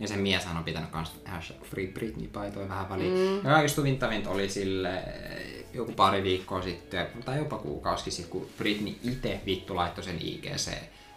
Ja 0.00 0.08
sen 0.08 0.18
mieshän 0.18 0.56
on 0.56 0.64
pitänyt 0.64 0.90
kans 0.90 1.12
hashtag 1.24 1.62
Free 1.64 1.86
Britney-paitoja 1.86 2.68
vähän 2.68 2.88
väliin. 2.88 3.12
Mm. 3.12 3.36
Ja 3.36 3.42
kaikista 3.42 3.82
oli 4.26 4.48
sille 4.48 5.02
joku 5.74 5.92
pari 5.92 6.22
viikkoa 6.22 6.62
sitten, 6.62 7.06
tai 7.24 7.38
jopa 7.38 7.58
kuukausi 7.58 8.10
sitten, 8.10 8.32
kun 8.32 8.46
Britney 8.58 8.94
itse 9.02 9.40
vittu 9.46 9.76
laittoi 9.76 10.04
sen 10.04 10.16
IGC 10.20 10.70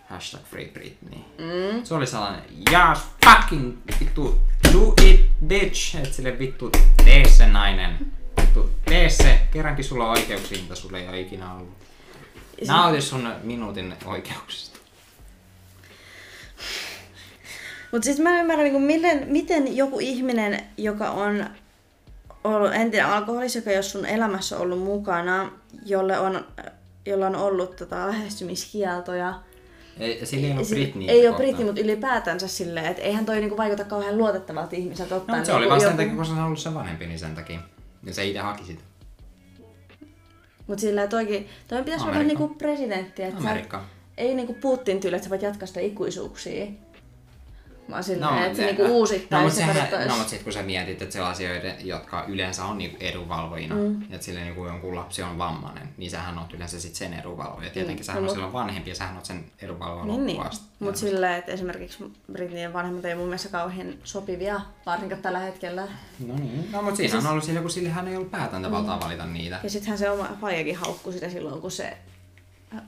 hashtag 0.09 0.41
Free 0.41 0.67
Britney. 0.67 1.19
Mm. 1.19 1.83
Se 1.83 1.93
oli 1.93 2.07
sellainen, 2.07 2.43
yes, 2.71 2.99
fucking 3.25 3.77
vittu, 3.99 4.41
do 4.73 4.93
it 5.03 5.25
bitch, 5.47 5.95
et 5.95 6.13
sille 6.13 6.39
vittu, 6.39 6.71
tee 7.03 7.29
se 7.29 7.47
nainen. 7.47 8.11
Vittu, 8.55 8.69
tee 8.85 9.09
se, 9.09 9.39
kerrankin 9.51 9.85
sulla 9.85 10.03
on 10.05 10.11
oikeuksia, 10.11 10.61
mitä 10.61 10.75
sulla 10.75 10.97
ei 10.97 11.07
ole 11.07 11.19
ikinä 11.19 11.53
ollut. 11.53 11.69
Nauti 12.67 13.01
sun 13.01 13.29
minuutin 13.43 13.93
oikeuksista. 14.05 14.79
Mutta 17.91 18.05
sitten 18.05 18.23
mä 18.23 18.29
en 18.35 18.39
ymmärrä, 18.41 18.63
niin 18.63 18.81
miten, 18.81 19.27
miten 19.27 19.77
joku 19.77 19.99
ihminen, 19.99 20.63
joka 20.77 21.09
on 21.11 21.45
ollut 22.43 22.73
entinen 22.73 23.05
alkoholis, 23.05 23.55
joka 23.55 23.69
ei 23.69 23.75
ole 23.77 23.83
sun 23.83 24.05
elämässä 24.05 24.57
ollut 24.57 24.79
mukana, 24.79 25.51
jolle 25.85 26.19
on, 26.19 26.45
jolla 27.05 27.27
on 27.27 27.35
ollut 27.35 27.75
tota, 27.75 28.07
lähestymiskieltoja, 28.07 29.33
Ei, 29.99 30.25
sillä 30.25 30.47
ei 30.47 30.53
ole 30.53 30.63
Si- 30.63 30.75
Britney. 30.75 31.07
Ei 31.07 31.27
ole 31.27 31.35
Britney, 31.37 31.65
mutta 31.65 31.81
ylipäätänsä 31.81 32.47
silleen, 32.47 32.85
että 32.85 33.01
eihän 33.01 33.25
toi 33.25 33.39
niinku 33.39 33.57
vaikuta 33.57 33.83
kauhean 33.83 34.17
luotettavalta 34.17 34.75
ihmiseltä 34.75 35.15
ottaa. 35.15 35.37
No, 35.37 35.45
se 35.45 35.51
niinku 35.51 35.57
oli 35.63 35.69
vaan 35.69 35.79
sen 35.81 35.87
joku- 35.87 35.97
takia, 35.97 36.15
kun 36.15 36.25
se 36.25 36.31
on 36.31 36.39
ollut 36.43 36.59
se 36.59 36.73
vanhempi, 36.73 37.05
niin 37.05 37.19
sen 37.19 37.35
takia. 37.35 37.59
Ja 38.05 38.13
se 38.13 38.25
itse 38.25 38.39
haki 38.39 38.63
sitä. 38.65 38.81
Mut 40.67 40.79
silleen 40.79 41.09
toikin, 41.09 41.47
toi 41.67 41.83
pitäisi 41.83 42.05
olla 42.05 42.15
Amerikka. 42.15 42.39
niinku 42.39 42.55
presidentti, 42.55 43.23
että 43.23 43.41
sä, 43.41 43.49
Amerikka. 43.49 43.85
ei 44.17 44.35
niinku 44.35 44.53
Putin 44.53 44.99
tyyli, 44.99 45.15
että 45.15 45.23
sä 45.23 45.29
voit 45.29 45.41
jatkaa 45.41 45.67
sitä 45.67 45.79
ikuisuuksia. 45.79 46.65
Vaan 47.93 48.03
silleen, 48.03 48.31
No, 48.35 48.45
että 48.45 48.57
se 48.57 48.65
niinku 48.65 48.83
no, 48.83 48.89
uusittaisi 48.89 49.43
mutta 49.61 49.73
se 49.73 49.79
sehän, 49.89 50.07
no, 50.07 50.13
mutta 50.15 50.29
sitten 50.29 50.43
kun 50.43 50.53
sä 50.53 50.63
mietit, 50.63 51.01
että 51.01 51.13
sellaisia, 51.13 51.49
jotka 51.83 52.25
yleensä 52.27 52.65
on 52.65 52.77
niinku 52.77 52.97
edunvalvojina, 52.99 53.75
mm. 53.75 54.01
että 54.01 54.25
sille 54.25 54.39
niinku 54.43 54.65
jonkun 54.65 54.95
lapsi 54.95 55.23
on 55.23 55.37
vammainen, 55.37 55.89
niin 55.97 56.11
sähän 56.11 56.37
on 56.37 56.45
yleensä 56.53 56.79
sit 56.79 56.95
sen 56.95 57.13
edunvalvoja. 57.13 57.69
Tietenkin 57.69 58.05
sähän 58.05 58.23
no, 58.23 58.29
on 58.29 58.35
silloin 58.35 58.53
vanhempi 58.53 58.89
ja 58.89 58.95
sähän 58.95 59.17
on 59.17 59.25
sen 59.25 59.45
edunvalvoja 59.61 60.05
Niin, 60.05 60.25
niin. 60.25 60.37
loppuun 60.37 60.47
asti. 60.53 60.65
Mutta 60.79 60.99
silleen, 60.99 61.33
että 61.33 61.51
esimerkiksi 61.51 62.13
Britneyn 62.31 62.73
vanhemmat 62.73 63.05
ei 63.05 63.15
mun 63.15 63.25
mielestä 63.25 63.49
kauhean 63.49 63.93
sopivia, 64.03 64.61
varsinkaan 64.85 65.21
tällä 65.21 65.39
hetkellä. 65.39 65.81
No 66.27 66.35
niin. 66.35 66.71
No, 66.71 66.81
mutta 66.81 66.97
siinä 66.97 67.17
on 67.17 67.27
ollut 67.27 67.43
sille, 67.43 67.59
kun 67.61 67.69
sille 67.69 67.89
hän 67.89 68.07
ei 68.07 68.15
ollut 68.15 68.31
päätäntävaltaa 68.31 68.99
valita 68.99 69.25
niitä. 69.25 69.59
Ja 69.63 69.69
sittenhän 69.69 69.97
se 69.97 70.09
oma 70.09 70.27
faijakin 70.41 70.75
haukkui 70.75 71.13
sitä 71.13 71.29
silloin, 71.29 71.61
kun 71.61 71.71
se, 71.71 71.97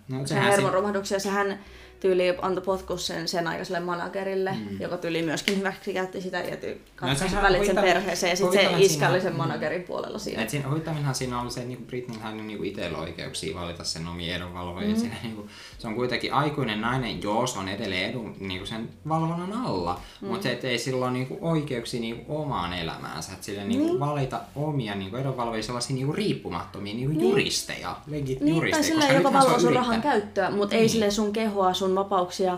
No, 0.07 0.21
se 0.21 0.27
sehän 0.27 0.45
si- 0.45 0.51
hermoromahduksia, 0.51 1.19
sehän 1.19 1.59
tyyli 1.99 2.35
antoi 2.41 2.63
potkut 2.63 3.01
sen, 3.01 3.27
sen 3.27 3.47
aikaiselle 3.47 3.79
managerille, 3.79 4.51
mm. 4.51 4.81
joka 4.81 4.97
tyyli 4.97 5.21
myöskin 5.21 5.57
hyväksi 5.57 5.93
käytti 5.93 6.21
sitä 6.21 6.39
ja 6.39 6.55
ty- 6.55 6.77
katsoi 6.95 7.29
sehän 7.29 7.43
välit 7.43 7.65
sen 7.65 7.75
perheeseen 7.75 8.29
ja 8.29 8.35
sitten 8.35 8.53
se 8.53 8.57
huvittavan 8.59 8.81
iskä 8.81 8.93
siinä- 8.93 9.09
oli 9.09 9.21
sen 9.21 9.31
mm. 9.33 9.37
managerin 9.37 9.83
puolella 9.83 10.19
siinä. 10.19 10.41
Et 10.43 10.49
siinä, 10.49 10.69
huvittavinhan 10.69 11.15
siinä 11.15 11.39
on 11.39 11.51
se, 11.51 11.59
että 11.59 11.67
niinku 11.67 11.85
Britneyhän 11.85 12.33
on 12.39 12.47
niinku 12.47 12.63
itsellä 12.63 12.97
oikeuksia 12.97 13.55
valita 13.59 13.83
sen 13.83 14.07
omia 14.07 14.35
edunvalvojia. 14.35 14.89
Mm. 14.89 14.95
Siinä, 14.99 15.15
niinku, 15.23 15.47
se 15.77 15.87
on 15.87 15.95
kuitenkin 15.95 16.33
aikuinen 16.33 16.81
nainen, 16.81 17.23
joo, 17.23 17.47
se 17.47 17.59
on 17.59 17.69
edelleen 17.69 18.09
edun, 18.09 18.35
niinku 18.39 18.65
sen 18.65 18.89
valvonnan 19.09 19.53
alla, 19.65 20.01
mm. 20.21 20.27
mutta 20.27 20.43
se, 20.43 20.59
ei 20.63 20.79
sillä 20.79 21.05
ole 21.05 21.13
niinku 21.13 21.37
oikeuksia 21.41 21.99
niinku 22.01 22.37
omaan 22.37 22.73
elämäänsä. 22.73 23.33
Et 23.33 23.43
sille 23.43 23.63
niinku 23.63 23.85
Niin. 23.87 23.99
valita 23.99 24.39
omia 24.55 24.95
niinku 24.95 25.17
edunvalvojia 25.17 25.63
sellaisia 25.63 25.95
niinku 25.95 26.13
riippumattomia 26.13 26.93
niinku 26.95 27.21
juristeja, 27.21 27.95
legit 28.07 28.39
Niin, 28.41 28.55
juristeja. 28.55 28.87
tai 28.99 28.99
koska 28.99 29.13
joka 29.13 29.33
valvoo 29.33 29.59
sun 29.59 29.73
rahan 29.73 30.01
käyttöä, 30.01 30.51
mutta 30.51 30.75
ei 30.75 30.81
Niin. 30.81 30.89
sille 30.89 31.11
sun 31.11 31.33
kehoa, 31.33 31.73
sun 31.73 31.84
vapauksia, 31.95 32.57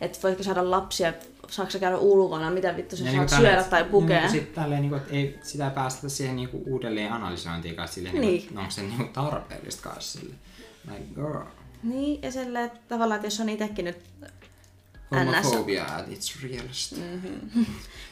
että 0.00 0.18
voitko 0.22 0.42
saada 0.42 0.70
lapsia, 0.70 1.12
saako 1.50 1.70
sä 1.70 1.78
käydä 1.78 1.96
ulkona, 1.98 2.50
mitä 2.50 2.76
vittu 2.76 2.96
sä 2.96 3.04
Ja 3.04 3.10
saat 3.12 3.20
niinku 3.30 3.36
syödä 3.42 3.64
tai 3.64 3.84
pukea. 3.84 4.20
Niin, 4.20 4.30
sit 4.30 4.54
tälleen, 4.54 4.80
niinku, 4.80 4.96
että 4.96 5.12
ei 5.14 5.38
sitä 5.42 5.70
päästä 5.70 6.08
siihen 6.08 6.36
niinku 6.36 6.62
uudelleen 6.66 7.12
analysointiin 7.12 7.76
kanssa 7.76 7.94
silleen, 7.94 8.14
Niin. 8.14 8.26
niinku, 8.26 8.48
että 8.48 8.60
onko 8.60 8.70
se 8.70 8.82
niinku 8.82 9.04
tarpeellista 9.12 9.82
kanssa 9.90 10.18
sille. 10.20 10.34
Like, 10.90 11.04
girl. 11.14 11.42
Niin, 11.82 12.22
ja 12.22 12.32
silleen, 12.32 12.64
että 12.64 12.78
tavallaan, 12.88 13.16
että 13.16 13.26
jos 13.26 13.40
on 13.40 13.48
itsekin 13.48 13.84
nyt 13.84 13.98
NS. 15.14 15.44
Homophobia 15.44 15.84
at 15.84 16.08
its 16.12 16.42
realist. 16.42 16.92
Mm. 17.54 17.66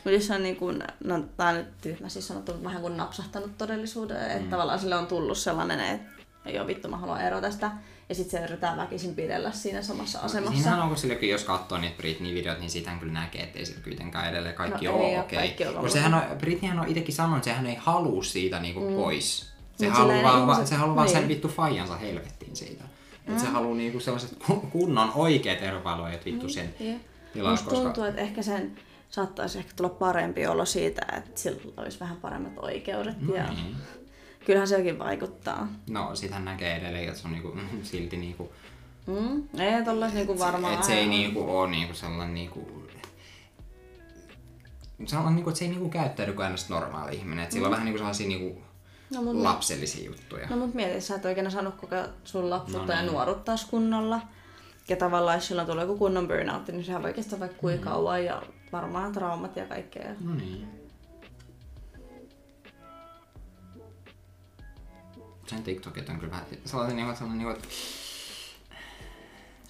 Mutta 0.04 0.10
jos 0.10 0.30
on 0.30 0.42
niin 0.42 0.56
kuin, 0.56 0.82
no 1.04 1.24
tää 1.36 1.48
on 1.48 1.54
nyt 1.54 1.80
tyhmä 1.80 2.08
siis 2.08 2.28
sanottu, 2.28 2.64
vähän 2.64 2.80
kuin 2.82 2.96
napsahtanut 2.96 3.58
todellisuuteen, 3.58 4.30
että 4.30 4.42
Mm. 4.44 4.48
tavallaan 4.50 4.78
sille 4.78 4.96
on 4.96 5.06
tullut 5.06 5.38
sellainen, 5.38 5.80
että 5.80 6.22
ei 6.44 6.58
ole 6.58 6.66
vittu, 6.66 6.88
mä 6.88 6.96
haluan 6.96 7.20
erota 7.20 7.46
tästä. 7.46 7.70
Ja 8.08 8.14
sitten 8.14 8.40
se 8.40 8.44
yritetään 8.44 8.76
väkisin 8.78 9.14
pidellä 9.14 9.52
siinä 9.52 9.82
samassa 9.82 10.18
asemassa. 10.18 10.54
Siinähän 10.56 10.80
on, 10.82 10.88
kun 10.88 10.96
sillekin, 10.96 11.28
jos 11.30 11.44
katsoo 11.44 11.78
niitä 11.78 11.96
Britney-videot, 11.96 12.58
niin 12.58 12.70
siitähän 12.70 12.98
kyllä 13.00 13.12
näkee, 13.12 13.42
että 13.42 13.58
ei 13.58 13.66
sillä 13.66 13.80
kuitenkaan 13.84 14.28
edelleen 14.28 14.54
kaikki 14.54 14.84
No 14.86 14.94
ole 14.94 15.20
okei. 15.20 15.38
kaikki 15.38 15.62
Okay. 15.64 15.74
ok. 15.74 15.80
Kun 15.80 15.90
sehän 15.90 16.14
on, 16.14 16.22
Britneyhän 16.38 16.80
on 16.80 16.88
itsekin 16.88 17.14
sanonut, 17.14 17.38
että 17.38 17.50
sehän 17.50 17.66
ei 17.66 17.74
halua 17.78 18.22
siitä 18.22 18.58
niinku 18.60 18.80
mm. 18.80 18.96
pois. 18.96 19.46
Se 19.78 19.88
haluaa 19.88 20.22
vaan, 20.22 20.40
ihmiset- 20.42 20.66
se 20.66 20.74
haluaa 20.74 20.96
vaan 20.96 21.08
sen 21.08 21.18
niin. 21.18 21.28
vittu 21.28 21.48
faijansa 21.48 21.96
helvettiin 21.96 22.56
siitä. 22.56 22.84
Mm. 23.26 23.32
Et 23.34 23.40
se 23.40 23.46
haluaa 23.46 23.76
niinku 23.76 24.00
sellaiset 24.00 24.36
ku- 24.46 24.60
kunnon 24.72 25.12
oikeat 25.14 25.62
erovalojat 25.62 26.24
vittu 26.24 26.48
sen 26.48 26.74
Joo. 26.80 26.96
tilaan, 27.32 27.52
Musta 27.52 27.70
koska... 27.70 27.84
tuntuu, 27.84 28.04
että 28.04 28.20
ehkä 28.20 28.42
sen 28.42 28.76
saattaisi 29.10 29.58
ehkä 29.58 29.72
tulla 29.76 29.90
parempi 29.90 30.46
olo 30.46 30.64
siitä, 30.64 31.02
että 31.16 31.40
sillä 31.40 31.60
olisi 31.76 32.00
vähän 32.00 32.16
paremmat 32.16 32.52
oikeudet. 32.56 33.20
No 33.20 33.34
ja 33.34 33.44
niin. 33.52 33.76
Kyllähän 34.46 34.68
sekin 34.68 34.98
vaikuttaa. 34.98 35.68
No, 35.90 36.14
sit 36.14 36.30
hän 36.30 36.44
näkee 36.44 36.76
edelleen, 36.76 37.08
että 37.08 37.20
se 37.20 37.26
on 37.26 37.32
niinku, 37.32 37.56
silti 37.82 38.16
niinku... 38.16 38.52
Mm? 39.06 39.60
Ei 39.60 39.84
tollas 39.84 40.12
niinku 40.12 40.38
varmaan. 40.38 40.74
Et 40.74 40.84
se 40.84 40.94
ei 40.94 41.06
niinku 41.06 41.50
oo 41.50 41.66
niinku 41.66 41.94
sellainen 41.94 42.34
niinku... 42.34 42.86
Se 45.06 45.16
on 45.16 45.34
niinku, 45.34 45.50
että 45.50 45.58
se 45.58 45.64
ei 45.64 45.70
niinku 45.70 45.88
käyttäydy 45.88 46.32
kuin 46.32 46.44
äänestä 46.44 46.74
normaali 46.74 47.16
ihminen. 47.16 47.44
Et 47.44 47.52
sillä 47.52 47.66
on 47.66 47.72
vähän 47.72 47.84
niinku 47.84 47.98
sellaisia 47.98 48.28
niinku 48.28 48.62
No, 49.14 49.22
mut, 49.22 49.36
lapsellisia 49.36 50.06
juttuja. 50.06 50.46
no 50.48 50.56
mut 50.56 50.74
mieti, 50.74 51.00
sä 51.00 51.14
et 51.14 51.24
oikein 51.24 51.50
saanut 51.50 51.74
koko 51.74 51.96
sun 52.24 52.50
lapsuutta 52.50 52.92
No 52.92 52.98
ja 52.98 53.02
niin. 53.02 53.12
nuoruutta 53.12 53.44
taas 53.44 53.64
kunnolla. 53.64 54.20
Ja 54.88 54.96
tavallaan 54.96 55.36
jos 55.36 55.46
silloin 55.46 55.68
tulee 55.68 55.84
joku 55.84 55.98
kunnon 55.98 56.28
burnout, 56.28 56.68
niin 56.68 56.84
sehän 56.84 57.02
voi 57.02 57.12
kestää 57.12 57.40
vaikka 57.40 57.58
kuinka 57.58 57.90
Mm. 57.90 57.92
kauan 57.94 58.24
ja 58.24 58.42
varmaan 58.72 59.12
traumat 59.12 59.56
ja 59.56 59.66
kaikkea. 59.66 60.10
No 60.20 60.34
niin. 60.34 60.68
Sen 65.46 65.62
TikTokit 65.62 66.08
on 66.08 66.18
kyllä 66.18 66.30
vähän 66.30 66.46
sellainen, 66.64 66.96
niinku, 66.96 67.14
sellainen 67.14 67.38
niinku, 67.38 67.54
että 67.54 67.68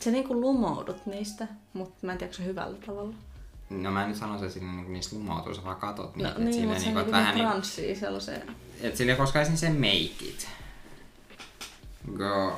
Se 0.00 0.10
niinku 0.10 0.40
lumoudut 0.40 1.06
niistä, 1.06 1.48
mutta 1.72 2.06
mä 2.06 2.12
en 2.12 2.18
tiedä, 2.18 2.30
onko 2.30 2.36
se 2.36 2.44
hyvällä 2.44 2.78
tavalla. 2.86 3.14
No 3.70 3.90
mä 3.90 4.02
en 4.02 4.08
nyt 4.08 4.18
sanoisi, 4.18 4.44
että 4.44 4.58
sillä 4.58 4.72
niinku 4.72 4.92
niistä 4.92 5.16
lumoutuu, 5.16 5.54
sä 5.54 5.64
vaan 5.64 5.76
katot 5.76 6.16
niitä. 6.16 6.30
No 6.30 6.38
niin, 6.38 6.52
silleen 6.52 6.68
mutta 6.68 6.80
se 6.80 6.86
niinku, 6.86 7.00
on 7.00 7.06
että 7.06 7.16
niinku 7.16 7.26
vähän 7.26 7.34
niin 7.34 7.44
niinku, 7.44 7.52
transsii 7.52 7.96
sellaiseen. 7.96 8.56
et 8.80 8.96
sillä 8.96 9.14
koska 9.14 9.40
esim. 9.40 9.56
se 9.56 9.70
make 9.70 10.24
it. 10.28 10.48
Girl. 12.16 12.50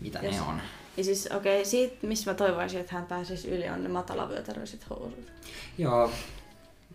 Mitä 0.00 0.18
Jos- 0.18 0.34
ne 0.34 0.40
on? 0.40 0.60
Ja 0.96 1.04
siis 1.04 1.26
okei, 1.26 1.60
okay, 1.60 1.70
siitä 1.70 2.06
missä 2.06 2.30
mä 2.30 2.34
toivoisin, 2.34 2.80
että 2.80 2.94
hän 2.94 3.06
pääsisi 3.06 3.48
yli, 3.48 3.68
on 3.68 3.82
ne 3.82 3.88
matalavyötäröiset 3.88 4.90
housut. 4.90 5.32
Joo. 5.78 6.10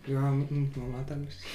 Joo, 0.08 0.30
nyt 0.30 0.76
me 0.76 0.84
ollaan 0.84 1.04
tällaisia. 1.04 1.48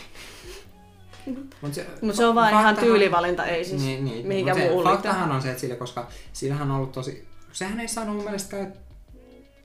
Mut 1.62 1.74
se, 1.74 1.88
Mutta 2.02 2.18
se 2.18 2.26
on 2.26 2.36
vaan 2.36 2.52
ihan 2.52 2.78
tyylivalinta, 2.78 3.46
ei 3.46 3.66
siis 3.66 3.82
niin, 3.82 4.06
niin. 4.06 4.28
mihinkään 4.28 4.58
Mut 4.58 4.64
se 4.64 4.70
muuhun 4.70 4.92
liittyä. 4.92 5.12
Faktahan 5.12 5.36
on 5.36 5.42
se, 5.42 5.50
että 5.50 5.62
sille, 5.62 5.76
koska 5.76 6.08
sillähän 6.34 6.72
on 6.72 6.78
ollut 6.78 6.92
tosi... 6.92 7.28
Sehän 7.52 7.80
ei 7.80 7.88
saanut 7.88 8.16
mun 8.16 8.24
mielestä 8.24 8.68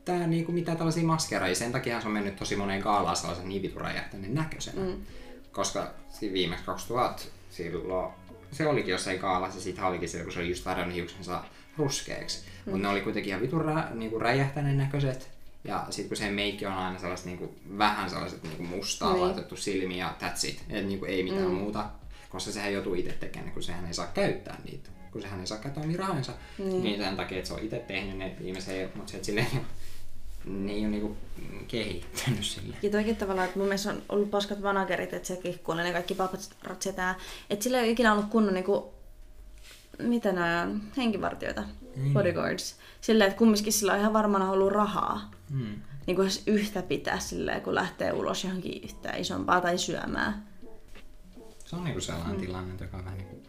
käyttää 0.04 0.26
niinku 0.26 0.52
mitään 0.52 0.76
tällaisia 0.76 1.04
maskereja. 1.04 1.54
Sen 1.54 1.72
takia 1.72 2.00
se 2.00 2.06
on 2.06 2.12
mennyt 2.12 2.36
tosi 2.36 2.56
moneen 2.56 2.82
gaalaan 2.82 3.16
sellaisen 3.16 3.48
niin 3.48 3.62
vitun 3.62 3.80
räjähtäneen 3.80 4.34
näköisenä. 4.34 4.82
Mm. 4.82 4.96
Koska 5.52 5.90
siinä 6.08 6.34
viimeksi 6.34 6.64
2000 6.64 7.22
silloin 7.50 8.12
se 8.52 8.66
olikin 8.66 8.90
jossain 8.92 9.18
gaalassa, 9.18 9.58
ja 9.58 9.62
siitä 9.62 9.86
olikin 9.86 10.08
silloin, 10.08 10.26
kun 10.26 10.32
se 10.32 10.40
oli 10.40 10.48
just 10.48 10.64
värjännyt 10.64 10.96
hiuksensa 10.96 11.44
ruskeaksi. 11.78 12.38
Mm. 12.38 12.70
Mutta 12.70 12.86
ne 12.86 12.92
oli 12.92 13.00
kuitenkin 13.00 13.28
ihan 13.28 13.42
vitun 13.42 13.64
rä, 13.64 13.88
niinku 13.94 14.18
räjähtäneen 14.18 14.78
näköiset. 14.78 15.30
Ja 15.64 15.86
sitten 15.90 16.08
kun 16.08 16.16
se 16.16 16.30
meikki 16.30 16.66
on 16.66 16.72
aina 16.72 16.98
sellaiset 16.98 17.26
niinku, 17.26 17.54
vähän 17.78 18.10
sellaiset 18.10 18.42
niinku 18.42 18.62
mustaa 18.62 19.08
Niin. 19.08 19.16
niin. 19.16 19.26
laitettu 19.26 19.56
silmiä 19.56 19.96
ja 20.06 20.14
that's 20.28 20.48
it. 20.48 20.62
Et 20.70 20.86
niinku 20.86 21.04
ei 21.04 21.22
mitään 21.22 21.44
mm. 21.44 21.54
muuta. 21.54 21.84
Koska 22.28 22.50
sehän 22.52 22.72
joutuu 22.72 22.94
itse 22.94 23.12
tekemään, 23.12 23.52
kun 23.52 23.62
sehän 23.62 23.86
ei 23.86 23.94
saa 23.94 24.06
käyttää 24.06 24.60
niitä. 24.64 24.90
Kun 25.10 25.22
sehän 25.22 25.40
ei 25.40 25.46
saa 25.46 25.58
käyttää 25.58 25.84
omia 25.84 25.98
rahojansa. 25.98 26.32
Niin. 26.58 26.82
niin 26.82 27.00
sen 27.02 27.16
takia, 27.16 27.38
että 27.38 27.48
se 27.48 27.54
on 27.54 27.60
itse 27.62 27.78
tehnyt 27.78 28.16
ne 28.18 28.36
viimeisen, 28.42 28.90
mutta 28.94 29.10
se, 29.10 29.16
että 29.16 29.26
silleen, 29.26 29.46
ne 30.44 30.72
ei 30.72 30.80
ole 30.80 30.88
niinku 30.88 31.16
kehittynyt 31.68 32.44
sille. 32.44 32.76
Ja 32.82 32.90
toikin 32.90 33.16
tavallaan, 33.16 33.46
että 33.46 33.58
mun 33.58 33.68
mielestä 33.68 33.90
on 33.90 34.02
ollut 34.08 34.30
paskat 34.30 34.60
managerit, 34.60 35.12
että 35.12 35.28
se 35.28 35.36
kikkuu 35.36 35.74
ne 35.74 35.92
kaikki 35.92 36.14
paparazzi 36.14 36.88
ja 36.88 36.92
tää. 36.92 37.14
Että 37.50 37.62
sillä 37.62 37.78
ei 37.78 37.84
ole 37.84 37.90
ikinä 37.90 38.12
ollut 38.12 38.28
kunnon 38.30 38.54
niinku, 38.54 38.94
mitä 39.98 40.32
nää 40.32 40.62
on, 40.62 40.82
henkivartijoita, 40.96 41.62
Niin. 41.96 42.12
bodyguards. 42.12 42.76
Silleen, 43.00 43.28
että 43.28 43.38
kumminkin 43.38 43.72
sillä 43.72 43.92
on 43.92 43.98
ihan 44.00 44.12
varmana 44.12 44.50
ollut 44.50 44.72
rahaa. 44.72 45.30
Mm. 45.53 45.82
Niin 46.07 46.16
kuin 46.16 46.30
yhtä 46.46 46.82
pitää 46.82 47.18
silleen, 47.18 47.62
kun 47.62 47.74
lähtee 47.74 48.12
ulos 48.12 48.44
johonkin 48.44 48.84
yhtään 48.84 49.20
isompaa 49.20 49.61
tai 49.61 49.78
syömään. 49.78 50.42
Se 51.64 51.76
on 51.76 51.84
niinku 51.84 52.00
sellainen 52.00 52.36
mm. 52.36 52.40
tilanne, 52.40 52.74
joka 52.80 52.96
on 52.96 53.05
vähän 53.05 53.18
niinku... 53.18 53.42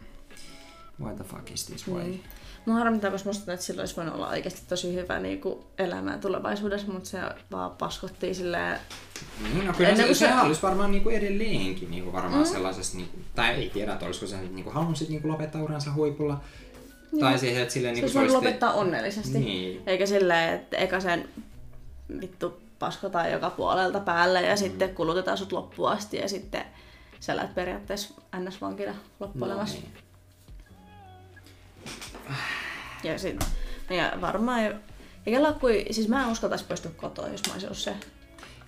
What 1.00 1.16
the 1.16 1.24
fuck 1.24 1.50
is 1.50 1.66
this 1.66 1.88
way? 1.88 2.04
Mm. 2.04 2.18
Mua 2.66 2.76
harmittaa, 2.76 3.10
koska 3.10 3.28
musta 3.28 3.52
että 3.52 3.66
sillä 3.66 3.80
olisi 3.80 3.96
voinut 3.96 4.14
olla 4.14 4.28
oikeasti 4.28 4.62
tosi 4.68 4.94
hyvä 4.94 5.18
niin 5.18 5.40
kuin 5.40 5.64
elämää 5.78 6.18
tulevaisuudessa, 6.18 6.92
mutta 6.92 7.08
se 7.08 7.18
vaan 7.50 7.70
paskottiin 7.70 8.34
silleen... 8.34 8.80
Niin, 9.42 9.66
no 9.66 9.72
kyllä 9.72 9.90
Ennen 9.90 9.96
se, 9.96 10.06
kuin 10.06 10.16
se, 10.16 10.26
se- 10.26 10.46
olisi 10.46 10.62
varmaan 10.62 10.90
niinku 10.90 11.08
edelleenkin 11.08 11.90
niinku 11.90 12.12
varmaan 12.12 12.42
mm. 12.42 12.52
sellaisessa, 12.52 12.96
niinku, 12.96 13.18
tai 13.34 13.50
ei 13.50 13.70
tiedä, 13.70 13.92
että 13.92 14.06
olisiko 14.06 14.26
se 14.26 14.36
niinku 14.42 14.70
halunnut 14.70 14.96
sit 14.96 15.08
niinku 15.08 15.28
lopettaa 15.28 15.62
uransa 15.62 15.92
huipulla. 15.92 16.40
Tai 17.20 17.38
siihen, 17.38 17.62
että 17.62 17.74
silleen 17.74 17.96
Se 17.96 18.00
niinku 18.00 18.18
olisi 18.18 18.32
voinut 18.32 18.42
te- 18.42 18.48
lopettaa 18.48 18.72
onnellisesti. 18.72 19.38
Niin. 19.38 19.82
Eikä 19.86 20.06
silleen, 20.06 20.54
että 20.54 20.76
eka 20.76 21.00
sen 21.00 21.28
vittu 22.20 22.60
paskotaan 22.78 23.32
joka 23.32 23.50
puolelta 23.50 24.00
päälle 24.00 24.42
ja 24.42 24.54
mm. 24.54 24.58
sitten 24.58 24.94
kulutetaan 24.94 25.38
sut 25.38 25.52
loppuun 25.52 25.90
asti 25.90 26.16
ja 26.16 26.28
sitten 26.28 26.64
sä 27.20 27.32
elät 27.32 27.54
periaatteessa 27.54 28.14
NS-vankina 28.36 28.94
loppuelämässä. 29.20 29.78
niin. 29.78 29.92
Ja, 33.04 33.18
sit, 33.18 33.44
ja 33.90 34.12
varmaan 34.20 34.80
olla 35.38 35.52
kuin, 35.52 35.94
siis 35.94 36.08
mä 36.08 36.22
en 36.24 36.30
uskaltaisi 36.30 36.64
poistua 36.64 36.90
kotoa, 36.96 37.28
jos 37.28 37.42
mä 37.46 37.52
olisin 37.52 37.68
ollut 37.68 37.78
se. 37.78 37.96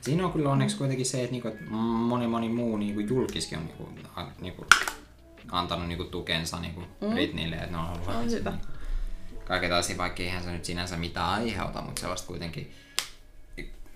Siinä 0.01 0.27
on 0.27 0.33
kyllä 0.33 0.51
onneksi 0.51 0.77
kuitenkin 0.77 1.07
se, 1.07 1.21
että 1.21 1.33
niinku, 1.33 1.49
että 1.49 1.65
moni 1.71 2.27
moni 2.27 2.49
muu 2.49 2.77
niinku 2.77 3.01
julkiskin 3.01 3.59
on 3.59 3.65
niinku, 3.65 3.89
a, 4.17 4.27
niinku, 4.41 4.67
antanut 5.51 5.89
niinku 5.89 6.05
tukensa 6.05 6.61
niinku 6.61 6.81
mm. 6.81 7.11
Britneylle, 7.11 7.57
että 7.57 7.71
ne 7.71 7.79
on 7.79 7.89
ollut 7.89 8.07
vähän 8.07 8.31
sitä. 8.31 8.51
niinku, 8.51 8.67
kaiken 9.45 9.69
tällaisia, 9.69 9.99
vaikka 9.99 10.23
eihän 10.23 10.45
se 10.45 10.51
nyt 10.53 10.65
sinänsä 10.65 10.97
mitään 10.97 11.29
aiheuta, 11.29 11.83
mutta 11.83 12.01
sellaista 12.01 12.27
kuitenkin, 12.27 12.73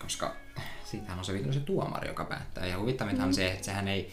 koska 0.00 0.36
siitähän 0.84 1.18
on 1.18 1.24
se 1.24 1.32
vittu 1.32 1.52
se 1.52 1.60
tuomari, 1.60 2.08
joka 2.08 2.24
päättää. 2.24 2.66
Ja 2.66 2.78
huvittavinta 2.78 3.24
on 3.24 3.34
se, 3.34 3.50
että 3.52 3.64
sehän 3.64 3.88
ei, 3.88 4.12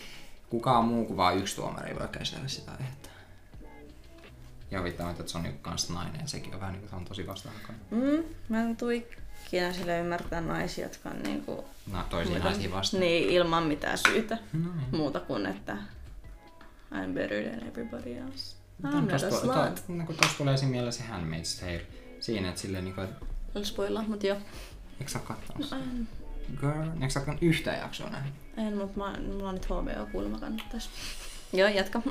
kukaan 0.49 0.85
muu 0.85 1.05
kuin 1.05 1.17
vaan 1.17 1.37
yksi 1.37 1.55
tuomari 1.55 1.95
voi 1.99 2.07
käsitellä 2.07 2.47
sitä 2.47 2.71
aihetta. 2.71 3.09
Ja 4.71 4.79
huvittavinta, 4.79 5.21
että 5.21 5.31
se 5.31 5.37
on 5.37 5.43
niinku 5.43 5.59
kans 5.61 5.89
nainen, 5.89 6.21
ja 6.21 6.27
sekin 6.27 6.53
on 6.53 6.59
vähän 6.59 6.73
niinku, 6.73 6.89
se 6.89 6.95
on 6.95 7.05
tosi 7.05 7.27
vastahakoinen. 7.27 7.81
Mm, 7.91 8.23
mä 8.49 8.61
en 8.61 8.77
tuu 8.77 8.89
ikinä 8.89 9.73
sille 9.73 9.99
ymmärtää 9.99 10.41
naisia, 10.41 10.85
jotka 10.85 11.09
on 11.09 11.23
niinku... 11.23 11.65
No, 11.91 12.03
toisiin 12.09 12.39
naisiin 12.39 12.71
vastaan. 12.71 13.01
Niin, 13.01 13.29
ilman 13.29 13.63
mitään 13.63 13.97
syytä. 13.97 14.37
No 14.53 14.59
niin. 14.75 14.87
Muuta 14.91 15.19
kuin, 15.19 15.45
että 15.45 15.77
I'm 16.93 17.13
better 17.13 17.43
than 17.43 17.67
everybody 17.67 18.13
else. 18.13 18.55
I'm 18.83 19.09
Tuossa 19.09 19.27
not 19.27 19.57
a 19.57 19.75
slut. 19.75 20.05
kun 20.05 20.15
tossa 20.15 20.37
tulee 20.37 20.57
siinä 20.57 20.71
mieleen 20.71 20.93
se 20.93 21.03
Handmaid's 21.03 21.59
Tale. 21.59 21.81
Siinä, 22.19 22.49
että 22.49 22.61
silleen 22.61 22.83
niinku, 22.83 23.01
että 23.01 23.25
spoilaa, 23.63 24.03
mut 24.07 24.23
joo. 24.23 24.37
Eikö 24.99 25.11
sä 25.11 25.19
oo 25.19 25.25
kattonut 25.25 25.71
No, 25.71 25.77
en, 25.77 26.07
Girl, 26.59 26.89
eikö 27.01 27.09
sä 27.09 27.19
oo 27.19 27.25
kattonut 27.25 27.43
yhtä 27.43 27.71
jaksoa 27.71 28.09
nähnyt? 28.09 28.33
en 28.57 28.77
mut 28.77 28.95
mä, 28.95 29.13
mulla 29.27 29.49
on 29.49 29.55
nyt 29.55 29.65
HBO 29.65 30.05
kuulemma 30.11 30.39
kannattais. 30.39 30.89
Joo, 31.53 31.67
jatka. 31.69 32.01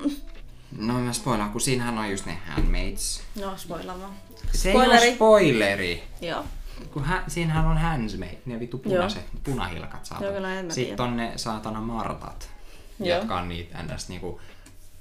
No 0.79 0.95
mä 1.01 1.13
spoilaan, 1.13 1.51
kun 1.53 1.61
siinähän 1.61 1.99
on 1.99 2.11
just 2.11 2.27
ne 2.27 2.39
Handmaids. 2.47 3.23
No, 3.41 3.57
spoilaa 3.57 4.01
vaan. 4.01 4.13
Se 4.53 4.69
ei 4.69 4.75
Spoileri. 4.75 5.07
ole 5.09 5.15
spoileri. 5.15 6.03
Joo. 6.21 6.45
Kun 6.93 7.05
hä, 7.05 7.25
siinähän 7.29 7.67
on 7.67 7.79
Handsmaid, 7.79 8.39
ne 8.47 8.61
vitu 8.61 8.79
punaiset, 8.79 9.25
punahilkat 9.45 10.05
saatana. 10.07 10.27
Joo, 10.31 10.37
kyllä 10.37 10.55
en 10.59 10.67
mä 10.67 10.73
Sitten 10.73 11.01
on 11.07 11.17
ne 11.17 11.33
saatana 11.37 11.81
martat, 11.81 12.51
Joo. 12.99 13.19
jotka 13.19 13.37
on 13.39 13.49
niitä 13.49 13.83
ns. 13.83 14.09
Niinku 14.09 14.41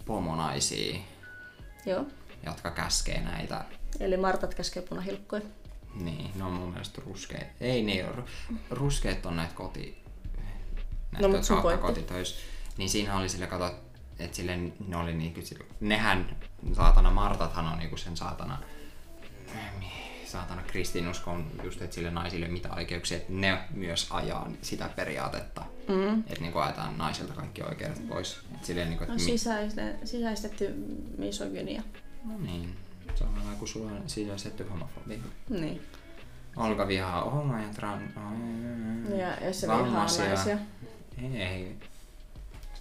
pomonaisia, 0.06 1.00
Joo. 1.86 2.06
jotka 2.46 2.72
käskee 2.72 3.22
näitä 3.22 3.66
Eli 4.00 4.18
Martat 4.18 4.56
käskee 4.56 4.84
punahilkkoja. 4.84 5.42
Niin, 5.96 6.32
ne 6.36 6.44
on 6.44 6.54
mun 6.54 6.70
mielestä 6.70 7.02
ruskeet. 7.06 7.48
Ei 7.62 7.84
ne 7.84 8.06
ole. 8.06 8.24
Ruskeet 8.70 9.26
on 9.26 9.36
näitä 9.36 9.54
koti... 9.54 10.04
Näitä, 11.12 11.28
No, 11.28 11.28
mut 11.28 11.50
jotka 11.50 11.72
sun 11.72 11.80
kotitöissä. 11.80 12.36
Niin 12.78 12.90
siinä 12.90 13.18
oli 13.18 13.30
sille, 13.30 13.48
kato, 13.48 13.76
että 14.20 14.38
sille 14.38 14.58
ne 14.88 14.98
oli 14.98 15.14
niinku, 15.14 15.42
sille- 15.42 15.66
nehän, 15.80 16.36
saatana 16.74 17.12
Martathan 17.12 17.66
on 17.68 17.80
niinku 17.80 17.98
sen 17.98 18.18
saatana, 18.18 18.58
saatana 20.26 20.62
kristinuskon 20.62 21.46
just, 21.64 21.82
että 21.82 21.96
sille 21.96 22.12
naisille 22.12 22.48
mitä 22.48 22.74
oikeuksia, 22.74 23.18
että 23.18 23.34
ne 23.34 23.58
myös 23.74 24.08
ajaa 24.12 24.50
sitä 24.62 24.90
periaatetta. 24.96 25.62
Mm. 25.88 26.20
Että 26.20 26.42
niinku 26.42 26.60
ajetaan 26.60 26.98
naisilta 26.98 27.34
kaikki 27.34 27.62
oikeudet 27.64 28.08
pois. 28.08 28.40
Et 28.56 28.66
silleen 28.66 28.90
niinku, 28.90 29.06
No, 29.06 29.12
että 29.14 29.24
sisäiste, 29.26 29.96
sisäistetty 30.04 30.74
misogynia. 31.18 31.82
no 32.26 32.38
niin, 32.38 32.76
samalla 33.16 33.52
kuin 33.60 33.70
sulla 33.70 33.92
on 33.92 34.04
sisäistetty 34.08 34.64
homofobia. 34.70 35.18
Niin. 35.50 35.82
Olka 36.56 36.88
vihaa 36.88 37.30
homoja 37.30 37.62
ja 37.64 37.74
tran... 37.74 38.14
Ja 39.18 39.46
jos 39.48 39.62
se 39.62 39.68
vihaa 39.68 39.88
naisia. 39.88 40.58
Ei, 41.34 41.76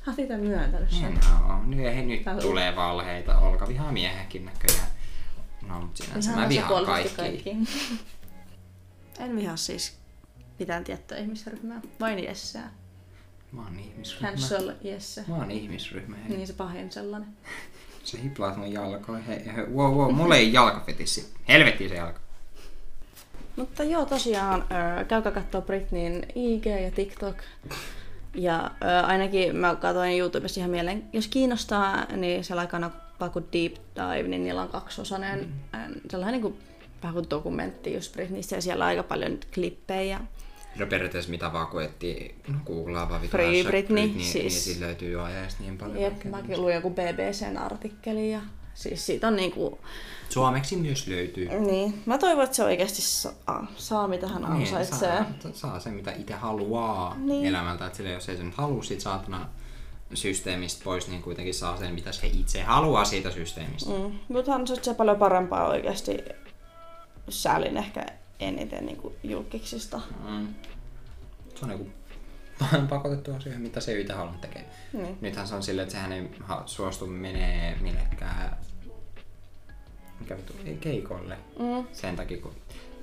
Olet 0.06 0.18
itse 0.18 0.36
myöntänyt 0.36 0.90
sen. 0.90 1.04
enää 1.04 1.40
oo. 1.48 1.64
Nyt, 1.64 1.80
ei, 1.86 2.06
nyt 2.06 2.24
Täällä- 2.24 2.42
tulee 2.42 2.76
valheita. 2.76 3.38
Olka 3.38 3.68
vihaa 3.68 3.92
miehenkin 3.92 4.44
näköjään. 4.44 4.88
No, 5.68 5.80
mutta 5.80 6.04
sinänsä 6.04 6.30
Ihan 6.30 6.42
mä 6.42 6.48
vihaan 6.48 6.68
puolusti 6.68 7.16
kaikki. 7.16 7.50
en 9.18 9.36
vihaa 9.36 9.56
siis 9.56 9.98
mitään 10.58 10.84
tiettyä 10.84 11.18
ihmisryhmää. 11.18 11.80
Vain 12.00 12.24
Jesseä. 12.24 12.70
Mä 13.52 13.62
oon 13.62 13.78
ihmisryhmä. 13.78 14.28
Cancel 14.28 14.72
Jesse. 14.82 15.24
Mä 15.28 15.34
oon 15.34 15.50
ihmisryhmä. 15.50 16.16
Hei. 16.16 16.36
Niin 16.36 16.46
se 16.46 16.52
pahin 16.52 16.92
sellainen. 16.92 17.28
Se 18.04 18.22
hiplaat 18.22 18.56
mun 18.56 18.72
jalkoihin. 18.72 19.24
Hei, 19.24 19.46
hei, 19.46 19.64
wow, 19.64 19.94
wow, 19.94 20.14
mulla 20.14 20.36
ei 20.36 20.52
jalkafetissi. 20.52 21.34
Helvetti 21.48 21.88
se 21.88 21.94
jalka. 21.94 22.20
Mutta 23.56 23.84
joo, 23.84 24.06
tosiaan 24.06 24.64
käykää 25.08 25.32
katsoa 25.32 25.60
Britneyn 25.60 26.22
IG 26.34 26.66
ja 26.66 26.90
TikTok. 26.90 27.36
Ja 28.34 28.70
ainakin 29.06 29.56
mä 29.56 29.76
katsoin 29.76 30.18
YouTubessa 30.18 30.60
ihan 30.60 30.70
mieleen, 30.70 31.04
jos 31.12 31.28
kiinnostaa, 31.28 32.06
niin 32.16 32.44
siellä 32.44 32.60
aikana 32.60 32.90
kuin 33.32 33.44
Deep 33.52 33.74
Dive, 33.94 34.28
niin 34.28 34.44
niillä 34.44 34.62
on 34.62 34.68
kaksiosainen 34.68 35.38
mm. 35.40 36.00
sellainen 36.10 36.32
niin 36.32 36.42
kuin, 36.42 36.58
vähän 37.02 37.14
kuin 37.14 37.30
dokumentti 37.30 37.94
just 37.94 38.12
Britneystä 38.12 38.54
ja 38.54 38.62
siellä 38.62 38.84
on 38.84 38.88
aika 38.88 39.02
paljon 39.02 39.38
klippejä. 39.54 40.20
No 40.78 40.86
periaatteessa 40.86 41.30
mitä 41.30 41.52
vaan 41.52 41.66
kun 41.66 41.82
etsii, 41.82 42.34
no 42.48 42.58
googlaa 42.66 43.08
vaan 43.08 43.20
Free 43.22 43.46
hashtag 43.46 43.66
Britney, 43.70 44.06
niin, 44.06 44.20
siis- 44.20 44.34
niin 44.34 44.50
sillä 44.50 44.86
löytyy 44.86 45.10
jo 45.12 45.22
ajasta 45.22 45.62
niin 45.62 45.78
paljon. 45.78 46.00
Jep, 46.00 46.24
mäkin 46.24 46.60
luin 46.62 46.74
joku 46.74 46.90
BBCn 46.90 47.56
artikkeli 47.58 48.32
ja 48.32 48.40
siis 48.74 49.06
siitä 49.06 49.28
on 49.28 49.36
niinku, 49.36 49.78
Suomeksi 50.28 50.76
myös 50.76 51.06
löytyy. 51.06 51.48
niin, 51.48 52.02
mä 52.06 52.18
toivon, 52.18 52.44
että 52.44 52.56
se 52.56 52.64
oikeasti 52.64 53.02
saa, 53.02 53.66
saa 53.76 54.08
mitä 54.08 54.28
hän 54.28 54.44
ansaitsee. 54.44 55.20
Niin, 55.20 55.34
saa, 55.40 55.52
saa 55.52 55.80
sen, 55.80 55.94
mitä 55.94 56.12
itse 56.12 56.34
haluaa 56.34 57.14
Niin. 57.18 57.46
elämältä. 57.46 57.86
Että 57.86 57.96
sille, 57.96 58.10
jos 58.10 58.28
ei 58.28 58.36
se 58.36 58.42
nyt 58.44 58.54
halua 58.54 58.82
siitä 58.82 59.02
saatana 59.02 59.48
systeemistä 60.14 60.84
pois, 60.84 61.08
niin 61.08 61.22
kuitenkin 61.22 61.54
saa 61.54 61.76
sen, 61.76 61.94
mitä 61.94 62.12
se 62.12 62.26
itse 62.26 62.62
haluaa 62.62 63.04
siitä 63.04 63.30
systeemistä. 63.30 63.90
Mm. 63.90 63.96
Mm. 64.02 64.12
Mutta 64.28 64.50
hän 64.52 64.60
ansaitsee 64.60 64.94
paljon 64.94 65.16
parempaa 65.18 65.68
oikeasti. 65.68 66.18
Säälin 67.28 67.76
ehkä 67.76 68.06
eniten 68.40 68.86
niinku 68.86 69.12
julkiksista. 69.22 70.00
Mm. 70.28 70.48
Se 71.54 71.64
on 71.64 71.68
niinku 71.68 71.88
pakotettu 72.88 73.34
asia, 73.34 73.58
mitä 73.58 73.80
se 73.80 73.92
ei 73.92 74.00
itse 74.00 74.12
halunnut 74.12 74.40
tekemään. 74.40 74.70
Niin. 74.92 75.18
Nythän 75.20 75.48
se 75.48 75.54
on 75.54 75.62
silleen, 75.62 75.82
että 75.82 75.92
sehän 75.94 76.12
ei 76.12 76.28
suostu 76.66 77.06
menee 77.06 77.76
millekään 77.80 78.56
keikolle. 80.80 81.38
Mm. 81.58 81.86
Sen 81.92 82.16
takia, 82.16 82.38
kun 82.40 82.52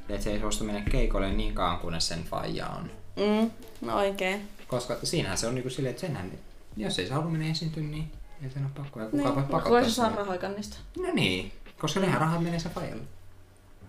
että 0.10 0.24
se 0.24 0.32
ei 0.32 0.40
suostu 0.40 0.64
mennä 0.64 0.82
keikolle 0.92 1.32
niin 1.34 1.54
kauan, 1.54 1.78
kunnes 1.80 2.08
sen 2.08 2.24
faija 2.24 2.68
on. 2.68 2.92
Mm. 3.16 3.52
No 3.82 3.98
oikein. 3.98 4.48
Koska 4.68 4.98
siinähän 5.04 5.38
se 5.38 5.48
on 5.48 5.56
niinku 5.56 5.70
silleen, 5.70 5.92
että 5.92 6.02
senhän, 6.02 6.32
jos 6.78 7.00
ei 7.00 7.08
se 7.08 7.14
halua 7.14 7.30
mennä 7.30 7.52
esiintyä, 7.52 7.84
niin 7.84 8.12
ei 8.44 8.50
sen 8.50 8.64
ole 8.64 8.72
pakko. 8.78 9.00
Ja 9.00 9.06
kuka 9.06 9.18
Niin. 9.24 9.28
voi 9.36 9.36
Niin. 9.42 9.52
pakottaa 9.52 9.72
Voisi 9.72 9.92
saa 9.92 10.06
sitä. 10.10 10.20
rahaa 10.20 10.38
kannista. 10.38 10.78
No 11.00 11.14
niin, 11.14 11.52
koska 11.80 12.00
nehän 12.00 12.22
rahat 12.22 12.44
menee 12.44 12.60
sen 12.60 12.72
faijalle. 12.72 13.04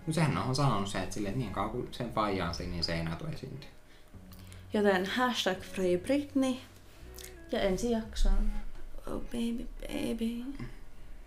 No 0.07 0.13
sehän 0.13 0.37
on 0.37 0.55
sanonut 0.55 0.87
se, 0.89 0.99
että, 0.99 1.13
silleen, 1.15 1.37
niin 1.39 1.51
kauan 1.51 1.69
kun 1.69 1.87
sen 1.91 2.13
faija 2.13 2.47
on 2.47 2.53
siinä, 2.55 2.71
niin 2.71 2.83
se 2.83 2.93
ei 2.93 2.99
enää 2.99 3.15
tule 3.15 3.29
esiintyä. 3.29 3.69
Joten 4.73 5.05
hashtag 5.05 5.59
Free 5.61 5.97
Britney. 5.97 6.53
Ja 7.51 7.61
ensi 7.61 7.91
jaksoon. 7.91 8.51
Oh 9.07 9.21
baby, 9.21 9.67
baby. 9.81 10.43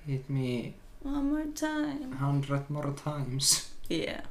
Hit 0.09 0.29
me 0.29 0.75
One 1.05 1.23
more 1.23 1.45
time. 1.61 2.17
hundred 2.27 2.63
more 2.69 2.93
times. 3.05 3.73
Yeah. 3.91 4.23